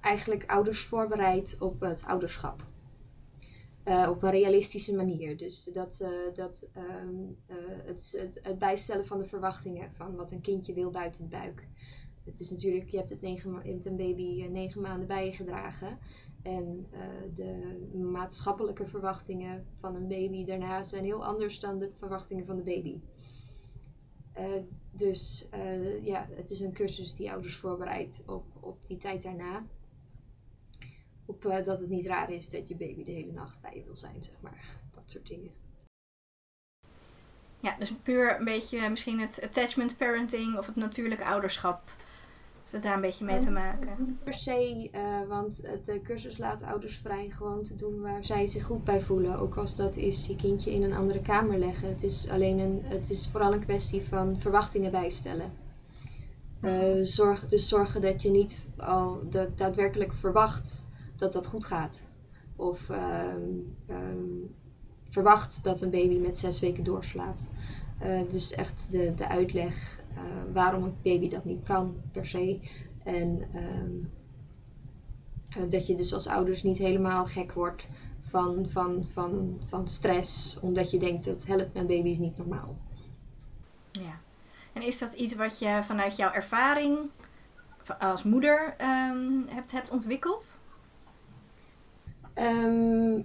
eigenlijk 0.00 0.44
ouders 0.46 0.80
voorbereidt 0.80 1.56
op 1.58 1.80
het 1.80 2.04
ouderschap. 2.06 2.64
Eh, 3.86 4.08
op 4.10 4.22
een 4.22 4.30
realistische 4.30 4.94
manier. 4.94 5.36
Dus 5.36 5.64
dat, 5.64 6.00
eh, 6.00 6.34
dat 6.34 6.68
ehm, 6.72 7.14
eh, 7.46 7.56
het, 7.84 8.30
het, 8.42 8.58
bijstellen 8.58 9.06
van 9.06 9.18
de 9.18 9.24
verwachtingen 9.24 9.92
van 9.92 10.14
wat 10.14 10.32
een 10.32 10.40
kindje 10.40 10.72
wil 10.72 10.90
buiten 10.90 11.22
de 11.22 11.28
buik. 11.28 11.66
Het 12.24 12.40
is 12.40 12.50
natuurlijk, 12.50 12.90
je 12.90 12.96
hebt, 12.96 13.08
het 13.08 13.86
een 13.86 13.96
baby 13.96 14.48
negen 14.50 14.80
maanden 14.80 15.06
bij 15.06 15.24
je 15.24 15.32
gedragen. 15.32 15.98
En 16.42 16.86
de 17.34 17.78
maatschappelijke 17.94 18.86
verwachtingen 18.86 19.66
van 19.76 19.94
een 19.94 20.08
baby 20.08 20.44
daarna 20.44 20.82
zijn 20.82 21.04
heel 21.04 21.24
anders 21.24 21.60
dan 21.60 21.78
de 21.78 21.90
verwachtingen 21.96 22.46
van 22.46 22.56
de 22.56 22.62
baby. 22.62 23.00
Dus 24.90 25.48
ja, 26.02 26.26
het 26.30 26.50
is 26.50 26.60
een 26.60 26.72
cursus 26.72 27.14
die 27.14 27.30
ouders 27.30 27.56
voorbereidt 27.56 28.22
op, 28.26 28.44
op 28.60 28.78
die 28.86 28.96
tijd 28.96 29.22
daarna. 29.22 29.66
Op 31.26 31.44
eh, 31.44 31.64
dat 31.64 31.80
het 31.80 31.88
niet 31.88 32.06
raar 32.06 32.30
is 32.30 32.48
dat 32.48 32.68
je 32.68 32.74
baby 32.76 33.04
de 33.04 33.10
hele 33.12 33.32
nacht 33.32 33.60
bij 33.60 33.74
je 33.74 33.84
wil 33.84 33.96
zijn, 33.96 34.24
zeg 34.24 34.34
maar. 34.40 34.80
Dat 34.94 35.10
soort 35.10 35.26
dingen. 35.26 35.50
Ja, 37.60 37.76
dus 37.78 37.92
puur 38.02 38.38
een 38.38 38.44
beetje 38.44 38.88
misschien 38.88 39.20
het 39.20 39.40
attachment 39.42 39.96
parenting 39.96 40.58
of 40.58 40.66
het 40.66 40.76
natuurlijke 40.76 41.24
ouderschap. 41.24 41.90
Heeft 42.60 42.72
het 42.72 42.82
daar 42.82 42.94
een 42.94 43.00
beetje 43.10 43.24
mee 43.24 43.38
te 43.38 43.50
maken? 43.50 43.88
Niet 43.98 44.24
per 44.24 44.34
se, 44.34 44.88
eh, 44.92 45.28
want 45.28 45.60
het 45.62 45.88
eh, 45.88 46.02
cursus 46.02 46.38
laat 46.38 46.62
ouders 46.62 46.98
vrij 46.98 47.30
gewoon 47.30 47.62
te 47.62 47.74
doen 47.74 48.00
waar 48.00 48.24
zij 48.24 48.46
zich 48.46 48.64
goed 48.64 48.84
bij 48.84 49.00
voelen. 49.00 49.38
Ook 49.38 49.56
als 49.56 49.76
dat 49.76 49.96
is 49.96 50.26
je 50.26 50.36
kindje 50.36 50.72
in 50.72 50.82
een 50.82 50.92
andere 50.92 51.22
kamer 51.22 51.58
leggen. 51.58 51.88
Het 51.88 52.02
is, 52.02 52.28
alleen 52.28 52.58
een, 52.58 52.82
het 52.84 53.10
is 53.10 53.28
vooral 53.30 53.52
een 53.52 53.64
kwestie 53.64 54.02
van 54.02 54.38
verwachtingen 54.38 54.90
bijstellen. 54.90 55.52
Eh, 56.60 57.00
zorg, 57.02 57.46
dus 57.46 57.68
zorgen 57.68 58.00
dat 58.00 58.22
je 58.22 58.30
niet 58.30 58.66
al 58.76 59.28
da- 59.30 59.48
daadwerkelijk 59.54 60.14
verwacht 60.14 60.86
dat 61.16 61.32
dat 61.32 61.46
goed 61.46 61.64
gaat. 61.64 62.02
Of 62.56 62.88
ehm, 62.90 63.40
ehm, 63.86 64.26
verwacht 65.08 65.64
dat 65.64 65.82
een 65.82 65.90
baby 65.90 66.18
met 66.18 66.38
zes 66.38 66.60
weken 66.60 66.84
doorslaapt. 66.84 67.50
Eh, 67.98 68.20
dus 68.30 68.52
echt 68.52 68.90
de, 68.90 69.14
de 69.14 69.28
uitleg 69.28 70.00
eh, 70.14 70.22
waarom 70.52 70.82
een 70.82 70.96
baby 71.02 71.28
dat 71.28 71.44
niet 71.44 71.62
kan 71.62 71.96
per 72.12 72.26
se. 72.26 72.60
En 73.02 73.42
ehm, 73.52 73.92
eh, 75.56 75.70
dat 75.70 75.86
je 75.86 75.94
dus 75.94 76.12
als 76.12 76.26
ouders 76.26 76.62
niet 76.62 76.78
helemaal 76.78 77.24
gek 77.24 77.52
wordt 77.52 77.88
van, 78.20 78.68
van, 78.68 79.06
van, 79.10 79.60
van 79.66 79.88
stress, 79.88 80.58
omdat 80.60 80.90
je 80.90 80.98
denkt 80.98 81.24
dat 81.24 81.46
helpt 81.46 81.74
mijn 81.74 81.86
baby 81.86 82.08
is 82.08 82.18
niet 82.18 82.38
normaal. 82.38 82.76
Ja. 83.90 84.20
En 84.72 84.82
is 84.82 84.98
dat 84.98 85.12
iets 85.12 85.34
wat 85.34 85.58
je 85.58 85.80
vanuit 85.82 86.16
jouw 86.16 86.32
ervaring 86.32 86.98
als 87.98 88.22
moeder 88.22 88.74
hebt, 89.46 89.72
hebt 89.72 89.90
ontwikkeld? 89.90 90.58
Ehm, 92.36 93.20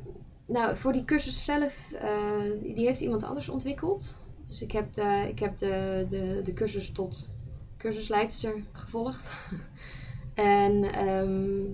nou, 0.45 0.77
voor 0.77 0.93
die 0.93 1.05
cursus 1.05 1.45
zelf, 1.45 1.91
eh, 1.91 2.51
die 2.59 2.85
heeft 2.85 3.01
iemand 3.01 3.23
anders 3.23 3.49
ontwikkeld. 3.49 4.17
Dus 4.45 4.61
ik 4.61 4.71
heb 4.71 4.93
de, 4.93 5.25
ik 5.27 5.39
heb 5.39 5.57
de, 5.57 6.05
de, 6.09 6.41
de 6.43 6.53
cursus 6.53 6.91
tot 6.91 7.33
cursusleidster 7.77 8.63
gevolgd. 8.71 9.49
en 10.33 10.83
ehm, 10.83 11.65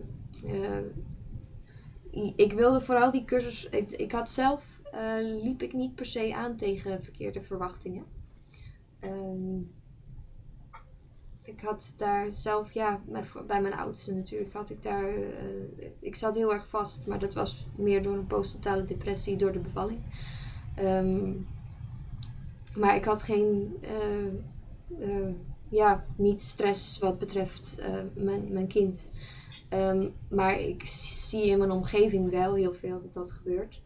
eh, 0.46 0.80
ik 2.36 2.54
wilde 2.54 2.82
vooral 2.82 3.12
die 3.12 3.26
cursus. 3.26 3.70
Ik, 3.70 3.92
ik 3.92 4.12
had 4.12 4.32
zelf, 4.32 4.82
eh, 4.92 5.18
liep 5.22 5.62
ik 5.62 5.74
niet 5.74 5.96
per 5.96 6.06
se 6.06 6.36
aan 6.36 6.56
tegen 6.56 7.02
verkeerde 7.02 7.42
verwachtingen. 7.42 8.06
Ehm, 9.00 9.60
ik 11.48 11.62
had 11.62 11.93
daar 11.98 12.32
zelf, 12.32 12.72
ja, 12.72 13.02
bij 13.48 13.62
mijn 13.62 13.74
oudste 13.74 14.14
natuurlijk, 14.14 14.54
had 14.54 14.70
ik 14.70 14.84
daar, 14.84 15.14
eh, 15.14 15.89
ik 16.00 16.16
zat 16.16 16.36
heel 16.36 16.54
erg 16.54 16.68
vast, 16.68 17.06
maar 17.06 17.20
dat 17.20 17.34
was 17.34 17.68
meer 17.76 18.04
door 18.04 18.14
een 18.14 18.28
postnatale 18.28 18.84
depressie 18.84 19.38
door 19.38 19.52
de 19.52 19.60
bevalling. 19.60 20.00
Ehm, 20.76 21.34
maar 22.76 22.95
ik 22.95 23.06
had 23.06 23.24
geen, 23.24 23.78
eh, 23.82 24.26
eh, 25.00 25.34
ja, 25.70 26.06
niet 26.16 26.41
stress 26.41 27.00
wat 27.00 27.20
betreft 27.20 27.78
mijn, 28.14 28.54
mijn 28.54 28.68
kind. 28.68 29.10
Ehm, 29.70 30.10
maar 30.30 30.60
ik 30.60 30.86
zie 30.86 31.45
in 31.45 31.58
mijn 31.58 31.72
omgeving 31.72 32.30
wel 32.30 32.56
heel 32.56 32.74
veel 32.74 33.02
dat 33.02 33.14
dat 33.14 33.32
gebeurt. 33.32 33.82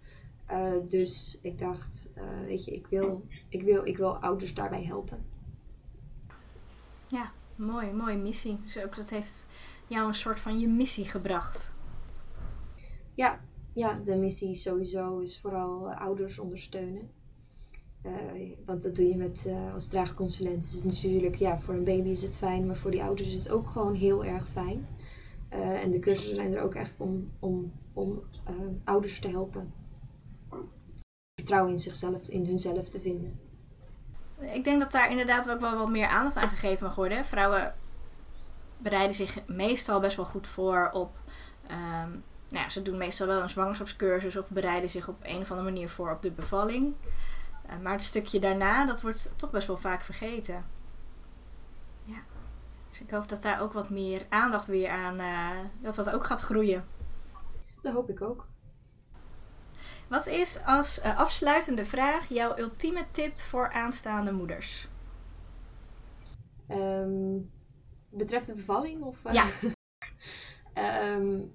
Dus 0.88 1.40
ik 1.42 1.60
dacht, 1.60 2.10
weet 2.44 2.66
je, 2.66 2.72
ik 2.72 2.88
wil, 2.88 3.26
ik, 3.50 3.62
wil, 3.62 3.86
ik 3.86 3.98
wil 3.98 4.18
ouders 4.18 4.54
daarbij 4.54 4.84
helpen. 4.84 5.26
Ja, 7.08 7.32
mooi, 7.62 7.92
mooie 7.92 8.18
missie. 8.18 8.60
Dus 8.64 8.84
ook 8.84 8.96
dat 8.96 9.10
heeft 9.10 9.48
jou 9.88 10.08
een 10.08 10.16
soort 10.16 10.40
van 10.40 10.60
je 10.60 10.68
missie 10.68 11.06
gebracht. 11.06 11.72
Ja, 13.16 13.40
ja, 13.74 14.00
de 14.04 14.16
missie 14.16 14.56
sowieso 14.56 15.20
is 15.20 15.40
vooral 15.40 15.90
eh, 15.90 16.02
ouders 16.02 16.40
ondersteunen. 16.40 17.10
Eh, 18.02 18.12
want 18.66 18.82
dat 18.82 18.96
doe 18.96 19.08
je 19.08 19.16
met, 19.16 19.46
eh, 19.48 19.74
als 19.74 19.88
draagconsulent. 19.88 20.64
Is 20.64 20.74
het 20.74 20.84
natuurlijk, 20.84 21.36
ja, 21.36 21.60
voor 21.60 21.74
een 21.74 21.84
baby 21.84 22.10
is 22.10 22.22
het 22.22 22.38
fijn, 22.38 22.66
maar 22.66 22.76
voor 22.76 22.92
die 22.92 23.04
ouders 23.04 23.28
is 23.28 23.44
het 23.44 23.50
ook 23.50 23.70
gewoon 23.70 23.96
heel 23.96 24.26
erg 24.26 24.48
fijn. 24.48 24.86
En 25.50 25.92
de 25.92 26.00
cursussen 26.00 26.36
zijn 26.36 26.54
er 26.54 26.62
ook 26.62 26.76
echt 26.76 26.94
om, 26.98 27.32
om, 27.40 27.72
om 27.94 28.22
ouders 28.84 29.20
te 29.20 29.28
helpen. 29.28 29.74
Vertrouwen 31.34 31.72
in 31.72 31.80
zichzelf, 31.80 32.28
in 32.28 32.46
hunzelf 32.46 32.90
te 32.90 33.00
vinden. 33.00 33.40
Ik 34.42 34.64
denk 34.64 34.82
dat 34.82 34.92
daar 34.92 35.10
inderdaad 35.10 35.50
ook 35.50 35.60
wel 35.60 35.78
wat 35.78 35.90
meer 35.90 36.08
aandacht 36.08 36.38
aan 36.38 36.50
gegeven 36.50 36.86
mag 36.86 36.96
worden. 36.96 37.26
Vrouwen 37.26 37.76
bereiden 38.78 39.16
zich 39.16 39.48
meestal 39.48 40.00
best 40.00 40.16
wel 40.16 40.26
goed 40.26 40.48
voor 40.48 40.90
op. 40.94 41.16
Um, 41.72 42.24
nou 42.50 42.64
ja, 42.64 42.70
ze 42.70 42.82
doen 42.82 42.98
meestal 42.98 43.28
wel 43.28 43.42
een 43.42 43.50
zwangerschapscursus 43.50 44.38
of 44.38 44.50
bereiden 44.50 44.90
zich 44.90 45.08
op 45.08 45.18
een 45.22 45.42
of 45.42 45.52
andere 45.52 45.70
manier 45.72 45.90
voor 45.90 46.12
op 46.12 46.22
de 46.22 46.32
bevalling. 46.32 46.96
Uh, 47.70 47.80
maar 47.82 47.94
het 47.94 48.04
stukje 48.04 48.40
daarna, 48.40 48.86
dat 48.86 49.02
wordt 49.02 49.34
toch 49.36 49.52
best 49.52 49.68
wel 49.68 49.78
vaak 49.78 50.02
vergeten. 50.02 50.66
Ja. 52.04 52.20
Dus 52.90 53.02
ik 53.02 53.10
hoop 53.10 53.30
dat 53.30 53.42
daar 53.42 53.62
ook 53.62 53.74
wat 53.74 53.90
meer 53.90 54.26
aandacht 54.30 54.68
weer 54.68 54.90
aan, 54.90 55.20
uh, 55.20 55.50
dat 55.82 55.96
dat 55.96 56.12
ook 56.12 56.26
gaat 56.26 56.42
groeien. 56.42 56.84
Dat 57.82 57.94
hoop 57.94 58.10
ik 58.10 58.22
ook. 58.22 58.46
Wat 60.12 60.28
is 60.28 60.64
als 60.66 61.00
uh, 61.00 61.20
afsluitende 61.20 61.86
vraag 61.86 62.30
jouw 62.30 62.58
ultieme 62.58 63.06
tip 63.12 63.40
voor 63.40 63.72
aanstaande 63.72 64.32
moeders? 64.32 64.88
Um, 66.70 67.52
betreft 68.10 68.48
de 68.48 68.54
bevalling? 68.54 69.04
Of, 69.04 69.24
ja. 69.32 69.46
um, 71.16 71.52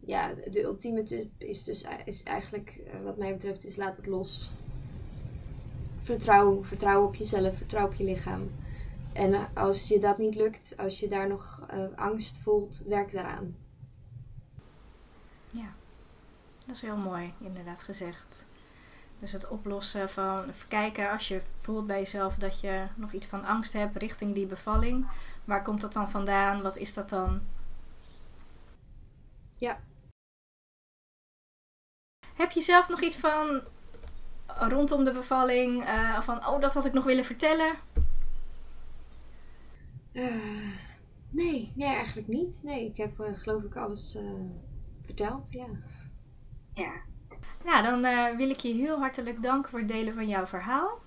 ja, 0.12 0.34
de 0.34 0.62
ultieme 0.62 1.02
tip 1.02 1.30
is 1.38 1.64
dus 1.64 1.86
is 2.04 2.22
eigenlijk, 2.22 2.80
uh, 2.86 3.02
wat 3.02 3.16
mij 3.16 3.32
betreft, 3.32 3.64
is 3.64 3.76
laat 3.76 3.96
het 3.96 4.06
los. 4.06 4.50
Vertrouw, 6.00 6.64
vertrouw 6.64 7.04
op 7.04 7.14
jezelf, 7.14 7.56
vertrouw 7.56 7.86
op 7.86 7.94
je 7.94 8.04
lichaam. 8.04 8.50
En 9.12 9.54
als 9.54 9.88
je 9.88 9.98
dat 9.98 10.18
niet 10.18 10.34
lukt, 10.34 10.74
als 10.76 11.00
je 11.00 11.08
daar 11.08 11.28
nog 11.28 11.66
uh, 11.74 11.84
angst 11.94 12.38
voelt, 12.38 12.82
werk 12.86 13.12
daaraan. 13.12 13.56
Ja, 15.52 15.74
dat 16.66 16.76
is 16.76 16.82
heel 16.82 16.96
mooi, 16.96 17.34
inderdaad 17.40 17.82
gezegd. 17.82 18.44
Dus 19.18 19.32
het 19.32 19.48
oplossen 19.48 20.08
van 20.08 20.44
kijken 20.68 21.10
als 21.10 21.28
je 21.28 21.42
voelt 21.60 21.86
bij 21.86 21.98
jezelf 21.98 22.36
dat 22.36 22.60
je 22.60 22.86
nog 22.94 23.12
iets 23.12 23.26
van 23.26 23.44
angst 23.44 23.72
hebt 23.72 23.96
richting 23.96 24.34
die 24.34 24.46
bevalling. 24.46 25.06
Waar 25.44 25.62
komt 25.62 25.80
dat 25.80 25.92
dan 25.92 26.10
vandaan? 26.10 26.62
Wat 26.62 26.76
is 26.76 26.94
dat 26.94 27.08
dan? 27.08 27.42
Ja. 29.58 29.80
Heb 32.34 32.50
je 32.50 32.60
zelf 32.60 32.88
nog 32.88 33.00
iets 33.00 33.16
van 33.16 33.62
rondom 34.46 35.04
de 35.04 35.12
bevalling? 35.12 35.82
Uh, 35.82 36.20
van, 36.20 36.46
oh, 36.46 36.60
dat 36.60 36.74
had 36.74 36.84
ik 36.84 36.92
nog 36.92 37.04
willen 37.04 37.24
vertellen? 37.24 37.74
Uh, 40.12 40.76
nee, 41.30 41.72
nee, 41.74 41.94
eigenlijk 41.94 42.28
niet. 42.28 42.60
Nee, 42.62 42.86
ik 42.86 42.96
heb 42.96 43.20
uh, 43.20 43.38
geloof 43.38 43.62
ik 43.62 43.76
alles 43.76 44.18
verteld, 45.04 45.52
ja. 45.52 45.66
Ja. 46.72 46.92
Nou, 47.64 47.82
dan 47.82 48.04
uh, 48.04 48.36
wil 48.36 48.50
ik 48.50 48.60
je 48.60 48.72
heel 48.72 48.98
hartelijk 48.98 49.42
danken 49.42 49.70
voor 49.70 49.78
het 49.78 49.88
delen 49.88 50.14
van 50.14 50.28
jouw 50.28 50.46
verhaal. 50.46 51.00